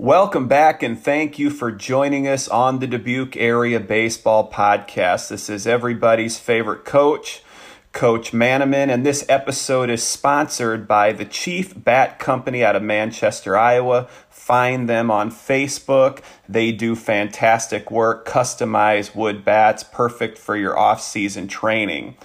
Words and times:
Welcome 0.00 0.46
back 0.46 0.84
and 0.84 0.96
thank 0.96 1.40
you 1.40 1.50
for 1.50 1.72
joining 1.72 2.28
us 2.28 2.46
on 2.46 2.78
the 2.78 2.86
Dubuque 2.86 3.36
Area 3.36 3.80
Baseball 3.80 4.48
Podcast. 4.48 5.28
This 5.28 5.50
is 5.50 5.66
everybody's 5.66 6.38
favorite 6.38 6.84
coach, 6.84 7.42
Coach 7.90 8.30
Manaman, 8.30 8.94
and 8.94 9.04
this 9.04 9.26
episode 9.28 9.90
is 9.90 10.00
sponsored 10.00 10.86
by 10.86 11.10
the 11.10 11.24
Chief 11.24 11.74
Bat 11.76 12.20
Company 12.20 12.62
out 12.62 12.76
of 12.76 12.82
Manchester, 12.84 13.56
Iowa. 13.56 14.06
Find 14.30 14.88
them 14.88 15.10
on 15.10 15.32
Facebook. 15.32 16.22
They 16.48 16.70
do 16.70 16.94
fantastic 16.94 17.90
work, 17.90 18.24
customized 18.24 19.16
wood 19.16 19.44
bats, 19.44 19.82
perfect 19.82 20.38
for 20.38 20.56
your 20.56 20.78
off-season 20.78 21.48
training. 21.48 22.16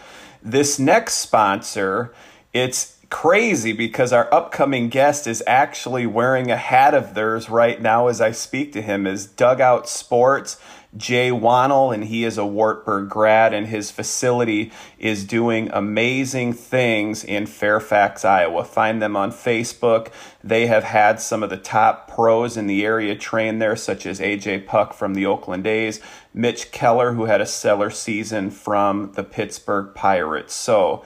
This 0.44 0.78
next 0.78 1.16
sponsor, 1.16 2.14
it's 2.54 2.93
crazy 3.14 3.72
because 3.74 4.12
our 4.12 4.28
upcoming 4.34 4.90
guest 4.90 5.28
is 5.28 5.44
actually 5.46 6.04
wearing 6.04 6.50
a 6.50 6.58
hat 6.58 6.96
of 6.96 7.14
theirs 7.14 7.48
right 7.48 7.80
now 7.80 8.08
as 8.08 8.20
I 8.20 8.32
speak 8.32 8.74
to 8.74 8.82
him 8.82 9.06
is 9.06 9.28
Dugout 9.28 9.88
Sports. 9.88 10.60
Jay 10.98 11.30
Wannell, 11.30 11.94
and 11.94 12.06
he 12.06 12.24
is 12.24 12.38
a 12.38 12.46
Wartburg 12.46 13.10
grad, 13.10 13.54
and 13.54 13.68
his 13.68 13.92
facility 13.92 14.72
is 14.98 15.26
doing 15.26 15.70
amazing 15.72 16.54
things 16.54 17.24
in 17.24 17.46
Fairfax, 17.46 18.26
Iowa. 18.26 18.64
Find 18.64 19.02
them 19.02 19.16
on 19.16 19.32
Facebook. 19.32 20.12
They 20.44 20.66
have 20.68 20.84
had 20.84 21.20
some 21.20 21.44
of 21.44 21.50
the 21.50 21.58
top 21.58 22.08
pros 22.08 22.58
in 22.58 22.68
the 22.68 22.84
area 22.84 23.16
train 23.16 23.60
there, 23.60 23.76
such 23.76 24.08
as 24.08 24.20
AJ 24.20 24.66
Puk 24.66 24.94
from 24.94 25.14
the 25.14 25.26
Oakland 25.26 25.66
A's, 25.68 26.00
Mitch 26.34 26.72
Keller, 26.72 27.14
who 27.14 27.26
had 27.26 27.42
a 27.42 27.46
stellar 27.46 27.92
season 27.92 28.50
from 28.50 29.14
the 29.14 29.24
Pittsburgh 29.24 29.94
Pirates. 29.96 30.54
So 30.54 31.06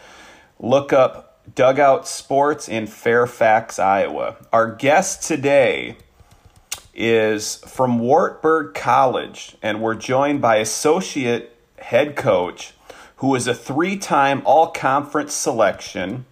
look 0.59 0.91
up 0.91 1.26
Dugout 1.55 2.07
Sports 2.07 2.67
in 2.67 2.87
Fairfax, 2.87 3.79
Iowa. 3.79 4.35
Our 4.51 4.75
guest 4.75 5.23
today 5.23 5.95
is 6.93 7.55
from 7.55 7.99
Wartburg 7.99 8.73
College, 8.73 9.55
and 9.61 9.81
we're 9.81 9.95
joined 9.95 10.41
by 10.41 10.57
associate 10.57 11.55
head 11.79 12.15
coach 12.15 12.73
who 13.17 13.33
is 13.33 13.47
a 13.47 13.53
three 13.53 13.97
time 13.97 14.41
all 14.45 14.67
conference 14.67 15.33
selection, 15.33 16.25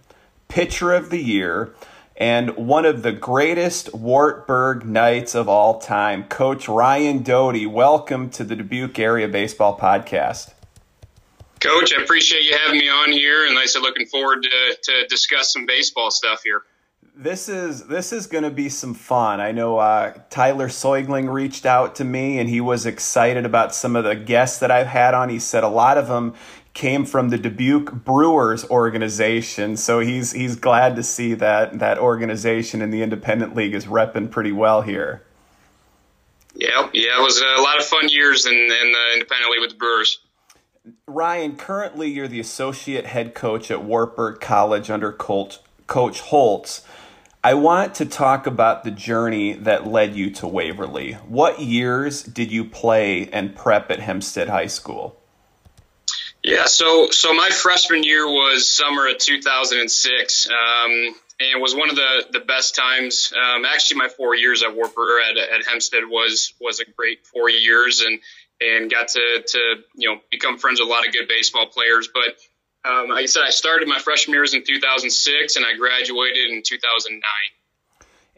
pitcher 0.48 0.92
of 0.92 1.10
the 1.10 1.22
year, 1.22 1.74
and 2.16 2.54
one 2.56 2.84
of 2.84 3.02
the 3.02 3.12
greatest 3.12 3.94
Wartburg 3.94 4.84
Knights 4.84 5.34
of 5.34 5.48
all 5.48 5.78
time, 5.78 6.24
Coach 6.24 6.68
Ryan 6.68 7.22
Doty. 7.22 7.66
Welcome 7.66 8.28
to 8.30 8.44
the 8.44 8.56
Dubuque 8.56 8.98
Area 8.98 9.28
Baseball 9.28 9.78
Podcast. 9.78 10.52
Coach, 11.60 11.92
I 11.96 12.02
appreciate 12.02 12.42
you 12.42 12.56
having 12.64 12.78
me 12.78 12.88
on 12.88 13.12
here, 13.12 13.46
and 13.46 13.54
like 13.54 13.64
I 13.64 13.66
said, 13.66 13.82
looking 13.82 14.06
forward 14.06 14.42
to, 14.42 14.76
to 14.82 15.06
discuss 15.08 15.52
some 15.52 15.66
baseball 15.66 16.10
stuff 16.10 16.42
here. 16.44 16.62
This 17.18 17.48
is 17.48 17.86
this 17.86 18.12
is 18.12 18.26
going 18.26 18.44
to 18.44 18.50
be 18.50 18.68
some 18.68 18.92
fun. 18.92 19.40
I 19.40 19.50
know 19.50 19.78
uh, 19.78 20.12
Tyler 20.28 20.68
Soigling 20.68 21.32
reached 21.32 21.64
out 21.64 21.94
to 21.94 22.04
me, 22.04 22.38
and 22.38 22.48
he 22.48 22.60
was 22.60 22.84
excited 22.84 23.46
about 23.46 23.74
some 23.74 23.96
of 23.96 24.04
the 24.04 24.14
guests 24.14 24.58
that 24.58 24.70
I've 24.70 24.86
had 24.86 25.14
on. 25.14 25.30
He 25.30 25.38
said 25.38 25.64
a 25.64 25.68
lot 25.68 25.96
of 25.96 26.08
them 26.08 26.34
came 26.74 27.06
from 27.06 27.30
the 27.30 27.38
Dubuque 27.38 27.90
Brewers 28.04 28.68
organization, 28.68 29.78
so 29.78 30.00
he's 30.00 30.32
he's 30.32 30.56
glad 30.56 30.94
to 30.96 31.02
see 31.02 31.32
that 31.32 31.78
that 31.78 31.96
organization 31.98 32.82
in 32.82 32.90
the 32.90 33.02
independent 33.02 33.56
league 33.56 33.74
is 33.74 33.86
repping 33.86 34.30
pretty 34.30 34.52
well 34.52 34.82
here. 34.82 35.22
Yeah, 36.54 36.90
yeah, 36.92 37.18
it 37.18 37.22
was 37.22 37.40
a 37.40 37.62
lot 37.62 37.78
of 37.78 37.86
fun 37.86 38.10
years 38.10 38.44
in, 38.44 38.52
in 38.52 38.68
the 38.92 39.12
independent 39.14 39.50
league 39.50 39.60
with 39.62 39.70
the 39.70 39.76
Brewers. 39.76 40.18
Ryan, 41.06 41.56
currently 41.56 42.10
you're 42.10 42.28
the 42.28 42.40
associate 42.40 43.06
head 43.06 43.34
coach 43.34 43.70
at 43.70 43.82
Wartburg 43.82 44.40
College 44.40 44.90
under 44.90 45.12
Coach, 45.12 45.58
coach 45.86 46.20
Holtz. 46.20 46.82
I 47.42 47.54
want 47.54 47.94
to 47.96 48.06
talk 48.06 48.46
about 48.46 48.84
the 48.84 48.90
journey 48.90 49.54
that 49.54 49.86
led 49.86 50.14
you 50.14 50.30
to 50.30 50.48
Waverly. 50.48 51.12
What 51.28 51.60
years 51.60 52.22
did 52.22 52.50
you 52.50 52.64
play 52.64 53.28
and 53.30 53.54
prep 53.54 53.90
at 53.90 54.00
Hempstead 54.00 54.48
High 54.48 54.66
School? 54.66 55.20
Yeah, 56.42 56.66
so 56.66 57.10
so 57.10 57.34
my 57.34 57.50
freshman 57.50 58.04
year 58.04 58.26
was 58.26 58.68
summer 58.68 59.08
of 59.08 59.18
2006, 59.18 60.48
um, 60.48 60.54
and 61.40 61.60
was 61.60 61.74
one 61.74 61.90
of 61.90 61.96
the, 61.96 62.26
the 62.32 62.40
best 62.40 62.76
times. 62.76 63.32
Um, 63.32 63.64
actually, 63.64 63.98
my 63.98 64.08
four 64.08 64.36
years 64.36 64.62
at 64.62 64.74
Wartburg 64.74 65.22
at, 65.30 65.36
at 65.36 65.66
Hempstead 65.66 66.04
was 66.04 66.54
was 66.60 66.78
a 66.80 66.84
great 66.84 67.26
four 67.26 67.50
years, 67.50 68.00
and 68.00 68.20
and 68.60 68.90
got 68.90 69.08
to, 69.08 69.42
to 69.46 69.74
you 69.94 70.08
know 70.08 70.20
become 70.30 70.58
friends 70.58 70.80
with 70.80 70.88
a 70.88 70.90
lot 70.90 71.06
of 71.06 71.12
good 71.12 71.28
baseball 71.28 71.66
players. 71.66 72.08
But 72.12 72.36
um, 72.88 73.08
like 73.08 73.24
I 73.24 73.26
said, 73.26 73.42
I 73.44 73.50
started 73.50 73.88
my 73.88 73.98
freshman 73.98 74.34
years 74.34 74.54
in 74.54 74.62
2006, 74.64 75.56
and 75.56 75.64
I 75.64 75.76
graduated 75.76 76.50
in 76.50 76.62
2009. 76.62 77.22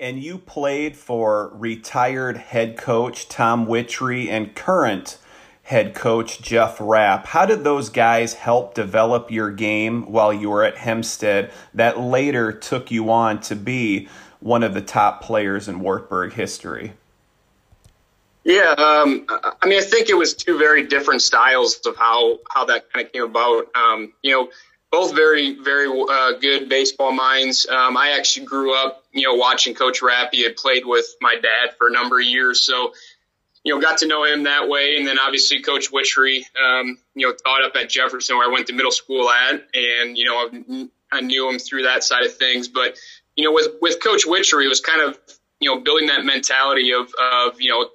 And 0.00 0.22
you 0.22 0.38
played 0.38 0.96
for 0.96 1.50
retired 1.54 2.36
head 2.36 2.76
coach 2.76 3.28
Tom 3.28 3.66
Witry 3.66 4.30
and 4.30 4.54
current 4.54 5.18
head 5.64 5.94
coach 5.94 6.40
Jeff 6.40 6.78
Rapp. 6.80 7.26
How 7.26 7.44
did 7.44 7.62
those 7.62 7.90
guys 7.90 8.34
help 8.34 8.74
develop 8.74 9.30
your 9.30 9.50
game 9.50 10.10
while 10.10 10.32
you 10.32 10.48
were 10.48 10.64
at 10.64 10.78
Hempstead 10.78 11.50
that 11.74 12.00
later 12.00 12.52
took 12.52 12.90
you 12.90 13.10
on 13.10 13.40
to 13.42 13.56
be 13.56 14.08
one 14.40 14.62
of 14.62 14.72
the 14.72 14.80
top 14.80 15.22
players 15.22 15.68
in 15.68 15.80
Wartburg 15.80 16.32
history? 16.32 16.94
Yeah, 18.44 18.70
um, 18.70 19.26
I 19.28 19.66
mean, 19.66 19.78
I 19.78 19.82
think 19.84 20.08
it 20.08 20.16
was 20.16 20.34
two 20.34 20.58
very 20.58 20.86
different 20.86 21.22
styles 21.22 21.80
of 21.86 21.96
how 21.96 22.38
how 22.50 22.64
that 22.66 22.90
kind 22.92 23.06
of 23.06 23.12
came 23.12 23.24
about. 23.24 23.66
Um, 23.74 24.12
you 24.22 24.32
know, 24.32 24.48
both 24.90 25.14
very 25.14 25.54
very 25.62 25.88
uh, 25.88 26.32
good 26.40 26.68
baseball 26.68 27.12
minds. 27.12 27.66
Um, 27.68 27.96
I 27.96 28.10
actually 28.18 28.46
grew 28.46 28.74
up, 28.74 29.04
you 29.12 29.26
know, 29.26 29.34
watching 29.34 29.74
Coach 29.74 30.00
Rapp. 30.02 30.32
He 30.32 30.44
had 30.44 30.56
played 30.56 30.84
with 30.86 31.06
my 31.20 31.34
dad 31.34 31.76
for 31.76 31.88
a 31.88 31.92
number 31.92 32.18
of 32.18 32.24
years, 32.26 32.64
so 32.64 32.92
you 33.64 33.74
know, 33.74 33.80
got 33.80 33.98
to 33.98 34.06
know 34.06 34.24
him 34.24 34.44
that 34.44 34.68
way. 34.68 34.96
And 34.96 35.06
then 35.06 35.18
obviously 35.18 35.60
Coach 35.60 35.90
Witry, 35.92 36.46
um, 36.62 36.96
you 37.14 37.26
know, 37.26 37.34
taught 37.34 37.64
up 37.64 37.76
at 37.76 37.90
Jefferson 37.90 38.36
where 38.36 38.48
I 38.48 38.52
went 38.52 38.68
to 38.68 38.72
middle 38.72 38.92
school 38.92 39.28
at, 39.28 39.62
and 39.74 40.16
you 40.16 40.24
know, 40.24 40.88
I 41.12 41.20
knew 41.20 41.48
him 41.50 41.58
through 41.58 41.82
that 41.82 42.02
side 42.02 42.24
of 42.24 42.34
things. 42.34 42.68
But 42.68 42.96
you 43.36 43.44
know, 43.44 43.52
with 43.52 43.68
with 43.82 44.02
Coach 44.02 44.24
Witry, 44.26 44.64
it 44.64 44.68
was 44.68 44.80
kind 44.80 45.02
of 45.02 45.18
you 45.60 45.68
know 45.68 45.80
building 45.82 46.06
that 46.06 46.24
mentality 46.24 46.92
of 46.92 47.12
of 47.20 47.60
you 47.60 47.70
know 47.70 47.88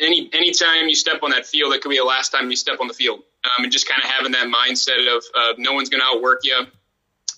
any 0.00 0.30
anytime 0.32 0.88
you 0.88 0.94
step 0.94 1.22
on 1.22 1.30
that 1.30 1.46
field, 1.46 1.72
it 1.74 1.82
could 1.82 1.90
be 1.90 1.98
the 1.98 2.04
last 2.04 2.30
time 2.30 2.50
you 2.50 2.56
step 2.56 2.80
on 2.80 2.88
the 2.88 2.94
field. 2.94 3.20
Um, 3.44 3.64
and 3.64 3.72
just 3.72 3.88
kind 3.88 4.02
of 4.02 4.10
having 4.10 4.32
that 4.32 4.48
mindset 4.48 5.16
of 5.16 5.24
uh, 5.34 5.54
no 5.56 5.72
one's 5.72 5.88
going 5.88 6.00
to 6.00 6.06
outwork 6.06 6.40
you, 6.44 6.66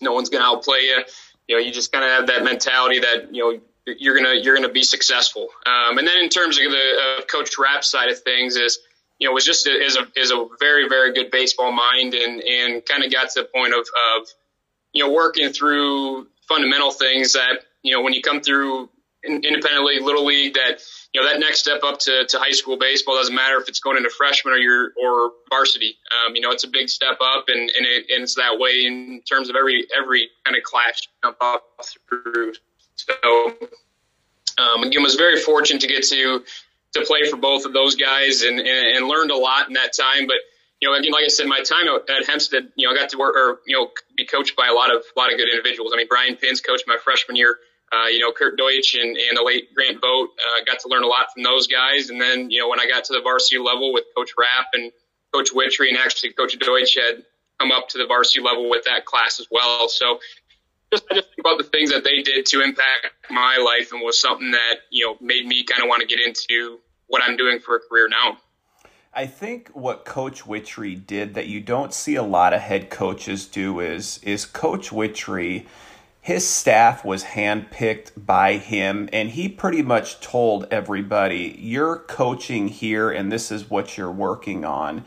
no 0.00 0.12
one's 0.12 0.28
going 0.28 0.42
to 0.42 0.46
outplay 0.46 0.80
you. 0.80 1.04
You 1.48 1.56
know, 1.56 1.62
you 1.62 1.72
just 1.72 1.92
kind 1.92 2.04
of 2.04 2.10
have 2.10 2.26
that 2.28 2.44
mentality 2.44 3.00
that 3.00 3.34
you 3.34 3.42
know 3.42 3.60
you're 3.86 4.16
gonna 4.16 4.34
you're 4.34 4.54
gonna 4.54 4.68
be 4.68 4.82
successful. 4.82 5.48
Um, 5.66 5.98
and 5.98 6.06
then 6.06 6.22
in 6.22 6.28
terms 6.28 6.58
of 6.58 6.70
the 6.70 7.18
uh, 7.18 7.22
Coach 7.22 7.58
Rapp 7.58 7.84
side 7.84 8.10
of 8.10 8.20
things, 8.20 8.56
is 8.56 8.78
you 9.18 9.28
know 9.28 9.34
was 9.34 9.44
just 9.44 9.66
a, 9.66 9.70
is 9.70 9.96
a 9.96 10.06
is 10.16 10.30
a 10.30 10.46
very 10.60 10.88
very 10.88 11.12
good 11.12 11.30
baseball 11.30 11.72
mind, 11.72 12.14
and 12.14 12.40
and 12.42 12.84
kind 12.86 13.04
of 13.04 13.12
got 13.12 13.30
to 13.30 13.42
the 13.42 13.48
point 13.52 13.72
of 13.74 13.80
of 13.80 14.28
you 14.92 15.04
know 15.04 15.12
working 15.12 15.52
through 15.52 16.28
fundamental 16.48 16.92
things 16.92 17.32
that 17.32 17.64
you 17.82 17.92
know 17.92 18.02
when 18.02 18.12
you 18.12 18.22
come 18.22 18.40
through 18.40 18.88
independently 19.24 20.00
little 20.00 20.24
league 20.24 20.54
that 20.54 20.82
you 21.12 21.20
know 21.20 21.28
that 21.28 21.38
next 21.38 21.60
step 21.60 21.82
up 21.84 21.98
to, 22.00 22.26
to 22.26 22.38
high 22.38 22.50
school 22.50 22.76
baseball 22.76 23.16
doesn't 23.16 23.34
matter 23.34 23.58
if 23.58 23.68
it's 23.68 23.80
going 23.80 23.96
into 23.96 24.10
freshman 24.10 24.54
or 24.54 24.58
your 24.58 24.92
or 25.00 25.32
varsity. 25.48 25.96
Um, 26.10 26.34
you 26.34 26.42
know, 26.42 26.50
it's 26.50 26.64
a 26.64 26.68
big 26.68 26.88
step 26.88 27.18
up, 27.20 27.44
and 27.48 27.60
and, 27.60 27.86
it, 27.86 28.06
and 28.10 28.22
it's 28.22 28.34
that 28.36 28.58
way 28.58 28.84
in 28.86 29.22
terms 29.28 29.48
of 29.48 29.56
every 29.56 29.86
every 29.96 30.30
kind 30.44 30.56
of 30.56 30.62
class 30.62 31.06
jump 31.22 31.36
off 31.40 31.60
through. 32.08 32.54
So 32.96 33.54
um, 34.58 34.82
again, 34.82 35.02
was 35.02 35.14
very 35.14 35.40
fortunate 35.40 35.80
to 35.82 35.88
get 35.88 36.04
to 36.04 36.44
to 36.94 37.04
play 37.04 37.28
for 37.30 37.36
both 37.36 37.64
of 37.64 37.72
those 37.72 37.94
guys, 37.96 38.42
and, 38.42 38.58
and 38.58 38.96
and 38.96 39.08
learned 39.08 39.30
a 39.30 39.36
lot 39.36 39.68
in 39.68 39.74
that 39.74 39.92
time. 39.96 40.26
But 40.26 40.36
you 40.82 40.90
know, 40.90 40.98
again, 40.98 41.12
like 41.12 41.24
I 41.24 41.28
said, 41.28 41.46
my 41.46 41.62
time 41.62 41.86
at 41.86 42.26
Hempstead, 42.26 42.72
you 42.74 42.88
know, 42.88 42.92
I 42.92 42.96
got 42.96 43.10
to 43.10 43.16
work 43.16 43.36
or, 43.36 43.60
you 43.68 43.76
know, 43.76 43.90
be 44.16 44.26
coached 44.26 44.56
by 44.56 44.66
a 44.66 44.72
lot 44.74 44.90
of, 44.90 45.04
a 45.16 45.18
lot 45.18 45.32
of 45.32 45.38
good 45.38 45.48
individuals. 45.48 45.92
I 45.94 45.96
mean, 45.96 46.08
Brian 46.08 46.34
Pins 46.34 46.60
coached 46.60 46.84
my 46.88 46.96
freshman 47.02 47.36
year. 47.36 47.56
Uh, 47.92 48.06
you 48.06 48.20
know, 48.20 48.32
Kurt 48.32 48.56
Deutsch 48.56 48.94
and, 48.94 49.16
and 49.18 49.36
the 49.36 49.42
late 49.42 49.74
Grant 49.74 50.00
Boat, 50.00 50.30
uh, 50.40 50.64
got 50.64 50.80
to 50.80 50.88
learn 50.88 51.04
a 51.04 51.06
lot 51.06 51.26
from 51.34 51.42
those 51.42 51.66
guys. 51.66 52.08
And 52.08 52.18
then, 52.18 52.50
you 52.50 52.58
know, 52.58 52.68
when 52.68 52.80
I 52.80 52.86
got 52.86 53.04
to 53.04 53.12
the 53.12 53.20
varsity 53.20 53.58
level 53.58 53.92
with 53.92 54.04
Coach 54.16 54.32
Rapp 54.38 54.68
and 54.72 54.90
Coach 55.30 55.50
Witry 55.52 55.90
and 55.90 55.98
actually 55.98 56.32
Coach 56.32 56.58
Deutsch 56.58 56.96
had 56.96 57.22
come 57.60 57.70
up 57.70 57.90
to 57.90 57.98
the 57.98 58.06
varsity 58.06 58.40
level 58.40 58.70
with 58.70 58.84
that 58.84 59.04
class 59.04 59.40
as 59.40 59.46
well. 59.50 59.90
So 59.90 60.20
just, 60.90 61.04
I 61.10 61.16
just 61.16 61.28
think 61.28 61.40
about 61.40 61.58
the 61.58 61.64
things 61.64 61.90
that 61.90 62.02
they 62.02 62.22
did 62.22 62.46
to 62.46 62.62
impact 62.62 63.08
my 63.30 63.58
life 63.58 63.92
and 63.92 64.00
was 64.00 64.18
something 64.18 64.52
that, 64.52 64.76
you 64.90 65.04
know, 65.04 65.16
made 65.20 65.46
me 65.46 65.62
kind 65.64 65.82
of 65.82 65.88
want 65.88 66.00
to 66.00 66.06
get 66.06 66.18
into 66.26 66.78
what 67.08 67.22
I'm 67.22 67.36
doing 67.36 67.60
for 67.60 67.76
a 67.76 67.80
career 67.80 68.08
now. 68.08 68.38
I 69.12 69.26
think 69.26 69.68
what 69.68 70.06
Coach 70.06 70.46
Witry 70.46 70.94
did 70.94 71.34
that 71.34 71.46
you 71.46 71.60
don't 71.60 71.92
see 71.92 72.14
a 72.14 72.22
lot 72.22 72.54
of 72.54 72.62
head 72.62 72.88
coaches 72.88 73.46
do 73.46 73.80
is 73.80 74.18
is 74.22 74.46
Coach 74.46 74.90
Witry 74.90 75.66
his 76.22 76.48
staff 76.48 77.04
was 77.04 77.24
handpicked 77.24 78.12
by 78.16 78.56
him 78.56 79.08
and 79.12 79.30
he 79.30 79.48
pretty 79.48 79.82
much 79.82 80.20
told 80.20 80.66
everybody 80.70 81.58
you're 81.58 81.98
coaching 81.98 82.68
here 82.68 83.10
and 83.10 83.30
this 83.30 83.50
is 83.50 83.68
what 83.68 83.98
you're 83.98 84.10
working 84.10 84.64
on 84.64 85.04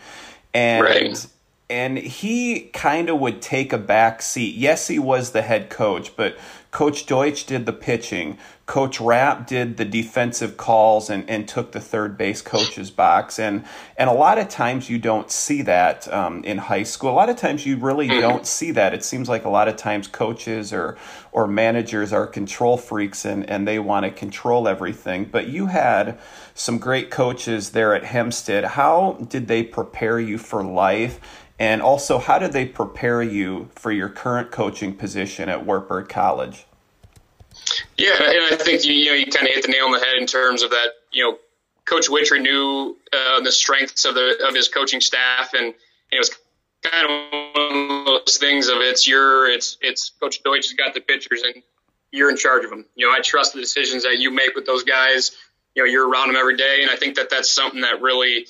and 0.54 0.84
right. 0.84 1.28
and 1.70 1.98
he 1.98 2.60
kind 2.74 3.10
of 3.10 3.18
would 3.18 3.42
take 3.42 3.72
a 3.72 3.78
back 3.78 4.22
seat 4.22 4.56
yes 4.56 4.90
he 4.90 5.00
was 5.00 5.32
the 5.32 5.42
head 5.42 5.70
coach 5.70 6.16
but 6.18 6.38
Coach 6.76 7.06
Deutsch 7.06 7.46
did 7.46 7.66
the 7.66 7.72
pitching. 7.72 8.38
Coach 8.66 9.00
Rapp 9.00 9.46
did 9.46 9.78
the 9.78 9.86
defensive 9.86 10.58
calls 10.58 11.12
and, 11.12 11.30
and 11.30 11.48
took 11.48 11.72
the 11.72 11.80
third 11.80 12.18
base 12.18 12.42
coach's 12.42 12.90
box. 12.90 13.38
And 13.38 13.64
and 13.96 14.10
a 14.10 14.14
lot 14.14 14.40
of 14.40 14.50
times 14.50 14.90
you 14.90 14.98
don't 14.98 15.30
see 15.30 15.62
that 15.64 16.12
um, 16.12 16.44
in 16.44 16.58
high 16.58 16.82
school. 16.82 17.12
A 17.12 17.14
lot 17.14 17.30
of 17.30 17.36
times 17.36 17.66
you 17.68 17.78
really 17.78 18.08
mm-hmm. 18.08 18.22
don't 18.22 18.48
see 18.48 18.72
that. 18.72 18.96
It 18.96 19.04
seems 19.04 19.30
like 19.30 19.46
a 19.46 19.50
lot 19.50 19.68
of 19.68 19.76
times 19.76 20.08
coaches 20.08 20.74
or 20.74 20.98
or 21.32 21.48
managers 21.48 22.12
are 22.12 22.26
control 22.26 22.76
freaks 22.76 23.24
and, 23.24 23.48
and 23.48 23.68
they 23.68 23.78
want 23.78 24.04
to 24.06 24.12
control 24.12 24.68
everything. 24.68 25.26
But 25.26 25.48
you 25.48 25.68
had 25.68 26.18
some 26.56 26.80
great 26.80 27.12
coaches 27.12 27.70
there 27.70 27.94
at 27.94 28.04
Hempstead. 28.04 28.64
How 28.64 29.26
did 29.30 29.48
they 29.48 29.62
prepare 29.62 30.20
you 30.20 30.40
for 30.40 30.64
life? 30.64 31.20
And 31.60 31.84
also, 31.84 32.18
how 32.18 32.40
did 32.40 32.52
they 32.52 32.66
prepare 32.66 33.22
you 33.22 33.70
for 33.76 33.92
your 33.92 34.10
current 34.10 34.52
coaching 34.52 34.96
position 34.96 35.50
at 35.50 35.66
Wartburg 35.66 36.10
College? 36.10 36.66
Yeah, 37.98 38.14
and 38.20 38.54
I 38.54 38.56
think 38.56 38.86
you, 38.86 38.94
you 38.94 39.06
know 39.08 39.14
you 39.14 39.26
kind 39.28 39.48
of 39.48 39.54
hit 39.54 39.66
the 39.66 39.72
nail 39.72 39.86
on 39.86 39.92
the 39.92 40.00
head 40.00 40.16
in 40.18 40.28
terms 40.28 40.64
of 40.64 40.72
that. 40.72 40.90
You 41.12 41.24
know, 41.24 41.38
Coach 41.86 42.10
Witry 42.10 42.42
knew 42.42 42.98
uh, 43.14 43.42
the 43.42 43.52
strengths 43.52 44.06
of 44.06 44.16
the 44.16 44.46
of 44.48 44.56
his 44.56 44.68
coaching 44.68 45.02
staff, 45.02 45.54
and 45.54 45.74
it 46.12 46.18
was 46.18 46.32
kind 46.84 47.06
of 47.06 47.56
one 47.56 48.00
of 48.00 48.06
those 48.06 48.38
things 48.38 48.68
of 48.68 48.78
it's 48.80 49.08
your 49.08 49.50
it's 49.50 49.78
it's 49.82 50.12
Coach 50.20 50.44
Deutsch 50.44 50.68
has 50.70 50.74
got 50.74 50.94
the 50.94 51.02
pitchers 51.02 51.42
and 51.42 51.64
you're 52.12 52.30
in 52.30 52.38
charge 52.38 52.64
of 52.64 52.70
them. 52.70 52.86
You 52.96 53.08
know, 53.08 53.14
I 53.14 53.22
trust 53.22 53.54
the 53.54 53.62
decisions 53.62 54.04
that 54.04 54.20
you 54.20 54.32
make 54.32 54.56
with 54.56 54.66
those 54.66 54.84
guys. 54.84 55.36
You 55.76 55.84
know, 55.84 55.90
you're 55.90 56.10
around 56.10 56.28
them 56.28 56.38
every 56.38 56.56
day, 56.56 56.80
and 56.82 56.90
I 56.90 56.96
think 56.96 57.16
that 57.16 57.30
that's 57.30 57.52
something 57.52 57.82
that 57.82 58.02
really 58.02 58.48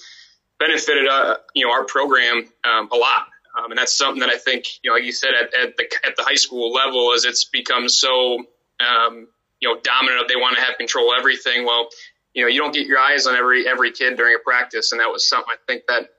benefited 0.59 1.07
uh, 1.07 1.37
you 1.53 1.65
know 1.65 1.71
our 1.71 1.85
program 1.85 2.45
um, 2.63 2.89
a 2.91 2.95
lot. 2.95 3.27
Um, 3.57 3.71
and 3.71 3.77
that's 3.77 3.97
something 3.97 4.19
that 4.19 4.29
I 4.29 4.37
think, 4.37 4.65
you 4.83 4.89
know, 4.89 4.95
like 4.95 5.05
you 5.05 5.13
said, 5.13 5.31
at, 5.33 5.53
at, 5.53 5.77
the 5.77 5.85
at 6.05 6.15
the 6.17 6.23
high 6.23 6.35
school 6.35 6.73
level, 6.73 7.13
as 7.13 7.23
it's 7.23 7.45
become 7.45 7.87
so, 7.87 8.43
um, 8.79 9.27
you 9.59 9.69
know, 9.69 9.79
dominant, 9.81 10.27
they 10.27 10.35
want 10.35 10.55
to 10.57 10.61
have 10.61 10.77
control 10.77 11.11
of 11.11 11.19
everything. 11.19 11.65
Well, 11.65 11.89
you 12.33 12.43
know, 12.43 12.49
you 12.49 12.59
don't 12.59 12.73
get 12.73 12.87
your 12.87 12.99
eyes 12.99 13.27
on 13.27 13.35
every 13.35 13.67
every 13.67 13.91
kid 13.91 14.17
during 14.17 14.35
a 14.35 14.39
practice, 14.39 14.91
and 14.91 15.01
that 15.01 15.11
was 15.11 15.27
something 15.27 15.51
I 15.51 15.57
think 15.65 15.83
that 15.87 16.09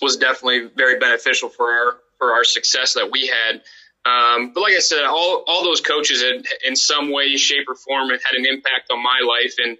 was 0.00 0.16
definitely 0.16 0.70
very 0.74 0.98
beneficial 0.98 1.48
for 1.48 1.70
our 1.70 1.96
for 2.18 2.32
our 2.32 2.44
success 2.44 2.94
that 2.94 3.10
we 3.10 3.26
had. 3.26 3.62
Um, 4.06 4.52
but 4.54 4.62
like 4.62 4.72
I 4.72 4.78
said, 4.78 5.04
all 5.04 5.44
all 5.46 5.62
those 5.62 5.82
coaches 5.82 6.22
had, 6.22 6.44
in 6.64 6.74
some 6.74 7.12
way, 7.12 7.36
shape, 7.36 7.68
or 7.68 7.74
form 7.74 8.08
had 8.08 8.34
an 8.34 8.46
impact 8.46 8.90
on 8.90 9.02
my 9.02 9.20
life, 9.26 9.54
and 9.58 9.76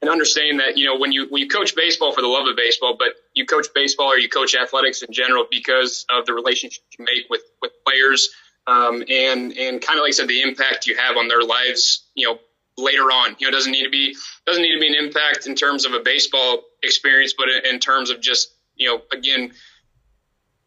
and 0.00 0.10
understanding 0.10 0.58
that 0.58 0.76
you 0.76 0.86
know 0.86 0.96
when 0.96 1.10
you 1.10 1.26
when 1.28 1.42
you 1.42 1.48
coach 1.48 1.74
baseball 1.74 2.12
for 2.12 2.20
the 2.20 2.28
love 2.28 2.46
of 2.46 2.56
baseball, 2.56 2.96
but 2.96 3.14
you 3.34 3.46
coach 3.46 3.66
baseball 3.74 4.06
or 4.06 4.18
you 4.18 4.28
coach 4.28 4.54
athletics 4.54 5.02
in 5.02 5.12
general 5.12 5.46
because 5.50 6.06
of 6.10 6.26
the 6.26 6.34
relationship 6.34 6.84
you 6.96 7.04
make 7.04 7.28
with 7.28 7.42
with 7.60 7.72
players, 7.84 8.30
um, 8.68 9.02
and 9.08 9.56
and 9.56 9.80
kind 9.80 9.98
of 9.98 10.02
like 10.02 10.08
I 10.08 10.10
said, 10.10 10.28
the 10.28 10.42
impact 10.42 10.86
you 10.86 10.96
have 10.96 11.16
on 11.16 11.28
their 11.28 11.42
lives, 11.42 12.04
you 12.14 12.28
know, 12.28 12.38
later 12.76 13.04
on. 13.04 13.34
You 13.38 13.46
know, 13.46 13.50
doesn't 13.50 13.72
need 13.72 13.84
to 13.84 13.90
be 13.90 14.14
doesn't 14.46 14.62
need 14.62 14.74
to 14.74 14.80
be 14.80 14.88
an 14.88 14.94
impact 14.94 15.46
in 15.46 15.54
terms 15.54 15.86
of 15.86 15.94
a 15.94 16.00
baseball 16.00 16.62
experience, 16.82 17.34
but 17.36 17.48
in 17.48 17.80
terms 17.80 18.10
of 18.10 18.20
just 18.20 18.52
you 18.76 18.88
know, 18.88 19.02
again, 19.12 19.52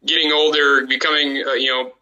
getting 0.04 0.32
older, 0.32 0.86
becoming 0.86 1.44
uh, 1.46 1.52
you 1.52 1.68
know 1.68 1.92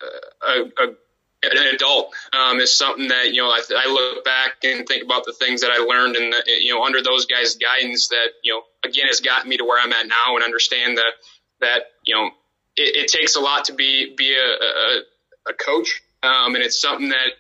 a, 0.43 0.85
a 0.85 0.95
an 1.43 1.75
adult 1.75 2.13
um, 2.33 2.61
is 2.61 2.77
something 2.77 3.09
that 3.09 3.33
you 3.33 3.43
know 3.43 3.49
I, 3.49 3.61
I, 3.77 3.91
look 3.91 4.25
back 4.25 4.63
and 4.65 4.87
think 4.87 5.05
about 5.05 5.25
the 5.25 5.33
things 5.33 5.63
that 5.63 5.71
I 5.71 5.79
learned 5.79 6.17
and 6.17 6.35
you 6.47 6.75
know 6.75 6.85
under 6.85 7.03
those 7.03 7.27
guys' 7.27 7.57
guidance 7.57 8.09
that 8.09 8.29
you 8.43 8.53
know 8.53 8.63
again 8.85 9.07
has 9.07 9.21
gotten 9.21 9.49
me 9.49 9.57
to 9.57 9.65
where 9.65 9.81
I'm 9.83 9.93
at 9.93 10.07
now 10.07 10.35
and 10.35 10.45
understand 10.45 10.99
that 10.99 11.13
that 11.61 11.83
you 12.05 12.15
know 12.15 12.31
it, 12.77 12.97
it 12.97 13.09
takes 13.09 13.37
a 13.37 13.41
lot 13.41 13.67
to 13.67 13.75
be 13.75 14.15
be 14.17 14.35
a, 14.35 14.39
a, 14.39 15.01
a 15.49 15.53
coach 15.53 16.03
um, 16.23 16.55
and 16.55 16.65
it's 16.65 16.81
something 16.81 17.09
that 17.11 17.31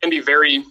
can 0.00 0.10
be 0.10 0.20
very 0.20 0.64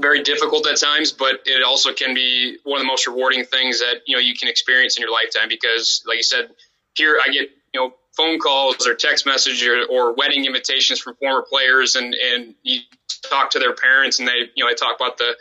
very 0.00 0.22
difficult 0.22 0.66
at 0.66 0.78
times 0.78 1.12
but 1.12 1.40
it 1.46 1.62
also 1.64 1.92
can 1.92 2.14
be 2.14 2.58
one 2.64 2.80
of 2.80 2.84
the 2.84 2.88
most 2.88 3.06
rewarding 3.06 3.44
things 3.44 3.80
that 3.80 4.00
you 4.06 4.16
know 4.16 4.20
you 4.20 4.34
can 4.34 4.48
experience 4.48 4.96
in 4.96 5.02
your 5.02 5.12
lifetime 5.12 5.48
because 5.48 6.02
like 6.06 6.16
you 6.16 6.22
said 6.22 6.50
here 6.94 7.20
I 7.22 7.30
get 7.30 7.50
you 7.72 7.80
know 7.80 7.94
phone 8.16 8.38
calls 8.38 8.86
or 8.86 8.94
text 8.94 9.26
messages 9.26 9.62
or, 9.62 9.84
or, 9.90 10.14
wedding 10.14 10.44
invitations 10.44 11.00
from 11.00 11.14
former 11.16 11.42
players 11.42 11.96
and, 11.96 12.14
and 12.14 12.54
you 12.62 12.80
talk 13.28 13.50
to 13.50 13.58
their 13.58 13.74
parents 13.74 14.18
and 14.18 14.28
they, 14.28 14.50
you 14.54 14.64
know, 14.64 14.70
they 14.70 14.74
talk 14.74 14.96
about 14.96 15.18
the, 15.18 15.36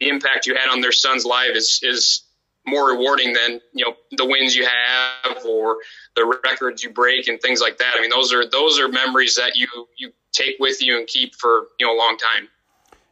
the 0.00 0.08
impact 0.08 0.46
you 0.46 0.54
had 0.54 0.70
on 0.70 0.80
their 0.80 0.92
son's 0.92 1.24
life 1.24 1.52
is, 1.54 1.80
is 1.82 2.22
more 2.66 2.90
rewarding 2.90 3.32
than, 3.32 3.60
you 3.72 3.84
know, 3.84 3.94
the 4.12 4.26
wins 4.26 4.54
you 4.54 4.66
have 4.66 5.44
or 5.46 5.78
the 6.18 6.40
records 6.44 6.82
you 6.82 6.90
break 6.90 7.28
and 7.28 7.40
things 7.40 7.60
like 7.60 7.78
that. 7.78 7.94
I 7.96 8.00
mean, 8.00 8.10
those 8.10 8.32
are, 8.32 8.48
those 8.48 8.78
are 8.78 8.88
memories 8.88 9.34
that 9.36 9.56
you, 9.56 9.66
you 9.96 10.12
take 10.32 10.56
with 10.58 10.82
you 10.82 10.98
and 10.98 11.06
keep 11.06 11.34
for, 11.34 11.68
you 11.78 11.86
know, 11.86 11.94
a 11.94 11.98
long 11.98 12.16
time. 12.16 12.48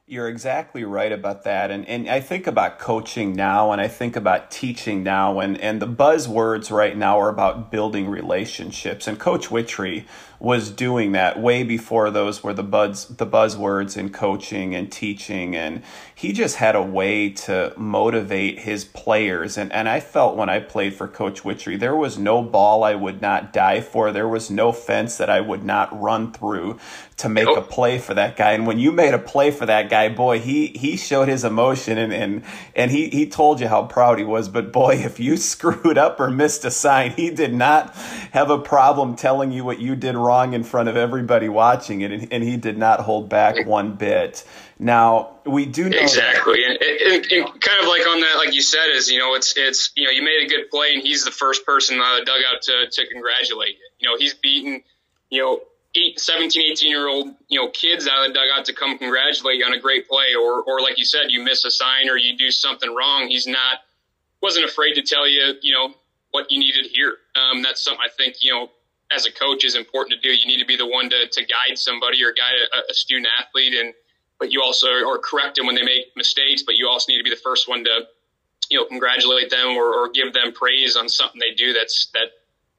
You're 0.09 0.29
exactly 0.29 0.85
right 0.85 1.11
about 1.11 1.43
that. 1.43 1.73
And 1.73 1.85
and 1.89 2.09
I 2.09 2.21
think 2.21 2.47
about 2.47 2.79
coaching 2.79 3.35
now 3.35 3.73
and 3.73 3.81
I 3.81 3.89
think 3.89 4.15
about 4.15 4.53
teaching 4.53 5.03
now 5.03 5.41
and, 5.41 5.61
and 5.61 5.83
the 5.83 5.89
buzzwords 5.89 6.71
right 6.71 6.97
now 6.97 7.19
are 7.19 7.29
about 7.29 7.73
building 7.73 8.09
relationships. 8.09 9.09
And 9.09 9.19
Coach 9.19 9.51
Witry 9.51 10.07
was 10.39 10.71
doing 10.71 11.13
that 11.13 11.41
way 11.41 11.63
before 11.63 12.11
those 12.11 12.43
were 12.43 12.53
the 12.53 12.63
buzz 12.63 13.07
the 13.07 13.27
buzzwords 13.27 13.97
in 13.97 14.11
coaching 14.11 14.75
and 14.75 14.93
teaching 14.93 15.57
and 15.57 15.83
he 16.15 16.33
just 16.33 16.57
had 16.57 16.77
a 16.77 16.83
way 16.83 17.31
to 17.31 17.73
motivate 17.77 18.59
his 18.61 18.85
players 18.85 19.57
and 19.57 19.73
and 19.73 19.89
I 19.89 20.01
felt 20.01 20.37
when 20.37 20.49
I 20.49 20.61
played 20.61 20.95
for 20.95 21.09
coach 21.09 21.43
Witry 21.45 21.79
there 21.79 21.97
was 21.97 22.19
no 22.19 22.43
ball 22.43 22.85
I 22.85 22.95
would 22.95 23.23
not 23.23 23.53
die 23.53 23.81
for 23.81 24.13
there 24.13 24.29
was 24.29 24.51
no 24.51 24.73
fence 24.73 25.17
that 25.17 25.31
I 25.31 25.41
would 25.41 25.65
not 25.65 25.99
run 25.99 26.33
through 26.33 26.79
to 27.17 27.29
make 27.29 27.47
nope. 27.47 27.59
a 27.59 27.63
play 27.63 27.99
for 27.99 28.15
that 28.15 28.37
guy 28.37 28.53
and 28.53 28.67
when 28.67 28.79
you 28.79 28.93
made 28.93 29.15
a 29.15 29.19
play 29.19 29.51
for 29.51 29.67
that 29.67 29.89
guy 29.89 30.09
boy 30.09 30.39
he 30.39 30.69
he 30.69 30.97
showed 30.97 31.29
his 31.29 31.45
emotion 31.45 31.99
and 31.99 32.13
and 32.13 32.43
and 32.75 32.91
he 32.91 33.09
he 33.09 33.27
told 33.29 33.61
you 33.61 33.69
how 33.69 33.83
proud 33.83 34.19
he 34.19 34.25
was 34.25 34.49
but 34.49 34.73
boy 34.73 34.95
if 34.97 35.19
you 35.19 35.37
screwed 35.37 35.99
up 35.99 36.21
or 36.21 36.31
missed 36.31 36.65
a 36.65 36.71
sign 36.71 37.11
he 37.13 37.31
did 37.31 37.55
not 37.55 37.95
have 38.33 38.51
a 38.51 38.59
problem 38.59 39.17
telling 39.17 39.51
you 39.51 39.65
what 39.65 39.81
you 39.81 39.97
did 39.97 40.15
wrong 40.15 40.53
in 40.53 40.65
front 40.65 40.89
of 40.89 40.97
everybody 40.97 41.49
watching 41.49 42.01
it, 42.01 42.13
and, 42.13 42.33
and 42.33 42.43
he 42.43 42.57
did 42.57 42.77
not 42.77 43.01
hold 43.01 43.29
back 43.29 43.67
one 43.67 43.95
bit. 43.95 44.45
Now 44.79 45.39
we 45.45 45.65
do 45.65 45.89
know 45.89 45.97
exactly, 45.97 46.65
and, 46.65 46.79
and, 46.83 47.33
and, 47.33 47.61
kind 47.61 47.81
of 47.81 47.89
like 47.89 48.07
on 48.07 48.21
that, 48.21 48.37
like 48.37 48.55
you 48.55 48.61
said, 48.61 48.91
is 48.91 49.11
you 49.11 49.19
know 49.19 49.35
it's 49.35 49.57
it's 49.57 49.91
you 49.97 50.05
know 50.05 50.11
you 50.11 50.23
made 50.23 50.45
a 50.45 50.49
good 50.49 50.71
play, 50.71 50.93
and 50.93 51.03
he's 51.03 51.25
the 51.25 51.31
first 51.31 51.65
person 51.65 51.99
the 51.99 52.23
dugout 52.27 52.63
to 52.63 52.91
to 52.91 53.07
congratulate 53.07 53.71
you. 53.71 53.89
You 54.01 54.09
know 54.09 54.19
he's 54.19 54.35
beaten 54.35 54.83
you 55.31 55.43
know 55.43 55.61
eight, 55.97 56.21
17, 56.21 56.73
18 56.73 56.91
year 56.91 57.09
old 57.09 57.35
you 57.49 57.61
know 57.61 57.71
kids 57.71 58.07
out 58.07 58.27
of 58.27 58.33
the 58.33 58.39
dugout 58.39 58.65
to 58.67 58.73
come 58.73 58.99
congratulate 58.99 59.59
you 59.59 59.65
on 59.65 59.73
a 59.73 59.81
great 59.81 60.09
play, 60.09 60.35
or 60.39 60.63
or 60.63 60.81
like 60.81 60.99
you 60.99 61.05
said, 61.05 61.31
you 61.31 61.43
miss 61.43 61.65
a 61.65 61.71
sign 61.71 62.09
or 62.09 62.17
you 62.17 62.37
do 62.37 62.51
something 62.51 62.95
wrong. 62.95 63.29
He's 63.29 63.47
not 63.47 63.81
wasn't 64.43 64.65
afraid 64.67 64.95
to 64.95 65.03
tell 65.03 65.29
you 65.29 65.55
you 65.63 65.73
know 65.73 65.95
what 66.31 66.51
you 66.51 66.59
needed 66.59 66.87
here. 66.87 67.17
Um, 67.35 67.63
that's 67.63 67.83
something 67.83 68.03
I 68.05 68.11
think 68.17 68.37
you 68.41 68.53
know 68.53 68.71
as 69.13 69.27
a 69.27 69.33
coach 69.33 69.65
is 69.65 69.77
important 69.77 70.21
to 70.21 70.29
do. 70.29 70.35
You 70.35 70.47
need 70.47 70.59
to 70.59 70.67
be 70.67 70.77
the 70.77 70.87
one 70.87 71.09
to, 71.11 71.27
to 71.27 71.41
guide 71.45 71.79
somebody 71.79 72.23
or 72.25 72.33
guide 72.33 72.55
a, 72.73 72.91
a 72.91 72.95
student 72.95 73.29
athlete, 73.39 73.75
and 73.75 73.95
but 74.39 74.53
you 74.53 74.63
also 74.63 74.89
or 75.05 75.19
correct 75.19 75.57
them 75.57 75.67
when 75.67 75.75
they 75.75 75.85
make 75.85 76.07
mistakes. 76.17 76.63
But 76.63 76.77
you 76.77 76.89
also 76.89 77.13
need 77.13 77.19
to 77.19 77.25
be 77.25 77.31
the 77.31 77.41
first 77.43 77.69
one 77.69 77.85
to 77.85 78.07
you 78.69 78.79
know 78.79 78.87
congratulate 78.87 79.51
them 79.51 79.69
or, 79.77 79.95
or 79.95 80.11
give 80.11 80.33
them 80.33 80.53
praise 80.53 80.97
on 80.97 81.09
something 81.09 81.41
they 81.41 81.55
do 81.55 81.73
that's 81.73 82.09
that 82.15 82.29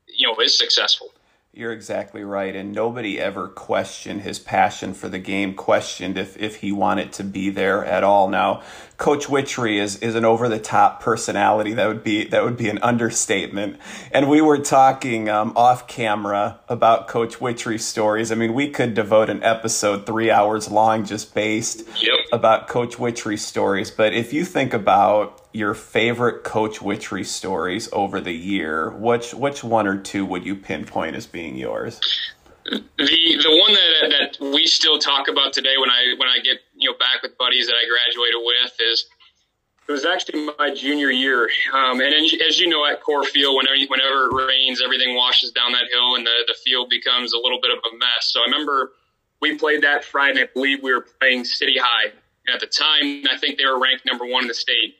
you 0.07 0.27
know 0.27 0.39
is 0.39 0.57
successful. 0.57 1.11
You're 1.57 1.71
exactly 1.71 2.23
right. 2.23 2.55
And 2.55 2.71
nobody 2.71 3.19
ever 3.19 3.47
questioned 3.47 4.21
his 4.21 4.37
passion 4.37 4.93
for 4.93 5.09
the 5.09 5.17
game, 5.17 5.55
questioned 5.55 6.15
if, 6.15 6.37
if 6.37 6.57
he 6.57 6.71
wanted 6.71 7.11
to 7.13 7.23
be 7.23 7.49
there 7.49 7.83
at 7.83 8.03
all. 8.03 8.29
Now, 8.29 8.61
Coach 8.97 9.27
Witry 9.27 9.79
is, 9.79 9.95
is 9.97 10.13
an 10.13 10.23
over 10.23 10.49
the 10.49 10.59
top 10.59 11.01
personality. 11.01 11.73
That 11.73 11.87
would 11.87 12.03
be 12.03 12.25
that 12.25 12.43
would 12.43 12.57
be 12.57 12.69
an 12.69 12.77
understatement. 12.83 13.79
And 14.11 14.29
we 14.29 14.39
were 14.39 14.59
talking 14.59 15.29
um, 15.29 15.53
off 15.55 15.87
camera 15.87 16.59
about 16.69 17.07
Coach 17.07 17.39
Witry's 17.39 17.83
stories. 17.83 18.31
I 18.31 18.35
mean, 18.35 18.53
we 18.53 18.69
could 18.69 18.93
devote 18.93 19.31
an 19.31 19.41
episode 19.41 20.05
three 20.05 20.29
hours 20.29 20.69
long 20.69 21.05
just 21.05 21.33
based 21.33 21.87
yep. 21.99 22.19
about 22.31 22.67
Coach 22.67 22.97
Witry's 22.97 23.43
stories. 23.43 23.89
But 23.89 24.13
if 24.13 24.31
you 24.31 24.45
think 24.45 24.75
about 24.75 25.46
your 25.57 25.73
favorite 25.73 26.43
Coach 26.43 26.81
Witry 26.81 27.25
stories 27.25 27.89
over 27.91 28.21
the 28.21 28.31
year, 28.31 28.91
which 28.91 29.33
which 29.33 29.63
one 29.63 29.87
or 29.87 29.97
two 29.97 30.25
would 30.25 30.45
you 30.45 30.55
pinpoint 30.55 31.15
as 31.15 31.25
being 31.25 31.55
yours? 31.55 31.99
The 32.65 32.85
the 32.97 33.57
one 33.59 33.73
that 33.73 34.37
that 34.39 34.53
we 34.53 34.67
still 34.67 34.99
talk 34.99 35.27
about 35.27 35.53
today 35.53 35.77
when 35.77 35.89
I 35.89 36.13
when 36.17 36.29
I 36.29 36.37
get 36.43 36.59
you 36.75 36.91
know 36.91 36.97
back 36.97 37.23
with 37.23 37.37
buddies 37.37 37.67
that 37.67 37.73
I 37.75 37.87
graduated 37.89 38.41
with 38.43 38.73
is 38.79 39.07
it 39.87 39.91
was 39.91 40.05
actually 40.05 40.49
my 40.59 40.73
junior 40.73 41.09
year, 41.09 41.49
um, 41.73 42.01
and 42.01 42.13
as 42.13 42.59
you 42.59 42.67
know 42.67 42.85
at 42.85 43.01
Core 43.01 43.23
Field, 43.23 43.55
whenever 43.55 43.75
whenever 43.87 44.25
it 44.25 44.47
rains, 44.47 44.81
everything 44.83 45.15
washes 45.15 45.51
down 45.51 45.71
that 45.71 45.85
hill, 45.91 46.15
and 46.15 46.25
the 46.25 46.43
the 46.47 46.55
field 46.63 46.89
becomes 46.89 47.33
a 47.33 47.37
little 47.37 47.59
bit 47.61 47.71
of 47.71 47.79
a 47.79 47.97
mess. 47.97 48.31
So 48.31 48.41
I 48.41 48.43
remember 48.45 48.91
we 49.41 49.57
played 49.57 49.81
that 49.83 50.03
Friday. 50.03 50.41
I 50.41 50.49
believe 50.53 50.83
we 50.83 50.93
were 50.93 51.05
playing 51.19 51.45
City 51.45 51.77
High. 51.79 52.11
And 52.47 52.53
at 52.53 52.61
the 52.61 52.67
time, 52.67 53.23
I 53.29 53.37
think 53.37 53.57
they 53.57 53.65
were 53.65 53.77
ranked 53.77 54.05
number 54.05 54.25
one 54.25 54.43
in 54.43 54.47
the 54.47 54.53
state 54.53 54.95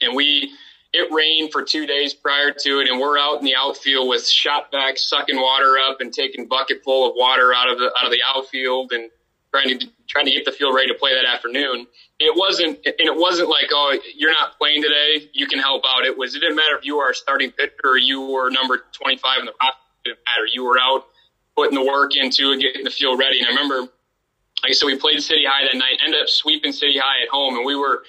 and 0.00 0.14
we 0.14 0.52
it 0.92 1.12
rained 1.12 1.52
for 1.52 1.62
two 1.62 1.86
days 1.86 2.14
prior 2.14 2.50
to 2.50 2.80
it, 2.80 2.88
and 2.88 2.98
we're 2.98 3.18
out 3.18 3.38
in 3.38 3.44
the 3.44 3.54
outfield 3.54 4.08
with 4.08 4.26
Shop-Vac 4.26 4.96
sucking 4.96 5.36
water 5.36 5.76
up 5.78 6.00
and 6.00 6.12
taking 6.12 6.46
bucket 6.46 6.82
full 6.82 7.10
of 7.10 7.14
water 7.16 7.52
out 7.54 7.70
of 7.70 7.78
the 7.78 7.92
out 7.98 8.06
of 8.06 8.10
the 8.10 8.20
outfield 8.26 8.92
and 8.92 9.10
trying 9.52 9.78
to 9.78 9.86
trying 10.08 10.24
to 10.24 10.30
get 10.30 10.44
the 10.44 10.52
field 10.52 10.74
ready 10.74 10.88
to 10.88 10.94
play 10.94 11.14
that 11.14 11.26
afternoon. 11.26 11.86
It 12.18 12.34
wasn't 12.36 12.78
and 12.86 12.94
it 12.98 13.16
wasn't 13.16 13.50
like 13.50 13.68
oh 13.72 13.98
you're 14.16 14.32
not 14.32 14.58
playing 14.58 14.82
today 14.82 15.28
you 15.32 15.46
can 15.46 15.58
help 15.58 15.84
out. 15.86 16.04
It 16.04 16.16
was 16.16 16.34
it 16.34 16.40
didn't 16.40 16.56
matter 16.56 16.76
if 16.76 16.84
you 16.84 16.96
were 16.96 17.10
a 17.10 17.14
starting 17.14 17.50
pitcher 17.50 17.74
or 17.84 17.98
you 17.98 18.20
were 18.20 18.50
number 18.50 18.84
25 18.92 19.40
in 19.40 19.46
the 19.46 19.52
roster. 19.62 19.78
It 20.04 20.08
didn't 20.08 20.20
matter. 20.26 20.46
You 20.52 20.64
were 20.64 20.78
out 20.80 21.04
putting 21.58 21.74
the 21.74 21.84
work 21.84 22.14
into 22.14 22.56
getting 22.60 22.84
the 22.84 22.90
field 22.90 23.18
ready. 23.18 23.40
And 23.40 23.48
I 23.48 23.50
remember, 23.50 23.90
like 24.62 24.70
I 24.70 24.72
said, 24.72 24.86
we 24.86 24.96
played 24.96 25.20
City 25.20 25.44
High 25.44 25.64
that 25.64 25.76
night. 25.76 25.98
Ended 26.04 26.22
up 26.22 26.28
sweeping 26.28 26.72
City 26.72 26.98
High 26.98 27.22
at 27.24 27.28
home, 27.30 27.56
and 27.56 27.66
we 27.66 27.74
were 27.74 28.04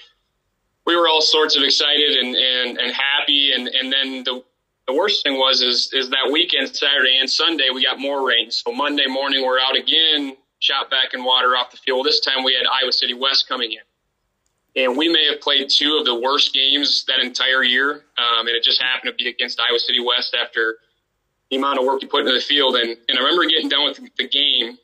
we 0.86 0.96
were 0.96 1.08
all 1.08 1.20
sorts 1.20 1.56
of 1.56 1.62
excited 1.62 2.16
and, 2.16 2.34
and, 2.34 2.78
and 2.78 2.92
happy. 2.92 3.52
And, 3.52 3.68
and 3.68 3.92
then 3.92 4.24
the, 4.24 4.42
the 4.86 4.94
worst 4.94 5.22
thing 5.22 5.34
was, 5.34 5.62
is, 5.62 5.92
is 5.92 6.10
that 6.10 6.30
weekend, 6.32 6.74
Saturday 6.74 7.18
and 7.18 7.28
Sunday, 7.28 7.68
we 7.72 7.84
got 7.84 7.98
more 7.98 8.26
rain. 8.26 8.50
So 8.50 8.72
Monday 8.72 9.06
morning, 9.06 9.44
we're 9.44 9.60
out 9.60 9.76
again, 9.76 10.36
shot 10.58 10.90
back 10.90 11.14
in 11.14 11.24
water 11.24 11.56
off 11.56 11.70
the 11.70 11.76
field. 11.76 12.06
This 12.06 12.20
time 12.20 12.44
we 12.44 12.54
had 12.54 12.66
Iowa 12.66 12.92
City 12.92 13.14
West 13.14 13.48
coming 13.48 13.72
in. 13.72 13.78
And 14.76 14.96
we 14.96 15.08
may 15.08 15.26
have 15.30 15.40
played 15.40 15.68
two 15.68 15.96
of 15.98 16.06
the 16.06 16.14
worst 16.14 16.54
games 16.54 17.04
that 17.08 17.18
entire 17.20 17.62
year. 17.62 18.04
Um, 18.16 18.46
and 18.46 18.50
it 18.50 18.62
just 18.62 18.80
happened 18.80 19.12
to 19.16 19.24
be 19.24 19.28
against 19.28 19.60
Iowa 19.60 19.78
City 19.78 20.00
West 20.00 20.34
after 20.34 20.76
the 21.50 21.56
amount 21.56 21.80
of 21.80 21.84
work 21.84 22.02
you 22.02 22.08
put 22.08 22.20
into 22.20 22.32
the 22.32 22.40
field. 22.40 22.76
And, 22.76 22.96
and 23.08 23.18
I 23.18 23.22
remember 23.22 23.46
getting 23.46 23.68
done 23.68 23.84
with 23.84 24.00
the 24.16 24.28
game 24.28 24.78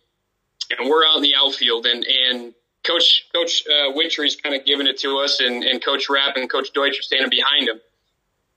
and 0.77 0.91
we're 0.91 1.05
out 1.07 1.17
in 1.17 1.23
the 1.23 1.35
outfield 1.37 1.87
and, 1.87 2.05
and 2.05 2.55
Coach 2.87 3.27
Coach 3.35 3.65
uh, 3.69 3.93
Witry's 3.93 4.37
kind 4.37 4.55
of 4.55 4.65
giving 4.65 4.87
it 4.87 4.99
to 4.99 5.19
us, 5.19 5.41
and, 5.41 5.65
and 5.65 5.85
Coach 5.85 6.09
Rapp 6.09 6.37
and 6.37 6.49
Coach 6.51 6.73
Deutsch 6.73 6.99
are 6.99 7.03
standing 7.03 7.31
behind 7.31 7.69
him. 7.69 7.81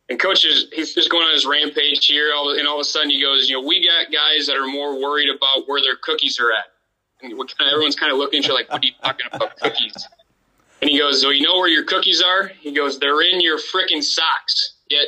And 0.10 0.20
Coach 0.20 0.44
is 0.46 0.68
he's 0.74 0.96
just 0.96 1.10
going 1.10 1.26
on 1.26 1.34
his 1.34 1.46
rampage 1.46 2.06
here, 2.06 2.34
all, 2.36 2.58
and 2.58 2.68
all 2.68 2.76
of 2.76 2.82
a 2.82 2.84
sudden 2.84 3.10
he 3.10 3.22
goes, 3.22 3.48
you 3.48 3.60
know, 3.60 3.68
we 3.68 3.86
got 3.86 4.12
guys 4.12 4.48
that 4.48 4.56
are 4.56 4.68
more 4.68 5.00
worried 5.00 5.30
about 5.30 5.68
where 5.68 5.82
their 5.82 5.96
cookies 5.96 6.40
are 6.40 6.52
at. 6.52 6.66
And 7.22 7.32
kind 7.38 7.70
of, 7.70 7.74
everyone's 7.74 7.96
kind 7.96 8.12
of 8.12 8.18
looking 8.18 8.40
at 8.40 8.48
you 8.48 8.54
like, 8.54 8.72
what 8.72 8.82
are 8.82 8.86
you 8.88 8.94
talking 9.04 9.28
about 9.32 9.58
cookies? 9.60 10.08
And 10.82 10.90
he 10.90 10.98
goes, 10.98 11.22
so 11.22 11.30
you 11.30 11.44
know 11.44 11.58
where 11.58 11.68
your 11.68 11.84
cookies 11.84 12.22
are? 12.22 12.48
He 12.48 12.72
goes, 12.72 12.98
they're 13.00 13.22
in 13.22 13.42
your 13.42 13.60
freaking 13.60 14.02
socks. 14.02 14.76
Yet 14.90 15.08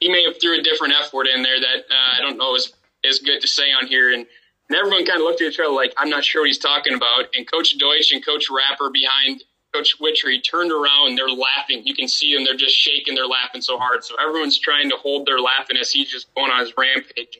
he 0.00 0.08
may 0.08 0.24
have 0.24 0.40
threw 0.40 0.58
a 0.58 0.62
different 0.62 0.94
F 1.00 1.12
word 1.14 1.28
in 1.28 1.42
there 1.42 1.60
that 1.60 1.76
uh, 1.88 2.18
I 2.18 2.20
don't 2.20 2.36
know 2.36 2.54
is 2.56 2.72
is 3.04 3.20
good 3.20 3.40
to 3.40 3.48
say 3.48 3.72
on 3.72 3.86
here. 3.86 4.12
And 4.12 4.26
and 4.72 4.80
everyone 4.80 5.04
kind 5.04 5.20
of 5.20 5.24
looked 5.24 5.42
at 5.42 5.48
each 5.48 5.60
other 5.60 5.68
like, 5.68 5.92
I'm 5.98 6.08
not 6.08 6.24
sure 6.24 6.40
what 6.40 6.46
he's 6.46 6.56
talking 6.56 6.94
about. 6.94 7.26
And 7.36 7.50
Coach 7.50 7.76
Deutsch 7.76 8.10
and 8.10 8.24
Coach 8.24 8.46
Rapper 8.50 8.88
behind 8.88 9.44
Coach 9.74 10.00
Witry 10.00 10.42
turned 10.42 10.72
around 10.72 11.10
and 11.10 11.18
they're 11.18 11.28
laughing. 11.28 11.82
You 11.84 11.94
can 11.94 12.08
see 12.08 12.34
them, 12.34 12.42
they're 12.46 12.56
just 12.56 12.74
shaking, 12.74 13.14
they're 13.14 13.26
laughing 13.26 13.60
so 13.60 13.76
hard. 13.76 14.02
So 14.02 14.14
everyone's 14.16 14.58
trying 14.58 14.88
to 14.88 14.96
hold 14.96 15.26
their 15.26 15.40
laughing 15.40 15.76
as 15.76 15.90
he's 15.90 16.10
just 16.10 16.34
going 16.34 16.50
on 16.50 16.60
his 16.60 16.72
rampage. 16.78 17.38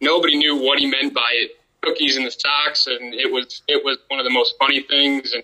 Nobody 0.00 0.36
knew 0.36 0.54
what 0.54 0.78
he 0.78 0.86
meant 0.86 1.12
by 1.12 1.28
it. 1.32 1.50
Cookies 1.82 2.16
in 2.16 2.22
the 2.24 2.30
socks, 2.30 2.86
and 2.86 3.12
it 3.14 3.32
was 3.32 3.62
it 3.66 3.84
was 3.84 3.98
one 4.08 4.20
of 4.20 4.24
the 4.24 4.30
most 4.30 4.54
funny 4.58 4.82
things. 4.82 5.32
And 5.32 5.42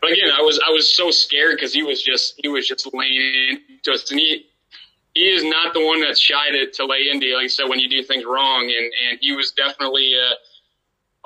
but 0.00 0.12
again, 0.12 0.30
I 0.36 0.42
was 0.42 0.60
I 0.64 0.70
was 0.70 0.96
so 0.96 1.10
scared 1.10 1.56
because 1.56 1.72
he 1.72 1.82
was 1.82 2.02
just 2.02 2.34
he 2.42 2.48
was 2.48 2.66
just 2.66 2.92
laying 2.92 3.58
us, 3.88 4.10
and 4.10 4.18
he 4.18 4.46
he 5.14 5.30
is 5.30 5.44
not 5.44 5.74
the 5.74 5.84
one 5.84 6.00
that's 6.00 6.18
shy 6.18 6.50
to, 6.50 6.70
to 6.72 6.86
lay 6.86 7.08
into. 7.08 7.32
Like 7.34 7.44
I 7.44 7.46
said, 7.46 7.68
when 7.68 7.78
you 7.78 7.88
do 7.88 8.02
things 8.02 8.24
wrong, 8.24 8.64
and 8.64 8.92
and 9.10 9.18
he 9.20 9.32
was 9.32 9.52
definitely. 9.52 10.14
Uh, 10.14 10.34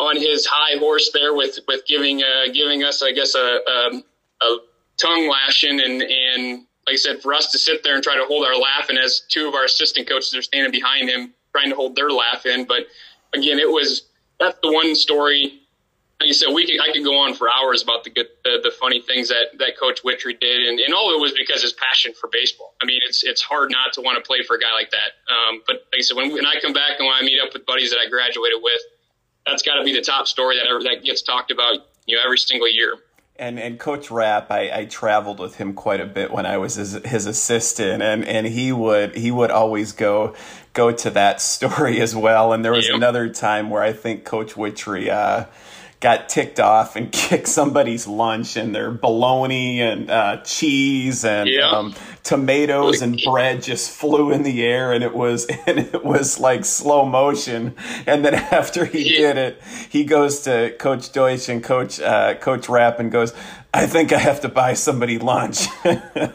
on 0.00 0.16
his 0.16 0.46
high 0.46 0.78
horse 0.78 1.10
there 1.12 1.34
with 1.34 1.58
with 1.68 1.86
giving 1.86 2.22
uh, 2.22 2.52
giving 2.52 2.82
us, 2.82 3.02
I 3.02 3.12
guess, 3.12 3.34
a, 3.34 3.60
a, 3.66 4.02
a 4.42 4.58
tongue 4.96 5.28
lashing 5.28 5.80
and 5.80 6.02
and 6.02 6.66
like 6.86 6.94
I 6.94 6.96
said, 6.96 7.20
for 7.20 7.34
us 7.34 7.52
to 7.52 7.58
sit 7.58 7.84
there 7.84 7.94
and 7.94 8.02
try 8.02 8.16
to 8.16 8.24
hold 8.24 8.44
our 8.46 8.56
laugh, 8.56 8.88
and 8.88 8.98
as 8.98 9.22
two 9.28 9.46
of 9.46 9.54
our 9.54 9.64
assistant 9.64 10.08
coaches 10.08 10.34
are 10.34 10.42
standing 10.42 10.72
behind 10.72 11.08
him 11.08 11.34
trying 11.52 11.70
to 11.70 11.76
hold 11.76 11.94
their 11.94 12.10
laugh 12.10 12.46
in. 12.46 12.64
But 12.64 12.86
again, 13.34 13.58
it 13.58 13.68
was 13.68 14.08
that's 14.38 14.58
the 14.62 14.72
one 14.72 14.94
story. 14.94 15.60
Like 16.18 16.28
you 16.28 16.34
said, 16.34 16.52
we 16.52 16.66
could, 16.66 16.76
I 16.82 16.92
could 16.92 17.02
go 17.02 17.16
on 17.16 17.32
for 17.32 17.48
hours 17.48 17.82
about 17.82 18.04
the 18.04 18.10
good, 18.10 18.28
the, 18.44 18.60
the 18.62 18.70
funny 18.70 19.00
things 19.00 19.30
that, 19.30 19.56
that 19.58 19.80
Coach 19.80 20.04
Witry 20.04 20.36
did, 20.38 20.68
and, 20.68 20.78
and 20.78 20.92
all 20.92 21.16
it 21.16 21.18
was 21.18 21.32
because 21.32 21.62
his 21.62 21.72
passion 21.72 22.12
for 22.12 22.28
baseball. 22.30 22.74
I 22.82 22.84
mean, 22.84 23.00
it's 23.08 23.24
it's 23.24 23.40
hard 23.40 23.70
not 23.70 23.94
to 23.94 24.02
want 24.02 24.22
to 24.22 24.24
play 24.26 24.42
for 24.44 24.56
a 24.56 24.60
guy 24.60 24.72
like 24.74 24.90
that. 24.90 25.16
Um, 25.32 25.62
but 25.66 25.88
like 25.92 26.00
I 26.00 26.02
said, 26.02 26.18
when, 26.18 26.32
when 26.32 26.44
I 26.44 26.60
come 26.60 26.74
back 26.74 27.00
and 27.00 27.08
when 27.08 27.16
I 27.16 27.22
meet 27.22 27.40
up 27.40 27.54
with 27.54 27.64
buddies 27.64 27.90
that 27.90 28.00
I 28.04 28.08
graduated 28.08 28.60
with, 28.60 28.80
that's 29.46 29.62
got 29.62 29.74
to 29.74 29.84
be 29.84 29.92
the 29.92 30.02
top 30.02 30.26
story 30.26 30.56
that 30.56 30.66
ever, 30.66 30.82
that 30.82 31.04
gets 31.04 31.22
talked 31.22 31.50
about, 31.50 31.86
you 32.06 32.16
know, 32.16 32.22
every 32.24 32.38
single 32.38 32.68
year. 32.68 32.96
And 33.36 33.58
and 33.58 33.78
Coach 33.78 34.10
Rapp, 34.10 34.50
I, 34.50 34.80
I 34.80 34.84
traveled 34.84 35.38
with 35.38 35.56
him 35.56 35.72
quite 35.72 36.00
a 36.00 36.04
bit 36.04 36.30
when 36.30 36.44
I 36.44 36.58
was 36.58 36.74
his, 36.74 36.92
his 37.06 37.24
assistant, 37.24 38.02
and, 38.02 38.22
and 38.22 38.46
he 38.46 38.70
would 38.70 39.16
he 39.16 39.30
would 39.30 39.50
always 39.50 39.92
go 39.92 40.34
go 40.74 40.92
to 40.92 41.10
that 41.10 41.40
story 41.40 42.02
as 42.02 42.14
well. 42.14 42.52
And 42.52 42.62
there 42.62 42.72
was 42.72 42.88
yep. 42.88 42.96
another 42.96 43.30
time 43.30 43.70
where 43.70 43.82
I 43.82 43.94
think 43.94 44.26
Coach 44.26 44.58
Witry 44.58 45.08
uh, 45.08 45.46
got 46.00 46.30
ticked 46.30 46.58
off 46.58 46.96
and 46.96 47.12
kicked 47.12 47.48
somebody's 47.48 48.06
lunch 48.06 48.56
and 48.56 48.74
their 48.74 48.90
bologna 48.90 49.80
and 49.80 50.10
uh, 50.10 50.38
cheese 50.38 51.24
and 51.24 51.48
yeah. 51.48 51.70
um, 51.70 51.94
tomatoes 52.24 53.02
and 53.02 53.20
bread 53.24 53.62
just 53.62 53.90
flew 53.90 54.32
in 54.32 54.42
the 54.42 54.64
air 54.64 54.92
and 54.92 55.04
it 55.04 55.14
was 55.14 55.44
and 55.66 55.78
it 55.78 56.04
was 56.04 56.40
like 56.40 56.64
slow 56.64 57.04
motion 57.04 57.74
and 58.06 58.24
then 58.24 58.34
after 58.34 58.84
he 58.84 59.14
yeah. 59.14 59.34
did 59.34 59.38
it 59.38 59.62
he 59.90 60.04
goes 60.04 60.40
to 60.40 60.74
coach 60.78 61.12
deutsch 61.12 61.48
and 61.48 61.62
coach 61.62 62.00
uh, 62.00 62.34
coach 62.34 62.68
rapp 62.68 62.98
and 62.98 63.12
goes 63.12 63.34
I 63.72 63.86
think 63.86 64.12
I 64.12 64.18
have 64.18 64.40
to 64.40 64.48
buy 64.48 64.74
somebody 64.74 65.18
lunch. 65.20 65.68
yeah, 65.84 65.92
like 65.94 66.32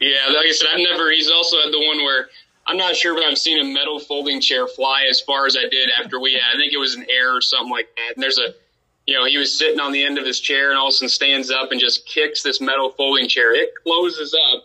I 0.00 0.52
said, 0.52 0.68
I've 0.72 0.80
never. 0.80 1.12
He's 1.12 1.30
also 1.30 1.58
had 1.58 1.72
the 1.72 1.78
one 1.78 1.98
where 1.98 2.28
I'm 2.66 2.76
not 2.76 2.96
sure, 2.96 3.14
but 3.14 3.24
I've 3.24 3.38
seen 3.38 3.60
a 3.60 3.64
metal 3.64 3.98
folding 3.98 4.40
chair 4.40 4.66
fly 4.66 5.04
as 5.10 5.20
far 5.20 5.46
as 5.46 5.56
I 5.56 5.68
did 5.68 5.90
after 6.00 6.18
we 6.18 6.32
had. 6.32 6.54
I 6.54 6.56
think 6.56 6.72
it 6.72 6.78
was 6.78 6.94
an 6.94 7.06
air 7.10 7.36
or 7.36 7.40
something 7.40 7.70
like 7.70 7.88
that. 7.96 8.14
And 8.14 8.22
there's 8.22 8.38
a, 8.38 8.54
you 9.06 9.14
know, 9.14 9.26
he 9.26 9.36
was 9.36 9.56
sitting 9.56 9.80
on 9.80 9.92
the 9.92 10.02
end 10.02 10.18
of 10.18 10.24
his 10.24 10.40
chair 10.40 10.70
and 10.70 10.78
all 10.78 10.86
of 10.86 10.90
a 10.90 10.92
sudden 10.92 11.08
stands 11.10 11.50
up 11.50 11.72
and 11.72 11.80
just 11.80 12.06
kicks 12.06 12.42
this 12.42 12.60
metal 12.60 12.90
folding 12.90 13.28
chair. 13.28 13.54
It 13.54 13.70
closes 13.82 14.34
up 14.54 14.64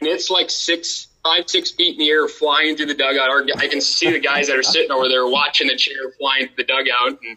and 0.00 0.08
it's 0.08 0.30
like 0.30 0.48
six, 0.48 1.08
five, 1.22 1.48
six 1.48 1.72
feet 1.72 1.94
in 1.94 1.98
the 1.98 2.08
air 2.08 2.26
flying 2.26 2.76
through 2.76 2.86
the 2.86 2.94
dugout. 2.94 3.28
I 3.58 3.68
can 3.68 3.82
see 3.82 4.10
the 4.10 4.20
guys 4.20 4.46
that 4.46 4.56
are 4.56 4.62
sitting 4.62 4.90
over 4.90 5.08
there 5.08 5.26
watching 5.26 5.68
the 5.68 5.76
chair 5.76 6.10
flying 6.18 6.46
through 6.46 6.64
the 6.64 6.64
dugout. 6.64 7.18
And, 7.22 7.36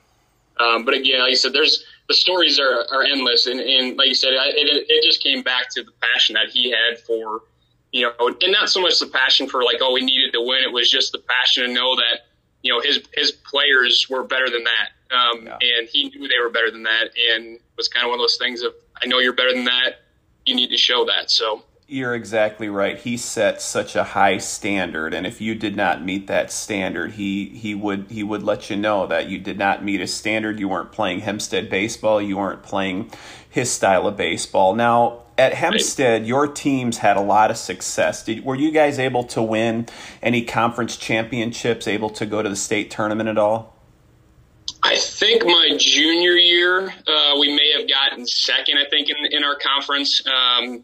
um, 0.60 0.86
but 0.86 0.94
again, 0.94 1.20
like 1.20 1.32
I 1.32 1.36
said, 1.36 1.52
there's, 1.52 1.84
the 2.08 2.14
stories 2.14 2.58
are, 2.58 2.86
are 2.92 3.04
endless. 3.04 3.48
And, 3.48 3.60
and 3.60 3.98
like 3.98 4.08
you 4.08 4.16
said, 4.16 4.32
it, 4.34 4.86
it 4.90 5.04
just 5.04 5.22
came 5.22 5.44
back 5.44 5.70
to 5.72 5.84
the 5.84 5.92
passion 6.02 6.36
that 6.36 6.50
he 6.52 6.72
had 6.72 7.00
for, 7.00 7.42
you 7.92 8.04
know, 8.04 8.28
and 8.28 8.52
not 8.52 8.70
so 8.70 8.82
much 8.82 9.00
the 9.00 9.08
passion 9.08 9.48
for 9.48 9.64
like, 9.64 9.78
oh, 9.82 9.94
we 9.94 10.02
needed 10.02 10.32
to 10.34 10.42
win. 10.42 10.64
It 10.64 10.72
was 10.72 10.90
just 10.90 11.12
the 11.12 11.20
passion 11.20 11.66
to 11.66 11.74
know 11.74 11.96
that, 11.96 12.28
you 12.62 12.72
know, 12.72 12.82
his 12.82 13.02
his 13.14 13.32
players 13.32 14.08
were 14.10 14.24
better 14.24 14.50
than 14.50 14.64
that, 14.64 15.16
um, 15.16 15.46
yeah. 15.46 15.58
and 15.62 15.88
he 15.88 16.10
knew 16.10 16.28
they 16.28 16.40
were 16.42 16.50
better 16.50 16.72
than 16.72 16.84
that, 16.84 17.12
and 17.34 17.56
it 17.56 17.62
was 17.78 17.88
kind 17.88 18.06
of 18.06 18.10
one 18.10 18.20
of 18.20 18.24
those 18.24 18.38
things 18.38 18.62
of, 18.62 18.74
I 19.02 19.08
know 19.08 19.20
you're 19.20 19.34
better 19.34 19.54
than 19.54 19.66
that. 19.66 20.02
You 20.46 20.56
need 20.56 20.70
to 20.70 20.78
show 20.78 21.06
that. 21.06 21.32
So 21.32 21.64
you're 21.88 22.14
exactly 22.14 22.70
right. 22.70 23.00
He 23.00 23.18
set 23.18 23.62
such 23.62 23.96
a 23.96 24.04
high 24.04 24.38
standard, 24.38 25.14
and 25.14 25.26
if 25.26 25.42
you 25.42 25.56
did 25.56 25.76
not 25.76 26.04
meet 26.04 26.28
that 26.28 26.52
standard, 26.52 27.14
he 27.14 27.50
he 27.50 27.74
would 27.74 28.08
he 28.12 28.24
would 28.24 28.44
let 28.44 28.70
you 28.70 28.76
know 28.76 29.08
that 29.08 29.28
you 29.28 29.40
did 29.40 29.58
not 29.58 29.84
meet 29.84 30.00
a 30.00 30.08
standard. 30.08 30.60
You 30.60 30.70
weren't 30.70 30.92
playing 30.92 31.22
Hempstead 31.22 31.70
baseball. 31.70 32.22
You 32.22 32.38
weren't 32.38 32.62
playing 32.62 33.12
his 33.50 33.72
style 33.72 34.06
of 34.06 34.16
baseball. 34.16 34.76
Now, 34.76 35.24
at 35.40 35.54
Hempstead, 35.54 36.28
your 36.28 36.48
teams 36.48 36.98
had 36.98 37.16
a 37.16 37.22
lot 37.22 37.50
of 37.50 37.56
success. 37.56 38.24
Did, 38.24 38.44
were 38.44 38.56
you 38.56 38.72
guys 38.72 39.00
able 39.00 39.24
to 39.26 39.42
win 39.42 39.88
any 40.22 40.44
conference 40.44 40.98
championships? 40.98 41.88
Able 41.88 42.10
to 42.12 42.26
go 42.26 42.44
to 42.44 42.50
the 42.50 42.58
state 42.58 42.92
tournament 42.92 43.30
at 43.30 43.38
all? 43.38 43.74
I 44.84 44.98
think 44.98 45.46
my 45.46 45.72
junior 45.78 46.34
year, 46.34 46.94
uh, 47.08 47.38
we 47.40 47.56
may 47.56 47.72
have 47.78 47.90
gotten 47.90 48.28
second. 48.28 48.78
I 48.78 48.90
think 48.90 49.10
in 49.10 49.16
in 49.32 49.44
our 49.44 49.58
conference, 49.58 50.22
um, 50.28 50.84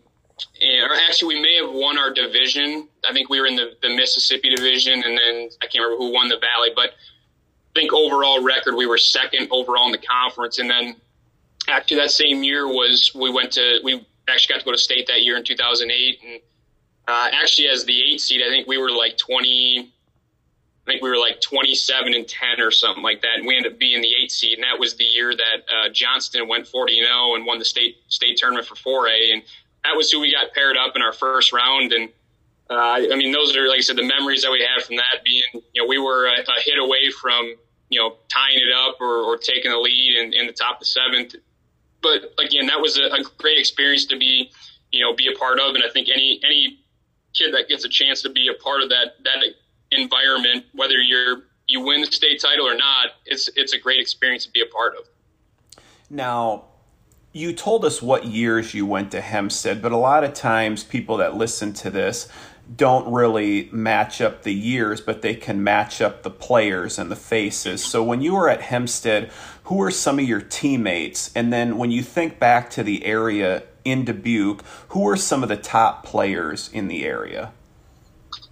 and, 0.61 0.91
or 0.91 0.95
actually, 1.07 1.35
we 1.35 1.41
may 1.41 1.57
have 1.57 1.73
won 1.73 1.97
our 1.97 2.13
division. 2.13 2.87
I 3.07 3.13
think 3.13 3.29
we 3.29 3.39
were 3.39 3.47
in 3.47 3.57
the, 3.57 3.75
the 3.81 3.95
Mississippi 3.95 4.55
division, 4.55 5.03
and 5.03 5.17
then 5.17 5.49
I 5.61 5.67
can't 5.67 5.83
remember 5.83 5.97
who 5.97 6.13
won 6.13 6.29
the 6.29 6.37
Valley, 6.37 6.71
but 6.75 6.91
I 6.91 7.79
think 7.79 7.93
overall 7.93 8.41
record 8.41 8.75
we 8.75 8.85
were 8.85 8.97
second 8.97 9.49
overall 9.51 9.85
in 9.85 9.91
the 9.91 10.05
conference. 10.05 10.59
And 10.59 10.69
then 10.69 10.95
actually 11.67 11.97
that 11.97 12.11
same 12.11 12.43
year 12.43 12.67
was 12.67 13.13
we 13.13 13.31
went 13.31 13.51
to 13.53 13.79
we 13.83 14.05
actually 14.27 14.53
got 14.53 14.59
to 14.59 14.65
go 14.65 14.71
to 14.71 14.77
state 14.77 15.07
that 15.07 15.21
year 15.21 15.37
in 15.37 15.43
2008, 15.43 16.19
and 16.25 16.41
uh, 17.07 17.29
actually 17.33 17.67
as 17.67 17.85
the 17.85 18.13
eight 18.13 18.21
seed, 18.21 18.41
I 18.45 18.49
think 18.49 18.67
we 18.67 18.77
were 18.77 18.91
like 18.91 19.17
20 19.17 19.91
I 20.87 20.91
think 20.91 21.01
we 21.01 21.09
were 21.09 21.17
like 21.17 21.41
27 21.41 22.13
and 22.13 22.27
10 22.27 22.61
or 22.61 22.69
something 22.69 23.01
like 23.01 23.21
that. 23.23 23.37
And 23.37 23.47
we 23.47 23.57
ended 23.57 23.73
up 23.73 23.79
being 23.79 24.01
the 24.01 24.13
eight 24.21 24.31
seed. 24.31 24.59
And 24.59 24.63
that 24.63 24.79
was 24.79 24.95
the 24.95 25.03
year 25.03 25.35
that 25.35 25.57
uh, 25.67 25.89
Johnston 25.89 26.47
went 26.47 26.67
40 26.67 26.99
0 26.99 27.35
and 27.35 27.45
won 27.45 27.57
the 27.57 27.65
state 27.65 27.97
state 28.07 28.37
tournament 28.37 28.67
for 28.67 28.75
4A. 28.75 29.33
And 29.33 29.41
that 29.83 29.95
was 29.95 30.11
who 30.11 30.19
we 30.19 30.31
got 30.31 30.53
paired 30.53 30.77
up 30.77 30.95
in 30.95 31.01
our 31.01 31.13
first 31.13 31.51
round. 31.51 31.91
And 31.91 32.09
uh, 32.69 33.01
I 33.11 33.15
mean, 33.15 33.31
those 33.31 33.55
are, 33.57 33.67
like 33.67 33.79
I 33.79 33.81
said, 33.81 33.95
the 33.95 34.03
memories 34.03 34.43
that 34.43 34.51
we 34.51 34.61
have 34.75 34.85
from 34.85 34.97
that 34.97 35.23
being, 35.23 35.43
you 35.53 35.81
know, 35.81 35.87
we 35.87 35.97
were 35.97 36.27
a, 36.27 36.41
a 36.41 36.61
hit 36.63 36.77
away 36.77 37.09
from, 37.09 37.55
you 37.89 37.99
know, 37.99 38.17
tying 38.27 38.57
it 38.57 38.73
up 38.75 38.97
or, 39.01 39.23
or 39.23 39.37
taking 39.37 39.71
the 39.71 39.79
lead 39.79 40.17
in, 40.17 40.33
in 40.33 40.45
the 40.45 40.53
top 40.53 40.75
of 40.75 40.79
the 40.81 40.85
seventh. 40.85 41.35
But 42.05 42.35
again, 42.43 42.67
that 42.67 42.79
was 42.79 42.99
a, 42.99 43.05
a 43.05 43.23
great 43.39 43.57
experience 43.57 44.05
to 44.05 44.17
be, 44.17 44.51
you 44.91 45.01
know, 45.01 45.15
be 45.15 45.27
a 45.27 45.35
part 45.37 45.59
of. 45.59 45.73
And 45.73 45.83
I 45.83 45.89
think 45.89 46.07
any, 46.07 46.39
any 46.45 46.79
kid 47.33 47.51
that 47.55 47.67
gets 47.67 47.83
a 47.83 47.89
chance 47.89 48.21
to 48.21 48.29
be 48.29 48.47
a 48.47 48.53
part 48.61 48.83
of 48.83 48.89
that, 48.89 49.15
that 49.23 49.43
environment, 49.91 50.65
whether 50.73 51.01
you're 51.01 51.43
you 51.67 51.81
win 51.81 52.01
the 52.01 52.11
state 52.11 52.39
title 52.39 52.67
or 52.67 52.75
not, 52.75 53.13
it's 53.25 53.49
it's 53.55 53.73
a 53.73 53.79
great 53.79 53.99
experience 53.99 54.45
to 54.45 54.51
be 54.51 54.61
a 54.61 54.67
part 54.67 54.93
of. 54.95 55.07
Now, 56.09 56.65
you 57.33 57.53
told 57.53 57.83
us 57.83 58.01
what 58.01 58.25
years 58.25 58.73
you 58.73 58.85
went 58.85 59.11
to 59.11 59.21
Hempstead, 59.21 59.81
but 59.81 59.91
a 59.91 59.97
lot 59.97 60.23
of 60.23 60.33
times 60.33 60.83
people 60.83 61.17
that 61.17 61.35
listen 61.35 61.73
to 61.73 61.89
this 61.89 62.27
don't 62.75 63.11
really 63.11 63.69
match 63.71 64.21
up 64.21 64.43
the 64.43 64.53
years, 64.53 65.01
but 65.01 65.21
they 65.21 65.35
can 65.35 65.63
match 65.63 66.01
up 66.01 66.23
the 66.23 66.29
players 66.29 66.97
and 66.97 67.11
the 67.11 67.15
faces. 67.15 67.83
So 67.83 68.03
when 68.03 68.21
you 68.21 68.35
were 68.35 68.49
at 68.49 68.61
Hempstead, 68.61 69.31
who 69.65 69.81
are 69.81 69.91
some 69.91 70.19
of 70.19 70.25
your 70.25 70.41
teammates? 70.41 71.31
And 71.35 71.51
then 71.51 71.77
when 71.77 71.91
you 71.91 72.01
think 72.01 72.39
back 72.39 72.69
to 72.71 72.83
the 72.83 73.05
area 73.05 73.63
in 73.83 74.05
Dubuque, 74.05 74.63
who 74.89 75.07
are 75.07 75.17
some 75.17 75.43
of 75.43 75.49
the 75.49 75.57
top 75.57 76.05
players 76.05 76.69
in 76.73 76.87
the 76.87 77.05
area? 77.05 77.51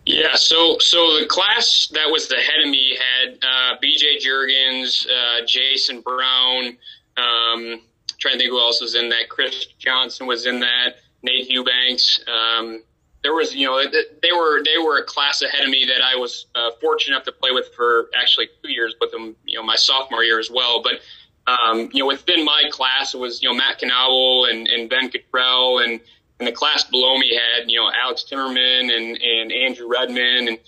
Yeah, 0.06 0.36
so 0.36 0.78
so 0.80 1.18
the 1.20 1.26
class 1.26 1.90
that 1.94 2.10
was 2.12 2.30
ahead 2.30 2.62
of 2.62 2.70
me 2.70 2.98
had 2.98 3.38
uh, 3.42 3.76
B.J. 3.80 4.20
Jurgens, 4.20 5.08
uh, 5.08 5.46
Jason 5.46 6.02
Brown. 6.02 6.78
Um, 7.16 7.82
trying 8.20 8.34
to 8.34 8.40
think 8.40 8.50
who 8.50 8.60
else 8.60 8.82
was 8.82 8.96
in 8.96 9.10
that. 9.10 9.30
Chris 9.30 9.66
Johnson 9.80 10.28
was 10.28 10.46
in 10.46 10.60
that. 10.60 10.96
Nate 11.22 11.50
Eubanks. 11.50 12.20
Um, 12.28 12.84
there 13.24 13.34
was, 13.34 13.56
you 13.56 13.66
know, 13.66 13.82
they 14.22 14.32
were 14.32 14.64
they 14.64 14.78
were 14.78 14.98
a 14.98 15.04
class 15.04 15.42
ahead 15.42 15.64
of 15.64 15.70
me 15.70 15.86
that 15.86 16.04
I 16.04 16.16
was 16.16 16.46
uh, 16.56 16.72
fortunate 16.82 17.16
enough 17.16 17.26
to 17.26 17.32
play 17.32 17.52
with 17.52 17.74
for 17.76 18.10
actually 18.16 18.50
two 18.62 18.72
years 18.72 18.96
with 19.00 19.12
them. 19.12 19.36
You 19.46 19.60
know, 19.60 19.64
my 19.64 19.76
sophomore 19.76 20.24
year 20.24 20.40
as 20.40 20.52
well. 20.52 20.84
But 20.84 21.00
um, 21.48 21.90
you 21.94 22.00
know, 22.00 22.08
within 22.08 22.44
my 22.44 22.64
class, 22.70 23.14
it 23.14 23.20
was 23.20 23.42
you 23.42 23.50
know 23.50 23.56
Matt 23.56 23.80
Knobel 23.80 24.50
and, 24.50 24.68
and 24.68 24.90
Ben 24.90 25.10
Cottrell 25.10 25.80
and 25.80 26.00
and 26.40 26.48
the 26.48 26.52
class 26.52 26.84
below 26.84 27.18
me 27.18 27.34
had, 27.34 27.70
you 27.70 27.80
know, 27.80 27.90
Alex 27.96 28.26
Timmerman 28.30 28.96
and, 28.96 29.22
and 29.22 29.52
Andrew 29.52 29.88
Redman 29.88 30.48
and 30.48 30.60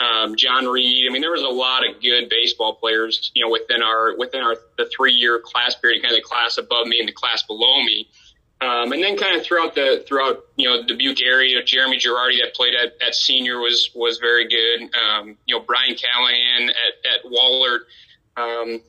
um, 0.00 0.36
John 0.36 0.66
Reed. 0.66 1.06
I 1.08 1.12
mean, 1.12 1.22
there 1.22 1.32
was 1.32 1.42
a 1.42 1.48
lot 1.48 1.82
of 1.88 2.00
good 2.00 2.28
baseball 2.28 2.74
players, 2.74 3.30
you 3.34 3.44
know, 3.44 3.50
within 3.50 3.82
our 3.82 4.16
within 4.16 4.42
our 4.42 4.56
the 4.76 4.88
three 4.96 5.12
year 5.12 5.40
class 5.40 5.74
period, 5.74 6.02
kind 6.02 6.14
of 6.14 6.18
the 6.18 6.28
class 6.28 6.58
above 6.58 6.86
me 6.86 6.98
and 7.00 7.08
the 7.08 7.12
class 7.12 7.42
below 7.42 7.82
me. 7.82 8.08
Um, 8.60 8.92
and 8.92 9.02
then 9.02 9.18
kind 9.18 9.36
of 9.38 9.44
throughout 9.44 9.74
the 9.74 10.04
throughout 10.06 10.44
you 10.56 10.68
know 10.68 10.80
the 10.80 10.88
Dubuque 10.88 11.22
area, 11.22 11.62
Jeremy 11.62 11.98
Girardi 11.98 12.40
that 12.42 12.54
played 12.54 12.74
at, 12.74 12.94
at 13.06 13.14
senior 13.14 13.58
was 13.58 13.90
was 13.94 14.18
very 14.18 14.48
good. 14.48 14.90
Um, 14.96 15.36
you 15.46 15.56
know 15.56 15.64
Brian 15.64 15.96
Callahan 15.96 16.70
at, 16.70 17.12
at 17.12 17.30
Wahlert. 17.30 17.80
Um, 18.36 18.80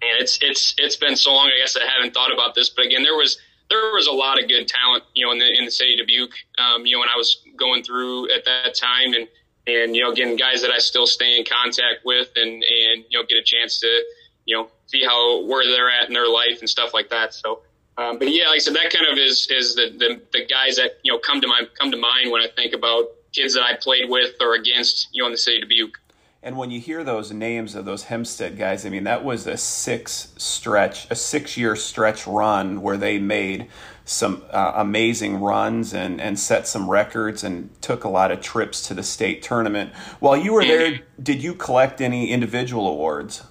and 0.00 0.20
it's 0.20 0.38
it's 0.40 0.74
it's 0.78 0.96
been 0.96 1.16
so 1.16 1.34
long. 1.34 1.46
I 1.46 1.58
guess 1.60 1.76
I 1.76 1.86
haven't 1.86 2.14
thought 2.14 2.32
about 2.32 2.54
this, 2.54 2.68
but 2.70 2.86
again, 2.86 3.02
there 3.02 3.16
was 3.16 3.38
there 3.70 3.92
was 3.92 4.06
a 4.06 4.12
lot 4.12 4.42
of 4.42 4.48
good 4.48 4.66
talent, 4.68 5.04
you 5.14 5.26
know, 5.26 5.32
in 5.32 5.38
the 5.38 5.58
in 5.58 5.64
the 5.64 5.70
city 5.70 5.94
of 5.94 6.06
Dubuque. 6.06 6.34
Um, 6.58 6.86
you 6.86 6.94
know, 6.94 7.00
when 7.00 7.08
I 7.08 7.16
was 7.16 7.42
going 7.56 7.82
through 7.82 8.32
at 8.32 8.44
that 8.44 8.74
time, 8.74 9.12
and 9.14 9.28
and 9.66 9.96
you 9.96 10.02
know, 10.02 10.12
again, 10.12 10.36
guys 10.36 10.62
that 10.62 10.70
I 10.70 10.78
still 10.78 11.06
stay 11.06 11.38
in 11.38 11.44
contact 11.44 12.04
with, 12.04 12.30
and 12.36 12.52
and 12.52 13.04
you 13.08 13.18
know, 13.18 13.24
get 13.28 13.38
a 13.38 13.44
chance 13.44 13.80
to 13.80 14.02
you 14.44 14.56
know 14.56 14.68
see 14.86 15.04
how 15.04 15.44
where 15.44 15.66
they're 15.66 15.90
at 15.90 16.08
in 16.08 16.14
their 16.14 16.28
life 16.28 16.60
and 16.60 16.68
stuff 16.68 16.94
like 16.94 17.10
that. 17.10 17.34
So. 17.34 17.62
Um, 17.98 18.18
but 18.18 18.30
yeah, 18.30 18.46
like 18.46 18.56
I 18.56 18.58
said, 18.58 18.74
that 18.74 18.90
kind 18.90 19.06
of 19.10 19.18
is 19.18 19.48
is 19.50 19.74
the, 19.74 19.90
the 19.98 20.20
the 20.32 20.46
guys 20.46 20.76
that 20.76 20.98
you 21.02 21.12
know 21.12 21.18
come 21.18 21.40
to 21.40 21.48
my 21.48 21.62
come 21.78 21.90
to 21.90 21.96
mind 21.96 22.30
when 22.30 22.40
I 22.40 22.46
think 22.54 22.72
about 22.72 23.06
kids 23.32 23.54
that 23.54 23.62
I 23.62 23.76
played 23.76 24.08
with 24.08 24.34
or 24.40 24.54
against, 24.54 25.08
you 25.12 25.22
know, 25.22 25.26
in 25.26 25.32
the 25.32 25.38
city 25.38 25.58
of 25.58 25.68
Dubuque. 25.68 25.98
And 26.42 26.56
when 26.56 26.70
you 26.70 26.80
hear 26.80 27.02
those 27.02 27.32
names 27.32 27.74
of 27.74 27.84
those 27.84 28.04
Hempstead 28.04 28.56
guys, 28.56 28.86
I 28.86 28.90
mean, 28.90 29.04
that 29.04 29.24
was 29.24 29.46
a 29.46 29.56
six 29.56 30.32
stretch, 30.36 31.10
a 31.10 31.16
six 31.16 31.56
year 31.56 31.74
stretch 31.74 32.26
run 32.26 32.80
where 32.80 32.96
they 32.96 33.18
made 33.18 33.68
some 34.04 34.44
uh, 34.50 34.72
amazing 34.76 35.40
runs 35.40 35.92
and, 35.92 36.20
and 36.20 36.38
set 36.38 36.66
some 36.66 36.88
records 36.88 37.42
and 37.42 37.70
took 37.82 38.04
a 38.04 38.08
lot 38.08 38.30
of 38.30 38.40
trips 38.40 38.86
to 38.86 38.94
the 38.94 39.02
state 39.02 39.42
tournament. 39.42 39.92
While 40.20 40.36
you 40.36 40.52
were 40.52 40.64
there, 40.64 41.00
did 41.20 41.42
you 41.42 41.54
collect 41.54 42.00
any 42.00 42.30
individual 42.30 42.86
awards? 42.88 43.42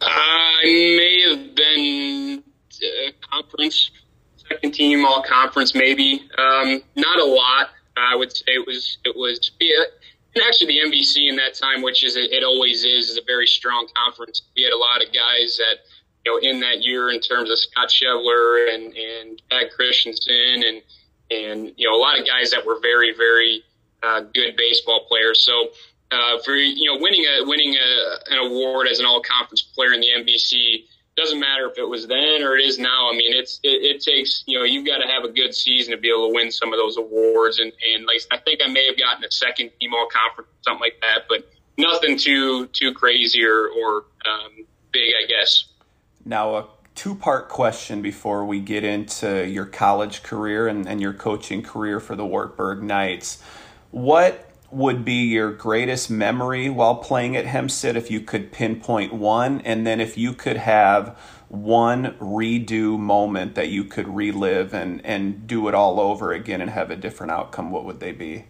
I 0.00 0.62
may 0.64 1.22
have 1.28 1.54
been 1.54 2.42
conference, 3.30 3.90
second 4.36 4.72
team, 4.72 5.04
all 5.04 5.22
conference, 5.22 5.74
maybe. 5.74 6.28
Um, 6.38 6.82
not 6.96 7.18
a 7.18 7.24
lot. 7.24 7.70
I 7.96 8.16
would 8.16 8.34
say 8.34 8.44
it 8.48 8.66
was 8.66 8.98
it 9.04 9.14
was 9.16 9.50
yeah, 9.60 9.84
and 10.34 10.44
actually, 10.46 10.68
the 10.68 10.88
MVC 10.88 11.28
in 11.28 11.36
that 11.36 11.54
time, 11.54 11.82
which 11.82 12.04
is 12.04 12.14
it 12.16 12.44
always 12.44 12.84
is, 12.84 13.10
is 13.10 13.16
a 13.16 13.22
very 13.26 13.46
strong 13.46 13.88
conference. 13.96 14.42
We 14.56 14.62
had 14.62 14.72
a 14.72 14.78
lot 14.78 15.02
of 15.02 15.12
guys 15.12 15.58
that 15.58 15.78
you 16.24 16.32
know 16.32 16.38
in 16.38 16.60
that 16.60 16.84
year 16.84 17.10
in 17.10 17.20
terms 17.20 17.50
of 17.50 17.58
Scott 17.58 17.88
Shevler 17.88 18.72
and 18.72 18.94
and 18.94 19.42
Pat 19.50 19.72
Christensen 19.72 20.62
and 20.64 20.82
and 21.32 21.72
you 21.76 21.88
know 21.88 21.96
a 21.96 22.00
lot 22.00 22.18
of 22.18 22.26
guys 22.26 22.52
that 22.52 22.64
were 22.64 22.78
very 22.80 23.12
very 23.16 23.64
uh, 24.04 24.20
good 24.32 24.56
baseball 24.56 25.04
players. 25.08 25.44
So 25.44 25.70
uh, 26.12 26.38
for 26.44 26.54
you 26.54 26.92
know 26.92 27.00
winning 27.00 27.24
a 27.24 27.44
winning 27.44 27.74
a, 27.74 28.32
an 28.32 28.38
award 28.38 28.86
as 28.86 29.00
an 29.00 29.06
all 29.06 29.22
conference 29.22 29.62
player 29.62 29.92
in 29.94 30.00
the 30.00 30.10
MVC 30.16 30.84
doesn't 31.16 31.40
matter 31.40 31.68
if 31.70 31.78
it 31.78 31.88
was 31.88 32.06
then 32.06 32.42
or 32.42 32.56
it 32.56 32.64
is 32.64 32.78
now. 32.78 33.10
I 33.10 33.16
mean, 33.16 33.32
it's 33.34 33.60
it, 33.62 33.82
it 33.96 34.00
takes 34.02 34.44
you 34.46 34.58
know 34.58 34.64
you've 34.64 34.86
got 34.86 34.98
to 34.98 35.08
have 35.08 35.24
a 35.24 35.28
good 35.28 35.54
season 35.54 35.92
to 35.92 35.98
be 35.98 36.08
able 36.08 36.28
to 36.28 36.34
win 36.34 36.50
some 36.50 36.72
of 36.72 36.78
those 36.78 36.96
awards. 36.96 37.58
And 37.58 37.72
and 37.94 38.06
like 38.06 38.20
I 38.30 38.38
think 38.38 38.60
I 38.64 38.68
may 38.68 38.86
have 38.86 38.98
gotten 38.98 39.24
a 39.24 39.30
second 39.30 39.70
team 39.80 39.92
all 39.94 40.08
conference 40.08 40.50
something 40.62 40.80
like 40.80 41.00
that, 41.00 41.26
but 41.28 41.48
nothing 41.76 42.16
too 42.16 42.66
too 42.68 42.92
crazy 42.94 43.44
or 43.44 43.68
or 43.68 44.04
um, 44.26 44.66
big, 44.92 45.12
I 45.22 45.26
guess. 45.26 45.64
Now 46.24 46.56
a 46.56 46.66
two 46.94 47.14
part 47.14 47.48
question 47.48 48.02
before 48.02 48.44
we 48.44 48.60
get 48.60 48.84
into 48.84 49.46
your 49.46 49.66
college 49.66 50.22
career 50.22 50.68
and, 50.68 50.86
and 50.86 51.00
your 51.00 51.14
coaching 51.14 51.62
career 51.62 52.00
for 52.00 52.14
the 52.14 52.26
Wartburg 52.26 52.82
Knights. 52.82 53.42
What 53.90 54.49
would 54.72 55.04
be 55.04 55.24
your 55.24 55.52
greatest 55.52 56.10
memory 56.10 56.68
while 56.70 56.96
playing 56.96 57.36
at 57.36 57.46
Hempstead 57.46 57.96
if 57.96 58.10
you 58.10 58.20
could 58.20 58.52
pinpoint 58.52 59.12
one? 59.12 59.60
And 59.62 59.86
then 59.86 60.00
if 60.00 60.16
you 60.16 60.32
could 60.32 60.56
have 60.56 61.18
one 61.48 62.14
redo 62.20 62.98
moment 62.98 63.56
that 63.56 63.68
you 63.68 63.84
could 63.84 64.08
relive 64.08 64.72
and, 64.72 65.04
and 65.04 65.46
do 65.46 65.66
it 65.68 65.74
all 65.74 65.98
over 65.98 66.32
again 66.32 66.60
and 66.60 66.70
have 66.70 66.90
a 66.90 66.96
different 66.96 67.32
outcome, 67.32 67.70
what 67.70 67.84
would 67.84 68.00
they 68.00 68.12
be? 68.12 68.44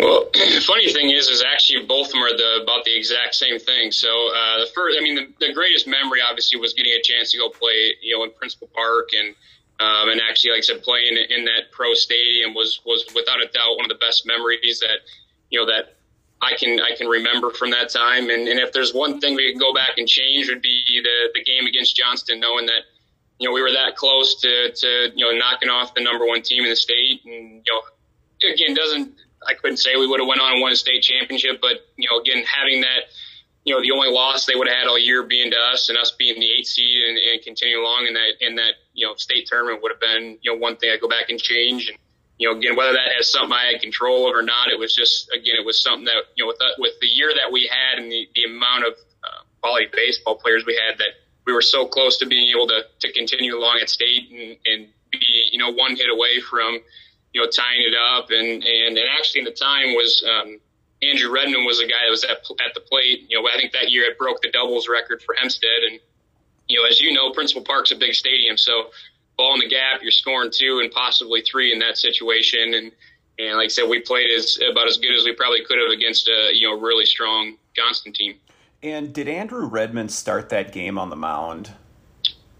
Well, 0.00 0.28
the 0.32 0.62
funny 0.66 0.92
thing 0.92 1.10
is, 1.10 1.28
is 1.28 1.42
actually 1.42 1.86
both 1.86 2.08
of 2.08 2.12
them 2.12 2.22
are 2.22 2.36
the, 2.36 2.62
about 2.62 2.84
the 2.84 2.96
exact 2.96 3.34
same 3.34 3.58
thing. 3.58 3.90
So 3.92 4.08
uh, 4.08 4.60
the 4.60 4.70
first, 4.74 4.98
I 4.98 5.02
mean, 5.02 5.14
the, 5.14 5.46
the 5.46 5.52
greatest 5.52 5.86
memory 5.86 6.20
obviously 6.20 6.58
was 6.58 6.74
getting 6.74 6.92
a 6.92 7.02
chance 7.02 7.30
to 7.32 7.38
go 7.38 7.48
play, 7.48 7.94
you 8.02 8.16
know, 8.16 8.24
in 8.24 8.30
Principal 8.32 8.68
Park 8.74 9.10
and 9.16 9.34
um, 9.78 10.08
and 10.08 10.20
actually, 10.20 10.52
like 10.52 10.58
I 10.58 10.62
said, 10.62 10.82
playing 10.82 11.18
in 11.30 11.44
that 11.44 11.70
pro 11.72 11.92
stadium 11.94 12.54
was 12.54 12.80
was 12.86 13.04
without 13.14 13.42
a 13.42 13.46
doubt 13.46 13.76
one 13.76 13.84
of 13.84 13.90
the 13.90 14.00
best 14.00 14.26
memories 14.26 14.80
that 14.80 15.00
you 15.50 15.60
know 15.60 15.66
that 15.66 15.96
I 16.40 16.54
can 16.56 16.80
I 16.80 16.96
can 16.96 17.08
remember 17.08 17.50
from 17.50 17.70
that 17.70 17.90
time. 17.90 18.30
And, 18.30 18.48
and 18.48 18.58
if 18.58 18.72
there's 18.72 18.94
one 18.94 19.20
thing 19.20 19.34
we 19.34 19.52
could 19.52 19.60
go 19.60 19.74
back 19.74 19.98
and 19.98 20.08
change, 20.08 20.48
would 20.48 20.62
be 20.62 20.82
the 21.02 21.30
the 21.34 21.44
game 21.44 21.66
against 21.66 21.94
Johnston, 21.94 22.40
knowing 22.40 22.66
that 22.66 22.88
you 23.38 23.48
know 23.48 23.54
we 23.54 23.60
were 23.60 23.72
that 23.72 23.96
close 23.96 24.40
to 24.40 24.72
to 24.72 25.12
you 25.14 25.24
know 25.24 25.36
knocking 25.36 25.68
off 25.68 25.94
the 25.94 26.02
number 26.02 26.26
one 26.26 26.40
team 26.40 26.64
in 26.64 26.70
the 26.70 26.76
state. 26.76 27.20
And 27.26 27.62
you 27.66 27.72
know, 27.72 28.52
again, 28.52 28.74
doesn't 28.74 29.14
I 29.46 29.54
couldn't 29.54 29.76
say 29.76 29.96
we 29.96 30.06
would 30.06 30.20
have 30.20 30.28
went 30.28 30.40
on 30.40 30.54
and 30.54 30.62
won 30.62 30.72
a 30.72 30.76
state 30.76 31.02
championship, 31.02 31.60
but 31.60 31.86
you 31.96 32.08
know, 32.10 32.20
again, 32.20 32.44
having 32.44 32.80
that 32.80 33.12
you 33.66 33.74
know, 33.74 33.82
the 33.82 33.90
only 33.90 34.08
loss 34.08 34.46
they 34.46 34.54
would 34.54 34.68
have 34.68 34.76
had 34.78 34.86
all 34.86 34.98
year 34.98 35.24
being 35.24 35.50
to 35.50 35.58
us 35.72 35.88
and 35.88 35.98
us 35.98 36.12
being 36.12 36.38
the 36.38 36.46
eight 36.46 36.66
seed 36.66 37.04
and, 37.08 37.18
and 37.18 37.42
continue 37.42 37.80
along 37.80 38.06
in 38.06 38.14
that 38.14 38.38
in 38.40 38.54
that 38.54 38.74
you 38.94 39.06
know, 39.06 39.14
state 39.16 39.46
tournament 39.46 39.82
would 39.82 39.92
have 39.92 40.00
been, 40.00 40.38
you 40.40 40.52
know, 40.52 40.58
one 40.58 40.76
thing 40.76 40.90
I 40.90 40.96
go 40.96 41.08
back 41.08 41.28
and 41.28 41.38
change. 41.38 41.90
And, 41.90 41.98
you 42.38 42.48
know, 42.48 42.56
again, 42.56 42.76
whether 42.76 42.92
that 42.92 43.10
has 43.16 43.30
something 43.30 43.52
I 43.52 43.72
had 43.72 43.82
control 43.82 44.28
of 44.28 44.34
or 44.34 44.42
not, 44.42 44.70
it 44.70 44.78
was 44.78 44.94
just, 44.94 45.30
again, 45.32 45.56
it 45.58 45.66
was 45.66 45.82
something 45.82 46.04
that, 46.04 46.22
you 46.36 46.44
know, 46.44 46.48
with 46.48 46.58
the, 46.58 46.70
with 46.78 46.92
the 47.00 47.06
year 47.08 47.32
that 47.34 47.52
we 47.52 47.68
had 47.70 48.02
and 48.02 48.10
the, 48.10 48.28
the 48.34 48.44
amount 48.44 48.86
of 48.86 48.92
uh, 49.24 49.42
quality 49.60 49.88
baseball 49.92 50.36
players 50.36 50.64
we 50.64 50.78
had 50.88 50.98
that 50.98 51.10
we 51.44 51.52
were 51.52 51.62
so 51.62 51.86
close 51.86 52.18
to 52.18 52.26
being 52.26 52.54
able 52.54 52.68
to, 52.68 52.84
to 53.00 53.12
continue 53.12 53.56
along 53.56 53.78
at 53.82 53.90
state 53.90 54.30
and, 54.30 54.56
and 54.66 54.88
be, 55.10 55.18
you 55.52 55.58
know, 55.58 55.72
one 55.72 55.96
hit 55.96 56.08
away 56.08 56.40
from, 56.40 56.78
you 57.32 57.40
know, 57.42 57.48
tying 57.50 57.82
it 57.82 57.94
up. 57.94 58.30
And, 58.30 58.64
and, 58.64 58.96
and 58.96 59.08
actually 59.18 59.40
in 59.40 59.44
the 59.44 59.52
time 59.52 59.94
was, 59.94 60.24
um, 60.24 60.58
Andrew 61.02 61.30
Redmond 61.30 61.66
was 61.66 61.78
a 61.80 61.86
guy 61.86 62.04
that 62.04 62.10
was 62.10 62.24
at, 62.24 62.38
at 62.64 62.74
the 62.74 62.80
plate. 62.80 63.26
You 63.28 63.40
know, 63.40 63.48
I 63.48 63.56
think 63.58 63.72
that 63.72 63.90
year 63.90 64.04
it 64.04 64.18
broke 64.18 64.40
the 64.40 64.50
doubles 64.50 64.88
record 64.88 65.22
for 65.22 65.34
Hempstead. 65.38 65.82
And, 65.90 66.00
you 66.68 66.80
know, 66.80 66.88
as 66.88 67.00
you 67.00 67.12
know, 67.12 67.32
Principal 67.32 67.62
Park's 67.62 67.92
a 67.92 67.96
big 67.96 68.14
stadium. 68.14 68.56
So 68.56 68.86
ball 69.36 69.54
in 69.54 69.60
the 69.60 69.68
gap, 69.68 70.00
you're 70.02 70.10
scoring 70.10 70.50
two 70.50 70.80
and 70.82 70.90
possibly 70.90 71.42
three 71.42 71.72
in 71.72 71.78
that 71.80 71.98
situation. 71.98 72.72
And, 72.74 72.92
and 73.38 73.56
like 73.58 73.66
I 73.66 73.68
said, 73.68 73.88
we 73.88 74.00
played 74.00 74.30
as 74.30 74.58
about 74.70 74.88
as 74.88 74.96
good 74.96 75.14
as 75.14 75.24
we 75.24 75.34
probably 75.34 75.64
could 75.66 75.78
have 75.78 75.90
against 75.90 76.28
a, 76.28 76.50
you 76.54 76.66
know, 76.66 76.80
really 76.80 77.04
strong 77.04 77.56
Johnston 77.74 78.14
team. 78.14 78.36
And 78.82 79.12
did 79.12 79.28
Andrew 79.28 79.66
Redmond 79.66 80.10
start 80.10 80.48
that 80.48 80.72
game 80.72 80.98
on 80.98 81.10
the 81.10 81.16
mound? 81.16 81.72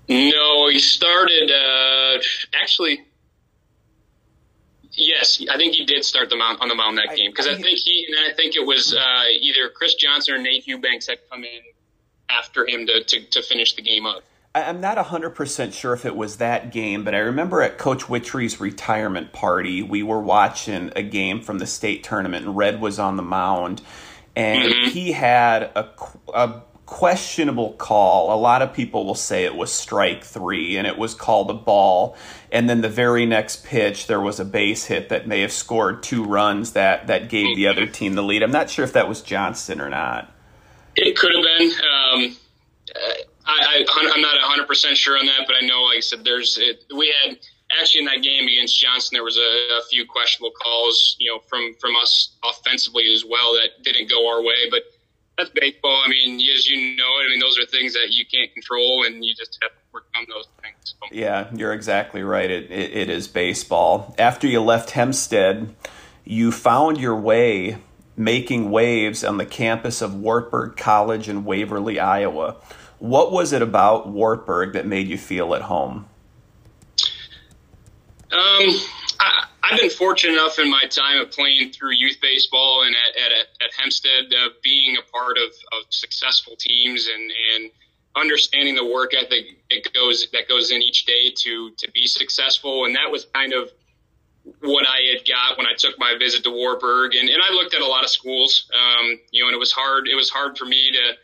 No, 0.09 0.69
he 0.69 0.79
started, 0.79 1.51
uh, 1.51 2.23
actually, 2.55 3.06
Yes, 4.97 5.45
I 5.51 5.59
think 5.59 5.75
he 5.75 5.85
did 5.85 6.05
start 6.05 6.31
the 6.31 6.37
mound 6.37 6.59
on 6.61 6.69
the 6.69 6.75
mound 6.75 6.97
that 6.99 7.15
game 7.15 7.31
because 7.31 7.47
I, 7.47 7.53
I, 7.53 7.57
think 7.57 7.79
he 7.79 8.07
and 8.09 8.17
then 8.17 8.31
I 8.31 8.35
think 8.35 8.57
it 8.57 8.67
was 8.67 8.95
uh, 8.95 9.25
either 9.41 9.69
Chris 9.69 9.95
Johnson 9.95 10.35
or 10.35 10.39
Nate 10.39 10.67
Eubanks 10.67 11.07
had 11.07 11.19
come 11.31 11.45
in 11.45 11.61
after 12.31 12.67
him 12.67 12.87
to, 12.87 13.05
to, 13.05 13.21
to 13.21 13.43
finish 13.43 13.75
the 13.75 13.83
game 13.83 14.07
up. 14.07 14.23
I'm 14.55 14.81
not 14.81 14.97
100% 14.97 15.75
sure 15.75 15.93
if 15.93 16.07
it 16.07 16.17
was 16.17 16.39
that 16.39 16.73
game, 16.73 17.05
but 17.05 17.15
I 17.15 17.19
remember 17.19 17.61
at 17.61 17.77
Coach 17.77 18.05
Wittry's 18.05 18.59
retirement 18.59 19.33
party, 19.35 19.83
we 19.83 20.03
were 20.03 20.21
watching 20.21 20.93
a 20.97 21.03
game 21.03 21.43
from 21.43 21.59
the 21.59 21.67
state 21.67 22.03
tournament, 22.03 22.47
and 22.47 22.57
Red 22.57 22.81
was 22.81 22.99
on 22.99 23.19
the 23.19 23.23
mound, 23.23 23.83
and 24.35 24.73
mm-hmm. 24.73 24.89
he 24.89 25.13
had 25.13 25.65
a, 25.77 25.91
a 26.33 26.63
questionable 26.87 27.73
call. 27.73 28.33
A 28.33 28.39
lot 28.41 28.63
of 28.63 28.73
people 28.73 29.05
will 29.05 29.15
say 29.15 29.45
it 29.45 29.57
was 29.57 29.73
strike 29.73 30.25
three 30.25 30.77
and 30.77 30.87
it 30.87 30.97
was 30.97 31.15
called 31.15 31.51
a 31.51 31.55
ball. 31.55 32.17
And 32.53 32.69
then 32.71 32.81
the 32.81 32.89
very 32.89 33.27
next 33.27 33.65
pitch, 33.65 34.07
there 34.07 34.21
was 34.21 34.39
a 34.39 34.45
base 34.45 34.85
hit 34.85 35.09
that 35.09 35.27
may 35.27 35.41
have 35.41 35.53
scored 35.53 36.03
two 36.03 36.25
runs 36.25 36.73
that, 36.73 37.09
that 37.09 37.29
gave 37.29 37.57
the 37.57 37.67
other 37.67 37.87
team 37.87 38.15
the 38.15 38.23
lead. 38.23 38.43
I'm 38.43 38.53
not 38.53 38.71
sure 38.71 38.85
if 38.85 38.93
that 38.93 39.09
was 39.09 39.21
Johnston 39.21 39.81
or 39.81 39.89
not. 39.89 40.33
It 40.95 41.17
could 41.17 41.33
have 41.35 41.43
been. 41.43 41.71
Um, 41.71 42.37
I, 43.45 43.85
I, 43.89 44.15
am 44.15 44.23
not 44.23 44.67
100% 44.69 44.97
sure 44.97 45.19
on 45.19 45.27
that, 45.27 45.45
but 45.47 45.57
I 45.61 45.67
know, 45.67 45.83
like 45.83 45.99
I 45.99 46.01
said, 46.01 46.25
there's 46.25 46.59
it, 46.59 46.85
we 46.95 47.15
had 47.23 47.39
actually 47.81 48.01
in 48.01 48.07
that 48.07 48.23
game 48.23 48.47
against 48.47 48.79
Johnston, 48.79 49.17
there 49.17 49.25
was 49.25 49.37
a, 49.37 49.41
a 49.41 49.83
few 49.91 50.07
questionable 50.07 50.53
calls, 50.63 51.17
you 51.19 51.31
know, 51.31 51.41
from 51.49 51.75
from 51.81 51.97
us 51.97 52.37
offensively 52.45 53.13
as 53.13 53.25
well 53.25 53.55
that 53.55 53.83
didn't 53.83 54.11
go 54.11 54.29
our 54.29 54.43
way, 54.43 54.69
but 54.71 54.83
that's 55.37 55.51
baseball. 55.51 56.03
I 56.05 56.09
mean, 56.09 56.41
as 56.41 56.69
you 56.69 56.97
know 56.97 57.05
I 57.05 57.29
mean, 57.29 57.41
those 57.41 57.59
are 57.59 57.67
things 57.67 57.93
that 57.95 58.09
you 58.11 58.25
can't 58.27 58.53
control, 58.53 59.05
and 59.05 59.25
you 59.25 59.35
just 59.35 59.59
have 59.63 59.73
to 59.73 59.79
on 60.15 60.27
those 60.29 60.47
things. 60.63 60.77
So. 60.85 60.95
Yeah, 61.13 61.49
you're 61.55 61.73
exactly 61.73 62.23
right. 62.23 62.51
It, 62.51 62.71
it, 62.71 62.97
it 62.97 63.11
is 63.11 63.29
baseball. 63.29 64.15
After 64.19 64.47
you 64.47 64.61
left 64.61 64.91
Hempstead, 64.91 65.75
you 66.25 66.53
found 66.53 66.99
your 66.99 67.17
way 67.17 67.79
making 68.17 68.71
waves 68.71 69.23
on 69.23 69.37
the 69.37 69.47
campus 69.47 70.01
of 70.01 70.15
Wartburg 70.15 70.77
College 70.77 71.29
in 71.29 71.45
Waverly, 71.45 72.01
Iowa. 72.01 72.57
What 72.99 73.31
was 73.31 73.53
it 73.53 73.61
about 73.61 74.09
Wartburg 74.09 74.73
that 74.73 74.87
made 74.87 75.07
you 75.09 75.19
feel 75.19 75.55
at 75.55 75.63
home? 75.63 76.07
Um, 78.33 78.71
I, 79.21 79.47
I've 79.63 79.79
been 79.79 79.91
fortunate 79.91 80.33
enough 80.33 80.59
in 80.59 80.71
my 80.71 80.83
time 80.89 81.21
of 81.21 81.31
playing 81.31 81.73
through 81.73 81.93
youth 81.93 82.17
baseball 82.23 82.85
and 82.87 82.95
at, 82.95 83.33
at, 83.33 83.67
at 83.67 83.75
Hempstead, 83.79 84.33
uh, 84.33 84.49
being 84.63 84.97
a 84.97 85.03
part 85.13 85.37
of, 85.37 85.51
of 85.51 85.85
successful 85.91 86.57
teams 86.57 87.07
and, 87.07 87.33
and 87.55 87.71
understanding 88.17 88.75
the 88.75 88.85
work 88.85 89.13
ethic 89.15 89.59
that 89.71 89.93
goes 89.93 90.29
that 90.33 90.49
goes 90.49 90.71
in 90.71 90.83
each 90.83 91.05
day 91.05 91.31
to 91.37 91.71
to 91.79 91.91
be 91.93 92.07
successful. 92.07 92.85
And 92.87 92.97
that 92.97 93.11
was 93.11 93.27
kind 93.35 93.53
of 93.53 93.71
what 94.61 94.87
I 94.89 95.17
had 95.17 95.27
got 95.27 95.59
when 95.59 95.67
I 95.67 95.75
took 95.77 95.99
my 95.99 96.17
visit 96.19 96.45
to 96.45 96.51
Wartburg 96.51 97.15
And, 97.17 97.29
and 97.29 97.43
I 97.43 97.53
looked 97.53 97.75
at 97.75 97.81
a 97.81 97.87
lot 97.87 98.05
of 98.05 98.11
schools, 98.11 98.71
um, 98.73 99.19
you 99.33 99.43
know, 99.43 99.49
and 99.49 99.55
it 99.55 99.59
was 99.59 99.73
hard. 99.73 100.07
It 100.07 100.15
was 100.15 100.31
hard 100.31 100.57
for 100.57 100.65
me 100.65 100.93
to 100.93 101.15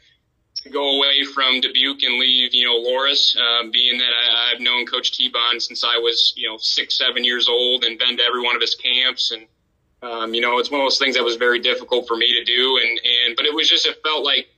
to 0.63 0.71
go 0.71 0.97
away 0.97 1.25
from 1.25 1.61
Dubuque 1.61 2.03
and 2.03 2.19
leave, 2.19 2.55
you 2.55 2.65
know, 2.67 2.79
Loras, 2.79 3.37
uh, 3.37 3.69
being 3.73 3.99
that 3.99 4.13
I, 4.37 4.51
have 4.51 4.61
known 4.61 4.87
Coach 4.87 5.13
Tebon 5.13 5.61
since 5.61 5.83
I 5.83 5.99
was, 5.99 6.35
you 6.37 6.49
know, 6.49 6.57
six, 6.59 6.99
seven 6.99 7.25
years 7.25 7.49
old 7.49 7.85
and 7.85 7.99
been 7.99 8.17
to 8.17 8.23
every 8.23 8.43
one 8.43 8.55
of 8.55 8.61
his 8.61 8.75
camps. 8.75 9.33
And, 9.33 9.47
um, 10.03 10.35
you 10.35 10.41
know, 10.41 10.59
it's 10.59 10.71
one 10.71 10.81
of 10.81 10.85
those 10.85 10.99
things 10.99 11.17
that 11.17 11.25
was 11.25 11.37
very 11.37 11.59
difficult 11.59 12.07
for 12.07 12.17
me 12.17 12.37
to 12.39 12.45
do. 12.45 12.79
And, 12.81 12.91
and, 12.91 13.37
but 13.37 13.47
it 13.47 13.55
was 13.55 13.69
just, 13.69 13.87
it 13.87 13.99
felt 14.05 14.25
like 14.25 14.49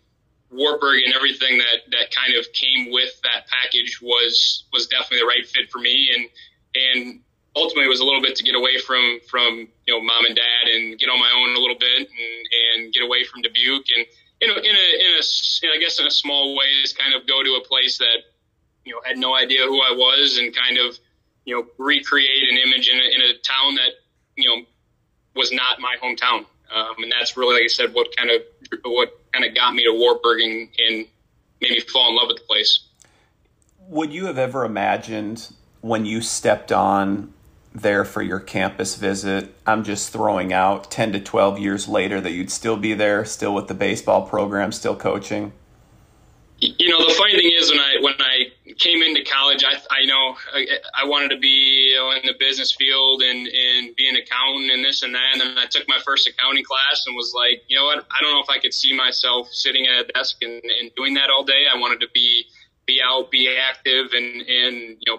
Wartburg 0.55 1.03
and 1.05 1.15
everything 1.15 1.59
that, 1.59 1.91
that 1.91 2.15
kind 2.15 2.35
of 2.39 2.47
came 2.53 2.93
with 2.93 3.21
that 3.23 3.47
package 3.49 4.01
was, 4.01 4.65
was 4.73 4.87
definitely 4.87 5.19
the 5.19 5.27
right 5.27 5.47
fit 5.47 5.71
for 5.71 5.79
me. 5.79 6.09
And, 6.15 6.29
and 6.75 7.21
ultimately 7.57 7.87
it 7.87 7.89
was 7.89 8.01
a 8.01 8.05
little 8.05 8.23
bit 8.23 8.37
to 8.37 8.43
get 8.43 8.55
away 8.55 8.79
from, 8.79 9.19
from, 9.29 9.69
you 9.87 9.93
know, 9.95 10.01
mom 10.01 10.25
and 10.25 10.37
dad 10.37 10.71
and 10.73 10.99
get 10.99 11.09
on 11.09 11.19
my 11.19 11.31
own 11.35 11.57
a 11.57 11.61
little 11.61 11.79
bit 11.79 12.09
and, 12.09 12.85
and 12.85 12.93
get 12.93 13.03
away 13.03 13.25
from 13.25 13.43
Dubuque 13.43 13.87
and, 13.97 14.07
in 14.41 14.51
a, 14.51 14.55
in 14.55 14.75
a, 14.77 14.87
in 15.01 15.11
a, 15.17 15.23
I 15.73 15.79
guess 15.81 15.99
in 15.99 16.07
a 16.07 16.11
small 16.11 16.57
way 16.57 16.67
is 16.83 16.93
kind 16.93 17.15
of 17.15 17.27
go 17.27 17.43
to 17.43 17.61
a 17.63 17.67
place 17.67 17.99
that, 17.99 18.19
you 18.85 18.93
know, 18.93 19.01
had 19.05 19.17
no 19.17 19.35
idea 19.35 19.65
who 19.65 19.81
I 19.81 19.93
was 19.93 20.37
and 20.39 20.55
kind 20.55 20.77
of, 20.79 20.99
you 21.45 21.55
know, 21.55 21.67
recreate 21.79 22.51
an 22.51 22.59
image 22.59 22.89
in 22.89 22.99
a, 22.99 23.05
in 23.15 23.21
a 23.31 23.39
town 23.39 23.77
that, 23.77 23.93
you 24.37 24.49
know, 24.49 24.67
was 25.35 25.53
not 25.53 25.81
my 25.81 25.97
hometown. 26.03 26.47
Um, 26.75 27.03
and 27.03 27.13
that's 27.13 27.37
really, 27.37 27.55
like 27.55 27.65
I 27.65 27.69
said, 27.69 27.95
what 27.95 28.15
kind 28.17 28.31
of, 28.31 28.43
what 28.85 29.21
kind 29.35 29.45
of 29.45 29.55
got 29.55 29.75
me 29.75 29.83
to 29.85 29.93
Wartburg 29.93 30.41
and, 30.41 30.69
and 30.79 31.07
made 31.61 31.71
me 31.71 31.81
fall 31.81 32.11
in 32.11 32.17
love 32.17 32.29
with 32.29 32.39
the 32.39 32.45
place. 32.45 32.81
Would 33.89 34.13
you 34.13 34.27
have 34.27 34.39
ever 34.39 34.65
imagined 34.65 35.53
when 35.81 36.07
you 36.07 36.23
stepped 36.23 36.73
on 36.73 37.35
there 37.75 38.05
for 38.05 38.23
your 38.23 38.39
campus 38.39 38.95
visit. 38.95 39.53
I'm 39.67 39.83
just 39.83 40.13
throwing 40.13 40.53
out 40.53 40.91
10 40.91 41.13
to 41.13 41.21
12 41.21 41.59
years 41.59 41.89
later 41.89 42.21
that 42.21 42.31
you'd 42.31 42.51
still 42.51 42.77
be 42.77 42.95
there, 42.95 43.25
still 43.25 43.53
with 43.53 43.67
the 43.67 43.75
baseball 43.75 44.27
program, 44.27 44.71
still 44.71 44.95
coaching? 44.95 45.53
You 46.59 46.89
know, 46.89 47.05
the 47.05 47.15
funny 47.15 47.33
thing 47.33 47.51
is 47.53 47.71
when 47.71 47.81
I 47.81 47.97
when 48.01 48.15
I 48.21 48.53
came 48.79 49.03
into 49.03 49.25
college, 49.25 49.65
I 49.65 49.75
I 49.91 50.05
know 50.07 50.37
I, 50.53 50.67
I 51.03 51.07
wanted 51.07 51.31
to 51.31 51.39
be 51.39 51.93
you 51.93 51.97
know, 51.97 52.11
in 52.13 52.23
the 52.25 52.35
business 52.39 52.73
field 52.73 53.23
and 53.23 53.47
and 53.47 53.97
be 53.97 54.09
an 54.09 54.17
accountant 54.17 54.71
and 54.73 54.85
this 54.85 55.03
and 55.03 55.15
that. 55.15 55.31
And 55.33 55.41
then 55.41 55.59
I 55.59 55.67
took 55.67 55.89
my 55.89 55.99
first 56.05 56.29
accounting 56.29 56.65
class 56.65 57.05
and 57.07 57.17
was 57.17 57.33
like, 57.35 57.63
you 57.69 57.77
know 57.77 57.85
what? 57.85 58.07
I 58.11 58.23
don't 58.23 58.33
know 58.33 58.41
if 58.41 58.51
I 58.51 58.59
could 58.59 58.75
see 58.75 58.95
myself 58.95 59.49
sitting 59.51 59.87
at 59.87 60.05
a 60.05 60.13
desk 60.13 60.37
and, 60.43 60.63
and 60.63 60.95
doing 60.97 61.15
that 61.15 61.31
all 61.31 61.45
day. 61.45 61.65
I 61.73 61.79
wanted 61.79 62.01
to 62.01 62.09
be 62.15 62.45
be 62.87 63.01
out, 63.03 63.31
be 63.31 63.55
active, 63.57 64.13
and 64.13 64.43
and 64.43 64.97
you 65.01 65.13
know 65.13 65.19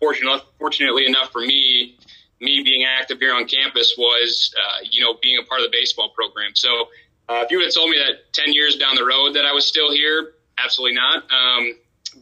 fortunate, 0.00 0.42
fortunately 0.58 1.06
enough 1.06 1.30
for 1.30 1.40
me, 1.40 1.98
me 2.40 2.62
being 2.64 2.84
active 2.84 3.18
here 3.18 3.34
on 3.34 3.46
campus 3.46 3.94
was, 3.96 4.52
uh, 4.58 4.78
you 4.90 5.02
know, 5.02 5.14
being 5.22 5.38
a 5.38 5.46
part 5.46 5.60
of 5.60 5.70
the 5.70 5.76
baseball 5.76 6.10
program. 6.16 6.52
So 6.54 6.88
uh, 7.28 7.42
if 7.44 7.50
you 7.50 7.58
would 7.58 7.66
have 7.66 7.74
told 7.74 7.90
me 7.90 7.98
that 7.98 8.32
10 8.32 8.54
years 8.54 8.76
down 8.76 8.96
the 8.96 9.04
road 9.04 9.34
that 9.34 9.44
I 9.44 9.52
was 9.52 9.66
still 9.66 9.92
here, 9.92 10.32
absolutely 10.58 10.96
not. 10.96 11.24
Um, 11.30 11.74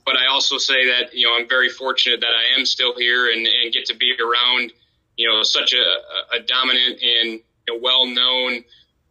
but 0.05 0.17
I 0.17 0.27
also 0.27 0.59
say 0.59 0.87
that, 0.87 1.15
you 1.15 1.27
know, 1.27 1.37
I'm 1.37 1.49
very 1.49 1.69
fortunate 1.69 2.21
that 2.21 2.31
I 2.31 2.59
am 2.59 2.67
still 2.67 2.95
here 2.97 3.31
and, 3.33 3.47
and 3.47 3.73
get 3.73 3.87
to 3.87 3.97
be 3.97 4.15
around, 4.21 4.73
you 5.17 5.29
know, 5.29 5.43
such 5.43 5.73
a, 5.75 6.37
a 6.37 6.41
dominant 6.41 7.03
and 7.03 7.31
you 7.33 7.43
know, 7.69 7.79
well-known 7.81 8.65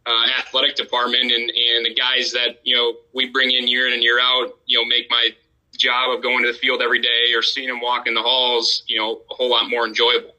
uh, 0.06 0.26
athletic 0.38 0.74
department 0.74 1.30
and, 1.32 1.50
and 1.50 1.86
the 1.86 1.94
guys 1.94 2.32
that, 2.32 2.60
you 2.64 2.74
know, 2.74 2.94
we 3.12 3.28
bring 3.28 3.50
in 3.50 3.68
year 3.68 3.86
in 3.86 3.94
and 3.94 4.02
year 4.02 4.18
out, 4.20 4.58
you 4.66 4.78
know, 4.78 4.84
make 4.86 5.10
my 5.10 5.28
job 5.76 6.16
of 6.16 6.22
going 6.22 6.44
to 6.44 6.52
the 6.52 6.58
field 6.58 6.80
every 6.82 7.00
day 7.00 7.32
or 7.34 7.42
seeing 7.42 7.68
them 7.68 7.80
walk 7.80 8.06
in 8.06 8.14
the 8.14 8.22
halls, 8.22 8.82
you 8.86 8.98
know, 8.98 9.20
a 9.30 9.34
whole 9.34 9.50
lot 9.50 9.68
more 9.68 9.86
enjoyable. 9.86 10.34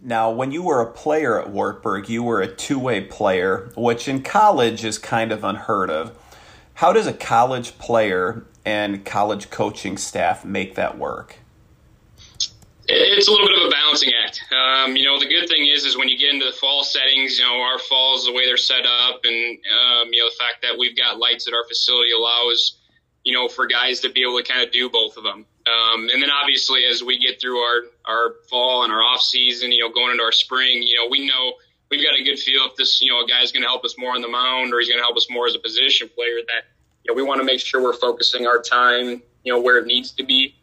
Now, 0.00 0.30
when 0.30 0.52
you 0.52 0.62
were 0.62 0.80
a 0.80 0.90
player 0.90 1.40
at 1.40 1.50
Wartburg, 1.50 2.08
you 2.08 2.22
were 2.22 2.40
a 2.40 2.48
two 2.48 2.78
way 2.78 3.00
player, 3.00 3.70
which 3.76 4.08
in 4.08 4.22
college 4.22 4.84
is 4.84 4.98
kind 4.98 5.32
of 5.32 5.42
unheard 5.42 5.90
of. 5.90 6.16
How 6.74 6.92
does 6.92 7.06
a 7.06 7.12
college 7.12 7.78
player 7.78 8.44
and 8.66 9.04
college 9.04 9.48
coaching 9.48 9.96
staff 9.96 10.44
make 10.44 10.74
that 10.74 10.98
work? 10.98 11.36
It's 12.88 13.26
a 13.26 13.30
little 13.30 13.48
bit 13.48 13.58
of 13.58 13.66
a 13.66 13.70
balancing 13.70 14.12
act. 14.24 14.42
Um, 14.52 14.94
you 14.94 15.04
know, 15.04 15.18
the 15.18 15.26
good 15.26 15.48
thing 15.48 15.66
is, 15.66 15.84
is 15.84 15.96
when 15.96 16.08
you 16.08 16.18
get 16.18 16.34
into 16.34 16.46
the 16.46 16.52
fall 16.52 16.84
settings, 16.84 17.38
you 17.38 17.44
know, 17.44 17.60
our 17.60 17.78
falls, 17.78 18.26
the 18.26 18.32
way 18.32 18.44
they're 18.46 18.56
set 18.56 18.84
up, 18.86 19.20
and 19.24 19.58
um, 19.80 20.12
you 20.12 20.20
know, 20.20 20.28
the 20.28 20.36
fact 20.38 20.62
that 20.62 20.76
we've 20.78 20.96
got 20.96 21.18
lights 21.18 21.48
at 21.48 21.54
our 21.54 21.66
facility 21.66 22.12
allows 22.12 22.78
you 23.26 23.32
know, 23.32 23.48
for 23.48 23.66
guys 23.66 23.98
to 23.98 24.08
be 24.08 24.22
able 24.22 24.40
to 24.40 24.44
kind 24.44 24.64
of 24.64 24.72
do 24.72 24.88
both 24.88 25.16
of 25.16 25.24
them. 25.24 25.44
Um, 25.66 26.08
and 26.12 26.22
then 26.22 26.30
obviously 26.30 26.84
as 26.84 27.02
we 27.02 27.18
get 27.18 27.40
through 27.40 27.58
our, 27.58 27.80
our 28.04 28.34
fall 28.48 28.84
and 28.84 28.92
our 28.92 29.02
off 29.02 29.20
season, 29.20 29.72
you 29.72 29.80
know, 29.80 29.90
going 29.92 30.12
into 30.12 30.22
our 30.22 30.30
spring, 30.30 30.80
you 30.80 30.94
know, 30.94 31.08
we 31.10 31.26
know 31.26 31.54
we've 31.90 32.04
got 32.04 32.14
a 32.14 32.22
good 32.22 32.38
feel 32.38 32.66
if 32.66 32.76
this, 32.76 33.02
you 33.02 33.10
know, 33.10 33.24
a 33.24 33.26
guy's 33.26 33.50
going 33.50 33.64
to 33.64 33.68
help 33.68 33.84
us 33.84 33.96
more 33.98 34.14
on 34.14 34.22
the 34.22 34.28
mound 34.28 34.72
or 34.72 34.78
he's 34.78 34.88
going 34.88 35.00
to 35.00 35.02
help 35.02 35.16
us 35.16 35.26
more 35.28 35.48
as 35.48 35.56
a 35.56 35.58
position 35.58 36.08
player 36.14 36.38
that, 36.46 36.66
you 37.06 37.14
know, 37.14 37.22
we 37.22 37.22
want 37.22 37.40
to 37.40 37.44
make 37.44 37.60
sure 37.60 37.82
we're 37.82 37.92
focusing 37.92 38.46
our 38.46 38.60
time, 38.60 39.22
you 39.44 39.52
know, 39.52 39.60
where 39.60 39.78
it 39.78 39.86
needs 39.86 40.10
to 40.12 40.24
be. 40.24 40.54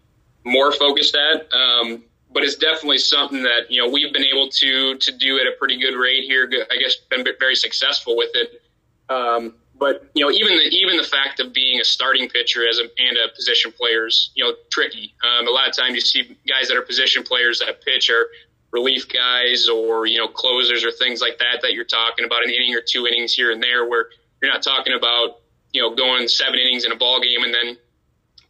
more 0.43 0.73
focused 0.73 1.15
at. 1.15 1.47
Um, 1.53 2.03
but 2.33 2.43
it's 2.43 2.55
definitely 2.55 2.97
something 2.97 3.43
that 3.43 3.69
you 3.69 3.81
know 3.81 3.89
we've 3.89 4.11
been 4.11 4.25
able 4.25 4.49
to 4.49 4.97
to 4.97 5.11
do 5.11 5.39
at 5.39 5.47
a 5.47 5.51
pretty 5.57 5.79
good 5.79 5.95
rate 5.95 6.23
here. 6.23 6.49
I 6.71 6.77
guess 6.77 6.95
been 7.09 7.25
very 7.39 7.55
successful 7.55 8.17
with 8.17 8.31
it. 8.33 8.61
Um, 9.09 9.53
but 9.79 10.09
you 10.15 10.25
know, 10.25 10.31
even 10.31 10.57
the 10.57 10.63
even 10.63 10.97
the 10.97 11.03
fact 11.03 11.39
of 11.39 11.53
being 11.53 11.79
a 11.79 11.83
starting 11.83 12.27
pitcher 12.27 12.67
as 12.67 12.79
a 12.79 12.83
and 12.83 13.17
a 13.17 13.33
position 13.35 13.71
player 13.71 14.07
is 14.07 14.31
you 14.35 14.43
know 14.43 14.53
tricky. 14.69 15.13
Um, 15.23 15.47
a 15.47 15.51
lot 15.51 15.69
of 15.69 15.75
times 15.75 15.93
you 15.95 16.01
see 16.01 16.37
guys 16.47 16.67
that 16.67 16.77
are 16.77 16.81
position 16.81 17.23
players 17.23 17.59
that 17.59 17.83
pitch 17.85 18.09
are 18.09 18.27
relief 18.71 19.07
guys 19.07 19.69
or 19.69 20.07
you 20.07 20.17
know 20.17 20.27
closers 20.27 20.83
or 20.83 20.91
things 20.91 21.21
like 21.21 21.37
that 21.37 21.61
that 21.61 21.73
you're 21.73 21.85
talking 21.85 22.25
about 22.25 22.43
an 22.43 22.49
inning 22.49 22.73
or 22.73 22.81
two 22.81 23.05
innings 23.05 23.33
here 23.33 23.51
and 23.51 23.61
there 23.61 23.87
where 23.87 24.07
you're 24.41 24.51
not 24.51 24.63
talking 24.63 24.93
about 24.93 25.41
you 25.73 25.81
know 25.81 25.93
going 25.95 26.27
seven 26.27 26.59
innings 26.59 26.85
in 26.85 26.91
a 26.91 26.95
ball 26.95 27.19
game 27.19 27.43
and 27.43 27.53
then 27.53 27.77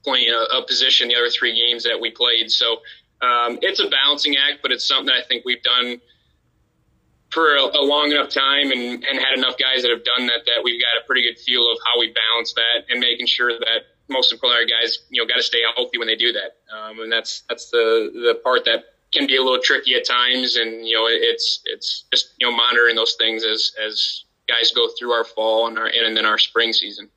playing 0.03 0.29
a, 0.29 0.57
a 0.57 0.65
position 0.67 1.07
the 1.07 1.15
other 1.15 1.29
three 1.29 1.55
games 1.55 1.83
that 1.83 1.99
we 1.99 2.11
played. 2.11 2.51
So 2.51 2.73
um, 3.21 3.57
it's 3.61 3.79
a 3.79 3.87
balancing 3.87 4.35
act, 4.35 4.61
but 4.61 4.71
it's 4.71 4.85
something 4.85 5.07
that 5.07 5.15
I 5.15 5.23
think 5.23 5.45
we've 5.45 5.63
done 5.63 6.01
for 7.31 7.55
a, 7.55 7.63
a, 7.63 7.81
long 7.81 8.11
enough 8.11 8.29
time 8.29 8.71
and, 8.71 9.03
and 9.03 9.17
had 9.17 9.35
enough 9.35 9.55
guys 9.57 9.81
that 9.81 9.89
have 9.89 10.03
done 10.03 10.27
that 10.27 10.45
that 10.45 10.61
we've 10.63 10.79
got 10.79 11.01
a 11.01 11.05
pretty 11.07 11.23
good 11.23 11.39
feel 11.39 11.71
of 11.71 11.79
how 11.83 11.99
we 11.99 12.13
balance 12.13 12.53
that 12.53 12.85
and 12.91 12.99
making 12.99 13.25
sure 13.25 13.57
that 13.57 13.87
most 14.09 14.31
importantly, 14.31 14.61
our 14.61 14.81
guys 14.81 14.99
you 15.09 15.21
know 15.21 15.27
got 15.27 15.37
to 15.37 15.43
stay 15.43 15.61
healthy 15.75 15.97
when 15.97 16.07
they 16.07 16.15
do 16.15 16.33
that. 16.33 16.57
Um, 16.75 16.99
and 16.99 17.11
that's 17.11 17.43
that's 17.49 17.71
the 17.71 18.11
the 18.13 18.39
part 18.43 18.65
that 18.65 18.83
can 19.13 19.27
be 19.27 19.37
a 19.37 19.41
little 19.41 19.61
tricky 19.61 19.95
at 19.95 20.05
times. 20.05 20.57
And 20.57 20.85
you 20.85 20.93
know 20.95 21.05
it's 21.07 21.61
it's 21.65 22.05
just 22.11 22.33
you 22.37 22.49
know 22.49 22.55
monitoring 22.55 22.95
those 22.95 23.15
things 23.17 23.43
as 23.43 23.73
as 23.83 24.22
guys 24.47 24.71
go 24.71 24.87
through 24.97 25.11
our 25.11 25.23
fall 25.23 25.67
and 25.67 25.77
our 25.77 25.87
and 25.87 26.15
then 26.15 26.25
our 26.25 26.37
spring 26.37 26.73
season. 26.73 27.09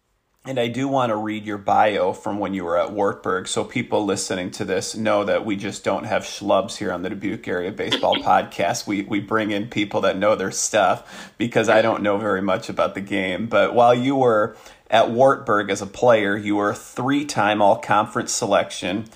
And 0.47 0.61
I 0.61 0.69
do 0.69 0.87
want 0.87 1.11
to 1.11 1.17
read 1.17 1.45
your 1.45 1.59
bio 1.59 2.13
from 2.13 2.39
when 2.39 2.55
you 2.55 2.65
were 2.65 2.79
at 2.79 2.93
Wartburg 2.93 3.49
so 3.49 3.65
people 3.65 4.05
listening 4.05 4.53
to 4.53 4.65
this 4.65 4.95
know 4.95 5.25
that 5.25 5.45
we 5.45 5.57
just 5.57 5.83
don't 5.83 6.05
have 6.05 6.23
schlubs 6.23 6.77
here 6.77 6.93
on 6.93 7.03
the 7.03 7.11
Dubuque 7.11 7.49
Area 7.49 7.73
Baseball 7.73 8.15
Podcast. 8.23 8.87
We, 8.87 9.03
we 9.03 9.19
bring 9.19 9.51
in 9.51 9.67
people 9.67 10.03
that 10.03 10.17
know 10.17 10.37
their 10.37 10.53
stuff 10.53 11.33
because 11.37 11.69
I 11.69 11.83
don't 11.83 12.01
know 12.01 12.17
very 12.17 12.43
much 12.43 12.69
about 12.69 12.95
the 12.95 13.01
game. 13.01 13.49
But 13.49 13.75
while 13.75 13.93
you 13.93 14.15
were 14.15 14.57
at 14.89 15.11
Wartburg 15.11 15.69
as 15.69 15.83
a 15.83 15.87
player, 15.87 16.37
you 16.37 16.55
were 16.55 16.71
a 16.71 16.77
three 16.77 17.25
time 17.25 17.61
All 17.61 17.79
Conference 17.79 18.31
selection, 18.31 19.07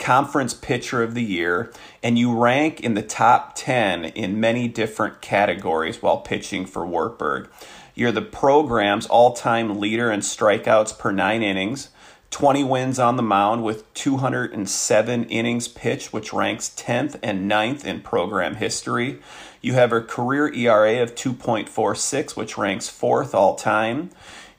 Conference 0.00 0.54
Pitcher 0.54 1.04
of 1.04 1.14
the 1.14 1.22
Year, 1.22 1.72
and 2.02 2.18
you 2.18 2.36
rank 2.36 2.80
in 2.80 2.94
the 2.94 3.02
top 3.02 3.52
10 3.54 4.06
in 4.06 4.40
many 4.40 4.68
different 4.68 5.20
categories 5.20 6.02
while 6.02 6.18
pitching 6.18 6.66
for 6.66 6.86
Wartburg. 6.86 7.48
You're 7.94 8.12
the 8.12 8.22
program's 8.22 9.06
all 9.06 9.32
time 9.32 9.78
leader 9.78 10.10
in 10.10 10.20
strikeouts 10.20 10.98
per 10.98 11.10
nine 11.10 11.42
innings, 11.42 11.90
20 12.30 12.64
wins 12.64 12.98
on 12.98 13.16
the 13.16 13.22
mound 13.22 13.64
with 13.64 13.92
207 13.94 15.24
innings 15.24 15.68
pitched, 15.68 16.12
which 16.12 16.32
ranks 16.32 16.70
10th 16.76 17.18
and 17.22 17.50
9th 17.50 17.84
in 17.84 18.00
program 18.00 18.54
history. 18.54 19.20
You 19.60 19.74
have 19.74 19.92
a 19.92 20.00
career 20.00 20.52
ERA 20.54 21.02
of 21.02 21.14
2.46, 21.14 22.36
which 22.36 22.56
ranks 22.56 22.88
fourth 22.88 23.34
all 23.34 23.56
time. 23.56 24.10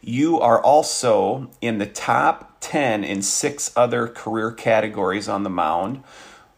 You 0.02 0.40
are 0.40 0.62
also 0.62 1.50
in 1.62 1.78
the 1.78 1.86
top 1.86 2.58
10 2.60 3.04
in 3.04 3.22
six 3.22 3.72
other 3.76 4.08
career 4.08 4.52
categories 4.52 5.30
on 5.30 5.44
the 5.44 5.50
mound. 5.50 6.04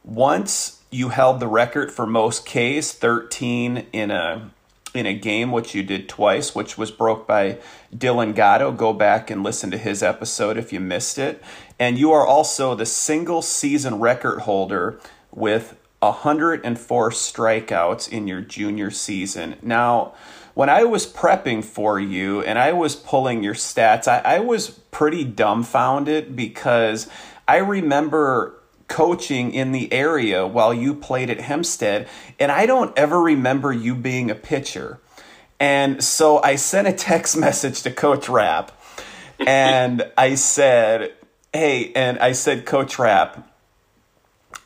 Once 0.04 0.82
you 0.92 1.10
held 1.10 1.40
the 1.40 1.48
record 1.48 1.92
for 1.92 2.06
most 2.06 2.46
Ks, 2.46 2.92
13 2.92 3.88
in 3.92 4.12
a 4.12 4.52
in 4.94 5.06
a 5.08 5.14
game, 5.14 5.52
which 5.52 5.74
you 5.74 5.82
did 5.82 6.08
twice, 6.08 6.54
which 6.54 6.78
was 6.78 6.92
broke 6.92 7.26
by 7.28 7.58
Dylan 7.96 8.36
Gatto. 8.36 8.72
Go 8.72 8.94
back 8.94 9.32
and 9.32 9.42
listen 9.42 9.72
to 9.72 9.78
his 9.78 10.04
episode 10.04 10.56
if 10.56 10.72
you 10.72 10.80
missed 10.80 11.18
it. 11.18 11.44
And 11.80 11.98
you 11.98 12.12
are 12.12 12.26
also 12.26 12.76
the 12.76 12.86
single 12.86 13.42
season 13.42 14.00
record 14.00 14.42
holder 14.42 15.00
with 15.32 15.76
104 16.00 17.10
strikeouts 17.10 18.10
in 18.10 18.28
your 18.28 18.42
junior 18.42 18.92
season. 18.92 19.56
Now, 19.62 20.14
when 20.54 20.70
I 20.70 20.84
was 20.84 21.08
prepping 21.08 21.64
for 21.64 22.00
you 22.00 22.42
and 22.42 22.60
I 22.60 22.74
was 22.74 22.96
pulling 22.96 23.44
your 23.44 23.56
stats, 23.56 24.08
I, 24.08 24.20
I 24.20 24.40
was 24.40 24.70
pretty 24.70 25.24
dumbfounded 25.24 26.36
because 26.36 27.10
I 27.48 27.58
remember 27.58 28.60
coaching 28.88 29.54
in 29.54 29.72
the 29.72 29.92
area 29.92 30.46
while 30.46 30.74
you 30.74 30.94
played 30.94 31.30
at 31.30 31.40
Hempstead, 31.40 32.08
and 32.40 32.52
I 32.52 32.66
don't 32.66 32.98
ever 32.98 33.22
remember 33.22 33.72
you 33.72 33.96
being 33.96 34.30
a 34.30 34.36
pitcher. 34.36 35.00
And 35.60 36.04
so 36.04 36.42
I 36.42 36.56
sent 36.56 36.88
a 36.88 36.94
text 36.94 37.38
message 37.48 37.82
to 37.84 37.92
Coach 37.92 38.28
Rapp, 38.30 38.72
and 39.40 40.10
I 40.18 40.36
said, 40.36 41.14
"Hey," 41.52 41.92
and 41.96 42.20
I 42.20 42.34
said, 42.34 42.66
"Coach 42.66 43.00
Rapp." 43.00 43.50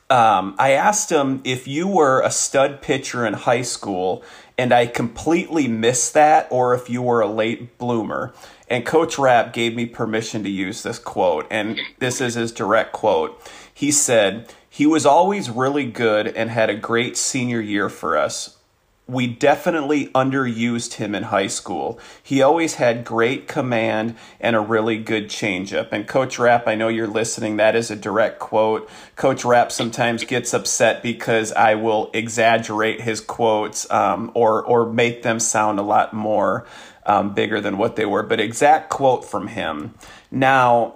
Um, 0.09 0.55
I 0.57 0.71
asked 0.71 1.11
him 1.11 1.41
if 1.43 1.67
you 1.67 1.85
were 1.87 2.21
a 2.21 2.31
stud 2.31 2.81
pitcher 2.81 3.25
in 3.25 3.33
high 3.33 3.61
school, 3.61 4.23
and 4.57 4.73
I 4.73 4.87
completely 4.87 5.67
missed 5.67 6.13
that, 6.13 6.47
or 6.49 6.73
if 6.73 6.89
you 6.89 7.01
were 7.01 7.21
a 7.21 7.27
late 7.27 7.77
bloomer. 7.77 8.33
And 8.69 8.85
Coach 8.85 9.17
Rapp 9.17 9.53
gave 9.53 9.75
me 9.75 9.85
permission 9.85 10.43
to 10.43 10.49
use 10.49 10.83
this 10.83 10.99
quote, 10.99 11.45
and 11.49 11.79
this 11.99 12.21
is 12.21 12.35
his 12.35 12.51
direct 12.51 12.93
quote. 12.93 13.41
He 13.77 13.91
said, 13.91 14.51
He 14.67 14.87
was 14.87 15.05
always 15.05 15.51
really 15.51 15.85
good 15.85 16.29
and 16.29 16.49
had 16.49 16.67
a 16.67 16.75
great 16.75 17.15
senior 17.15 17.61
year 17.61 17.89
for 17.89 18.17
us. 18.17 18.57
We 19.05 19.27
definitely 19.27 20.07
underused 20.15 20.95
him 20.95 21.13
in 21.13 21.21
high 21.21 21.45
school. 21.45 21.99
He 22.23 22.41
always 22.41 22.73
had 22.73 23.05
great 23.05 23.47
command 23.47 24.15
and 24.39 24.55
a 24.55 24.61
really 24.61 24.97
good 24.97 25.25
changeup. 25.29 25.89
And 25.91 26.07
Coach 26.07 26.39
Rapp, 26.39 26.67
I 26.67 26.73
know 26.73 26.87
you're 26.87 27.05
listening. 27.05 27.57
That 27.57 27.75
is 27.75 27.91
a 27.91 27.95
direct 27.95 28.39
quote. 28.39 28.89
Coach 29.15 29.45
Rapp 29.45 29.71
sometimes 29.71 30.23
gets 30.23 30.55
upset 30.55 31.03
because 31.03 31.51
I 31.51 31.75
will 31.75 32.09
exaggerate 32.15 33.01
his 33.01 33.21
quotes 33.21 33.89
um, 33.91 34.31
or 34.33 34.65
or 34.65 34.91
make 34.91 35.21
them 35.21 35.39
sound 35.39 35.77
a 35.77 35.83
lot 35.83 36.13
more 36.13 36.65
um, 37.05 37.35
bigger 37.35 37.61
than 37.61 37.77
what 37.77 37.95
they 37.95 38.07
were. 38.07 38.23
But 38.23 38.39
exact 38.39 38.89
quote 38.89 39.23
from 39.23 39.49
him. 39.49 39.93
Now, 40.31 40.95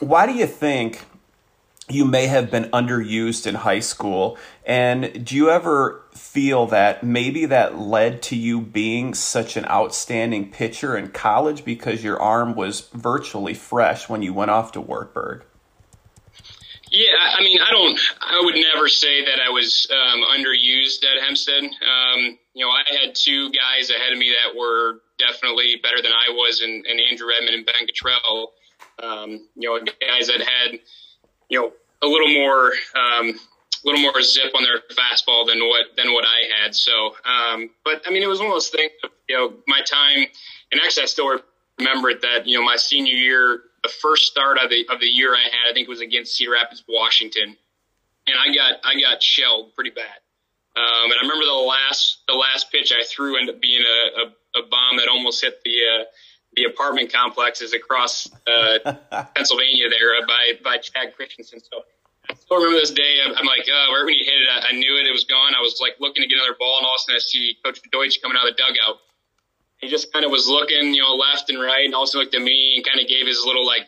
why 0.00 0.26
do 0.26 0.32
you 0.32 0.48
think 0.48 1.04
you 1.88 2.04
may 2.04 2.26
have 2.26 2.50
been 2.50 2.64
underused 2.64 3.46
in 3.46 3.54
high 3.54 3.80
school. 3.80 4.36
And 4.64 5.24
do 5.24 5.34
you 5.34 5.50
ever 5.50 6.02
feel 6.12 6.66
that 6.66 7.02
maybe 7.02 7.46
that 7.46 7.78
led 7.78 8.22
to 8.22 8.36
you 8.36 8.60
being 8.60 9.14
such 9.14 9.56
an 9.56 9.64
outstanding 9.66 10.50
pitcher 10.50 10.96
in 10.96 11.08
college 11.08 11.64
because 11.64 12.04
your 12.04 12.20
arm 12.20 12.54
was 12.54 12.88
virtually 12.92 13.54
fresh 13.54 14.08
when 14.08 14.22
you 14.22 14.34
went 14.34 14.50
off 14.50 14.72
to 14.72 14.80
Wartburg? 14.80 15.44
Yeah, 16.90 17.16
I 17.20 17.42
mean, 17.42 17.58
I 17.60 17.70
don't, 17.70 18.00
I 18.20 18.40
would 18.42 18.54
never 18.54 18.88
say 18.88 19.24
that 19.24 19.40
I 19.40 19.50
was 19.50 19.86
um, 19.90 20.22
underused 20.22 21.04
at 21.04 21.22
Hempstead. 21.22 21.64
Um, 21.64 22.38
you 22.54 22.64
know, 22.64 22.70
I 22.70 22.82
had 23.02 23.14
two 23.14 23.50
guys 23.52 23.90
ahead 23.90 24.12
of 24.12 24.18
me 24.18 24.32
that 24.42 24.58
were 24.58 25.00
definitely 25.18 25.76
better 25.82 26.00
than 26.02 26.12
I 26.12 26.32
was, 26.32 26.62
and, 26.62 26.86
and 26.86 27.00
Andrew 27.00 27.28
Redmond 27.28 27.56
and 27.56 27.66
Ben 27.66 27.86
Cottrell. 27.86 28.52
Um, 29.02 29.46
you 29.54 29.68
know, 29.68 29.78
guys 29.78 30.28
that 30.28 30.40
had 30.40 30.80
you 31.48 31.60
know, 31.60 31.72
a 32.02 32.06
little 32.06 32.32
more, 32.32 32.72
um, 32.94 33.30
a 33.30 33.84
little 33.84 34.00
more 34.00 34.20
zip 34.22 34.52
on 34.54 34.62
their 34.62 34.80
fastball 34.90 35.46
than 35.46 35.60
what 35.60 35.96
than 35.96 36.12
what 36.12 36.24
I 36.24 36.62
had. 36.62 36.74
So, 36.74 37.14
um, 37.24 37.70
but 37.84 38.02
I 38.06 38.10
mean, 38.10 38.22
it 38.22 38.28
was 38.28 38.38
one 38.38 38.48
of 38.48 38.54
those 38.54 38.68
things. 38.68 38.90
You 39.28 39.36
know, 39.36 39.54
my 39.66 39.80
time, 39.82 40.26
and 40.72 40.80
actually, 40.80 41.04
I 41.04 41.06
still 41.06 41.40
remember 41.78 42.10
it 42.10 42.22
that 42.22 42.46
you 42.46 42.58
know 42.58 42.64
my 42.64 42.76
senior 42.76 43.14
year, 43.14 43.62
the 43.82 43.88
first 43.88 44.24
start 44.24 44.58
of 44.58 44.70
the 44.70 44.86
of 44.90 45.00
the 45.00 45.06
year 45.06 45.34
I 45.34 45.42
had, 45.42 45.70
I 45.70 45.72
think 45.74 45.86
it 45.86 45.90
was 45.90 46.00
against 46.00 46.36
Cedar 46.36 46.52
Rapids, 46.52 46.84
Washington, 46.88 47.56
and 48.26 48.36
I 48.38 48.54
got 48.54 48.80
I 48.84 49.00
got 49.00 49.22
shelled 49.22 49.74
pretty 49.74 49.90
bad. 49.90 50.18
Um, 50.76 51.10
and 51.10 51.14
I 51.14 51.22
remember 51.22 51.44
the 51.44 51.52
last 51.52 52.18
the 52.28 52.34
last 52.34 52.70
pitch 52.70 52.92
I 52.92 53.02
threw 53.04 53.38
ended 53.38 53.56
up 53.56 53.60
being 53.60 53.82
a, 53.82 54.20
a, 54.22 54.60
a 54.60 54.66
bomb 54.68 54.96
that 54.98 55.08
almost 55.08 55.42
hit 55.42 55.60
the 55.64 55.70
uh, 55.70 56.04
the 56.54 56.64
apartment 56.64 57.12
complexes 57.12 57.72
across 57.72 58.30
uh, 58.46 58.94
Pennsylvania 59.34 59.88
there 59.88 60.16
uh, 60.16 60.26
by 60.26 60.52
by 60.64 60.78
Chad 60.78 61.14
Christensen. 61.14 61.60
So 61.60 61.84
I 62.30 62.34
still 62.34 62.58
remember 62.58 62.78
this 62.80 62.90
day. 62.90 63.18
I'm, 63.24 63.34
I'm 63.34 63.46
like, 63.46 63.68
uh, 63.68 63.86
where 63.90 64.04
when 64.04 64.14
he 64.14 64.24
hit 64.24 64.34
it, 64.34 64.48
I, 64.50 64.70
I 64.70 64.72
knew 64.72 64.98
it. 64.98 65.06
It 65.06 65.12
was 65.12 65.24
gone. 65.24 65.54
I 65.56 65.60
was 65.60 65.78
like 65.80 65.96
looking 66.00 66.22
to 66.22 66.28
get 66.28 66.36
another 66.36 66.56
ball, 66.58 66.78
and 66.78 66.86
all 66.86 66.94
of 66.94 66.98
a 66.98 67.00
sudden 67.00 67.16
I 67.16 67.24
see 67.24 67.56
Coach 67.64 67.80
Deutsch 67.90 68.20
coming 68.20 68.36
out 68.36 68.48
of 68.48 68.56
the 68.56 68.62
dugout. 68.62 69.00
He 69.78 69.88
just 69.88 70.12
kind 70.12 70.24
of 70.24 70.32
was 70.32 70.48
looking, 70.48 70.92
you 70.92 71.02
know, 71.02 71.14
left 71.14 71.50
and 71.50 71.60
right, 71.60 71.84
and 71.84 71.94
also 71.94 72.18
looked 72.18 72.34
at 72.34 72.42
me 72.42 72.76
and 72.76 72.84
kind 72.84 73.00
of 73.00 73.06
gave 73.06 73.26
his 73.26 73.44
little 73.46 73.64
like, 73.64 73.86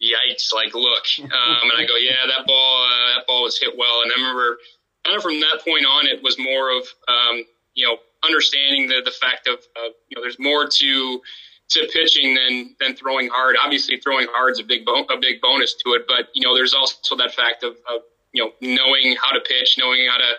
yikes, 0.00 0.54
like 0.54 0.74
look. 0.74 1.04
Um, 1.18 1.70
and 1.70 1.76
I 1.76 1.84
go, 1.86 1.96
yeah, 1.96 2.22
that 2.28 2.46
ball, 2.46 2.84
uh, 2.84 3.18
that 3.18 3.26
ball 3.26 3.42
was 3.42 3.58
hit 3.58 3.76
well. 3.76 4.02
And 4.02 4.12
I 4.12 4.20
remember 4.20 4.58
kind 5.04 5.16
of 5.16 5.22
from 5.22 5.40
that 5.40 5.60
point 5.64 5.84
on, 5.84 6.06
it 6.06 6.22
was 6.22 6.38
more 6.38 6.70
of, 6.70 6.86
um, 7.08 7.44
you 7.74 7.86
know, 7.86 7.96
understanding 8.24 8.88
the 8.88 9.02
the 9.04 9.10
fact 9.10 9.46
of, 9.46 9.58
of 9.58 9.92
you 10.08 10.16
know, 10.16 10.22
there's 10.22 10.38
more 10.38 10.68
to 10.68 11.20
to 11.70 11.88
pitching 11.92 12.34
than 12.34 12.74
than 12.80 12.96
throwing 12.96 13.28
hard. 13.28 13.56
Obviously, 13.62 13.98
throwing 13.98 14.26
hard 14.30 14.52
is 14.52 14.60
a 14.60 14.64
big 14.64 14.84
bo- 14.84 15.04
a 15.04 15.18
big 15.20 15.40
bonus 15.40 15.74
to 15.84 15.92
it, 15.92 16.02
but 16.08 16.28
you 16.34 16.42
know, 16.42 16.54
there's 16.54 16.74
also 16.74 17.16
that 17.16 17.34
fact 17.34 17.62
of, 17.62 17.72
of 17.88 18.02
you 18.32 18.44
know 18.44 18.52
knowing 18.60 19.16
how 19.20 19.32
to 19.32 19.40
pitch, 19.40 19.76
knowing 19.78 20.08
how 20.10 20.18
to 20.18 20.32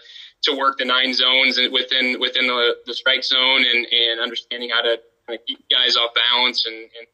to 0.43 0.57
work 0.57 0.77
the 0.77 0.85
nine 0.85 1.13
zones 1.13 1.59
within 1.71 2.19
within 2.19 2.47
the, 2.47 2.77
the 2.85 2.93
strike 2.93 3.23
zone, 3.23 3.63
and 3.65 3.85
and 3.85 4.19
understanding 4.19 4.69
how 4.69 4.81
to 4.81 4.99
kind 5.27 5.39
of 5.39 5.45
keep 5.45 5.63
guys 5.69 5.95
off 5.95 6.11
balance 6.13 6.65
and. 6.65 6.75
and 6.75 7.07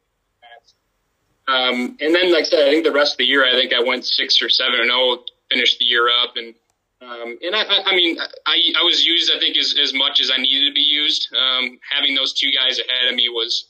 um, 1.48 1.96
and 2.00 2.12
then, 2.12 2.32
like 2.32 2.42
I 2.42 2.48
said, 2.48 2.66
I 2.66 2.72
think 2.72 2.84
the 2.84 2.90
rest 2.90 3.12
of 3.12 3.18
the 3.18 3.24
year, 3.24 3.46
I 3.46 3.52
think 3.52 3.72
I 3.72 3.80
went 3.80 4.04
six 4.04 4.42
or 4.42 4.48
seven 4.48 4.80
and 4.80 4.90
zero 4.90 5.18
finished 5.48 5.78
the 5.78 5.84
year 5.84 6.08
up. 6.08 6.34
And 6.36 6.54
um, 7.00 7.38
and 7.42 7.54
I, 7.54 7.62
I 7.84 7.94
mean, 7.94 8.18
I, 8.46 8.72
I 8.76 8.82
was 8.82 9.04
used, 9.06 9.30
I 9.30 9.38
think, 9.38 9.56
as, 9.56 9.76
as 9.80 9.94
much 9.94 10.20
as 10.20 10.30
I 10.34 10.38
needed 10.38 10.70
to 10.70 10.74
be 10.74 10.80
used. 10.80 11.28
Um, 11.36 11.78
having 11.88 12.16
those 12.16 12.32
two 12.32 12.50
guys 12.50 12.78
ahead 12.78 13.10
of 13.10 13.14
me 13.14 13.28
was 13.28 13.68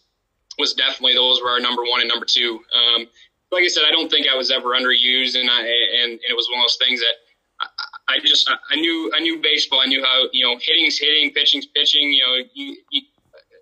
was 0.59 0.75
definitely 0.75 1.15
those 1.15 1.41
were 1.43 1.51
our 1.51 1.61
number 1.61 1.83
one 1.83 2.01
and 2.01 2.09
number 2.09 2.27
two. 2.27 2.61
Um, 2.75 3.07
like 3.53 3.65
I 3.65 3.69
said, 3.69 3.85
I 3.87 3.93
don't 3.93 4.11
think 4.11 4.27
I 4.27 4.37
was 4.37 4.51
ever 4.51 4.71
underused, 4.71 5.39
and 5.39 5.51
I 5.51 5.61
and, 5.61 6.13
and 6.13 6.21
it 6.29 6.35
was 6.35 6.49
one 6.51 6.61
of 6.61 6.65
those 6.65 6.79
things 6.81 7.01
that 7.01 7.15
I, 7.61 8.17
I 8.17 8.19
just 8.21 8.51
I 8.71 8.77
knew 8.77 9.13
I 9.15 9.21
knew 9.21 9.41
baseball. 9.41 9.81
I 9.81 9.87
knew 9.87 10.03
how 10.03 10.29
you 10.33 10.45
know 10.45 10.59
hitting's 10.61 10.99
hitting, 10.99 11.33
pitching's 11.33 11.67
pitching. 11.67 12.13
You 12.13 12.23
know, 12.23 12.35
you, 12.55 12.77
you, 12.91 13.03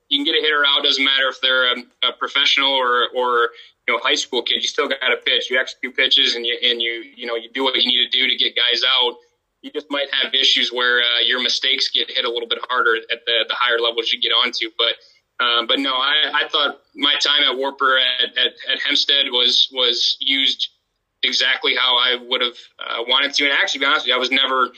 you 0.09 0.19
can 0.19 0.25
get 0.25 0.39
a 0.39 0.43
hitter 0.43 0.65
out. 0.67 0.85
Doesn't 0.85 1.05
matter 1.05 1.29
if 1.29 1.41
they're 1.41 1.73
a, 1.73 1.77
a 2.09 2.13
professional 2.19 2.73
or 2.73 3.09
or 3.15 3.51
you 3.87 3.95
know 3.95 4.01
high 4.03 4.15
school 4.15 4.43
kid. 4.43 4.63
You 4.63 4.69
still 4.69 4.89
got 4.89 5.01
to 5.01 5.17
pitch. 5.25 5.51
You 5.51 5.59
execute 5.59 5.97
pitches, 5.97 6.35
and 6.35 6.47
you 6.47 6.59
and 6.63 6.81
you 6.81 7.05
you 7.17 7.27
know 7.27 7.37
you 7.37 7.51
do 7.53 7.65
what 7.65 7.75
you 7.77 7.87
need 7.87 8.11
to 8.11 8.11
do 8.11 8.29
to 8.29 8.37
get 8.37 8.55
guys 8.57 8.83
out. 9.01 9.17
You 9.63 9.71
just 9.71 9.87
might 9.91 10.09
have 10.13 10.35
issues 10.35 10.73
where 10.73 11.01
uh, 11.01 11.21
your 11.25 11.43
mistakes 11.43 11.89
get 11.89 12.11
hit 12.11 12.27
a 12.27 12.31
little 12.31 12.49
bit 12.49 12.59
harder 12.69 12.97
at 12.97 13.25
the 13.27 13.45
the 13.49 13.55
higher 13.55 13.79
levels 13.79 14.13
you 14.13 14.21
get 14.21 14.31
onto, 14.31 14.71
but 14.79 14.95
um, 15.41 15.67
but 15.67 15.79
no, 15.81 15.93
I, 15.93 16.45
I 16.45 16.49
thought 16.49 16.81
my 16.95 17.15
time 17.17 17.43
at 17.43 17.57
Wartburg 17.57 18.01
at, 18.23 18.31
at, 18.39 18.53
at 18.73 18.81
Hempstead 18.81 19.27
was 19.31 19.69
was 19.73 20.17
used 20.21 20.69
exactly 21.25 21.75
how 21.75 21.97
I 21.97 22.17
would 22.29 22.41
have 22.41 22.59
uh, 22.79 23.03
wanted 23.09 23.35
to. 23.35 23.45
And 23.45 23.53
actually, 23.53 23.81
be 23.81 23.87
honest 23.87 24.05
with 24.05 24.09
you, 24.09 24.15
I 24.15 24.19
was 24.19 24.31
never 24.31 24.71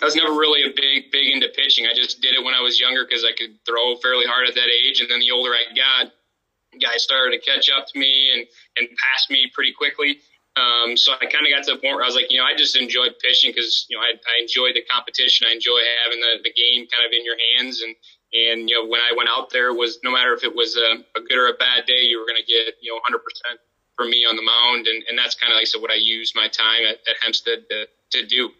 I 0.00 0.04
was 0.04 0.16
never 0.16 0.32
really 0.32 0.62
a 0.62 0.72
big 0.74 1.10
big 1.12 1.32
into 1.32 1.48
pitching. 1.48 1.86
I 1.86 1.94
just 1.94 2.22
did 2.22 2.34
it 2.34 2.42
when 2.42 2.54
I 2.54 2.60
was 2.60 2.80
younger 2.80 3.04
because 3.04 3.24
I 3.24 3.32
could 3.36 3.58
throw 3.66 3.96
fairly 3.96 4.24
hard 4.24 4.48
at 4.48 4.54
that 4.54 4.68
age. 4.68 5.00
And 5.00 5.10
then 5.10 5.20
the 5.20 5.30
older 5.30 5.50
I 5.52 5.64
got, 5.74 6.12
guys 6.80 7.02
started 7.02 7.36
to 7.36 7.44
catch 7.44 7.68
up 7.68 7.86
to 7.88 7.98
me 7.98 8.32
and 8.32 8.46
and 8.78 8.88
pass 8.96 9.28
me 9.28 9.50
pretty 9.52 9.72
quickly. 9.72 10.20
Um, 10.56 10.96
so 10.96 11.12
I 11.12 11.26
kind 11.26 11.46
of 11.46 11.54
got 11.54 11.62
to 11.68 11.76
the 11.76 11.78
point 11.78 11.94
where 11.94 12.02
I 12.02 12.10
was 12.10 12.16
like, 12.16 12.32
you 12.32 12.38
know, 12.38 12.44
I 12.44 12.56
just 12.56 12.74
enjoyed 12.74 13.14
pitching 13.22 13.52
because 13.52 13.86
you 13.90 13.96
know 13.96 14.02
I, 14.02 14.16
I 14.16 14.40
enjoy 14.40 14.72
the 14.72 14.82
competition. 14.88 15.46
I 15.46 15.52
enjoy 15.52 15.78
having 16.02 16.18
the, 16.18 16.48
the 16.48 16.52
game 16.56 16.88
kind 16.88 17.04
of 17.04 17.12
in 17.12 17.24
your 17.24 17.36
hands 17.52 17.82
and 17.82 17.94
and 18.32 18.68
you 18.68 18.76
know, 18.76 18.88
when 18.88 19.00
I 19.00 19.14
went 19.16 19.28
out 19.28 19.50
there, 19.50 19.72
was 19.72 19.98
no 20.04 20.12
matter 20.12 20.32
if 20.34 20.44
it 20.44 20.54
was 20.54 20.76
a, 20.76 21.18
a 21.18 21.22
good 21.22 21.38
or 21.38 21.48
a 21.48 21.54
bad 21.54 21.86
day, 21.86 22.02
you 22.02 22.18
were 22.18 22.26
going 22.26 22.40
to 22.40 22.46
get 22.46 22.74
you 22.80 22.92
know 22.92 22.96
100 22.96 23.18
percent 23.18 23.60
from 23.96 24.10
me 24.10 24.24
on 24.24 24.36
the 24.36 24.42
mound, 24.42 24.86
and, 24.86 25.02
and 25.08 25.18
that's 25.18 25.34
kind 25.34 25.52
of 25.52 25.56
like 25.56 25.62
I 25.62 25.64
said 25.64 25.82
what 25.82 25.90
I 25.90 25.96
used 25.96 26.34
my 26.36 26.48
time 26.48 26.82
at, 26.88 26.98
at 27.08 27.16
Hempstead 27.20 27.68
to, 27.68 27.86
to 28.12 28.26
do. 28.26 28.50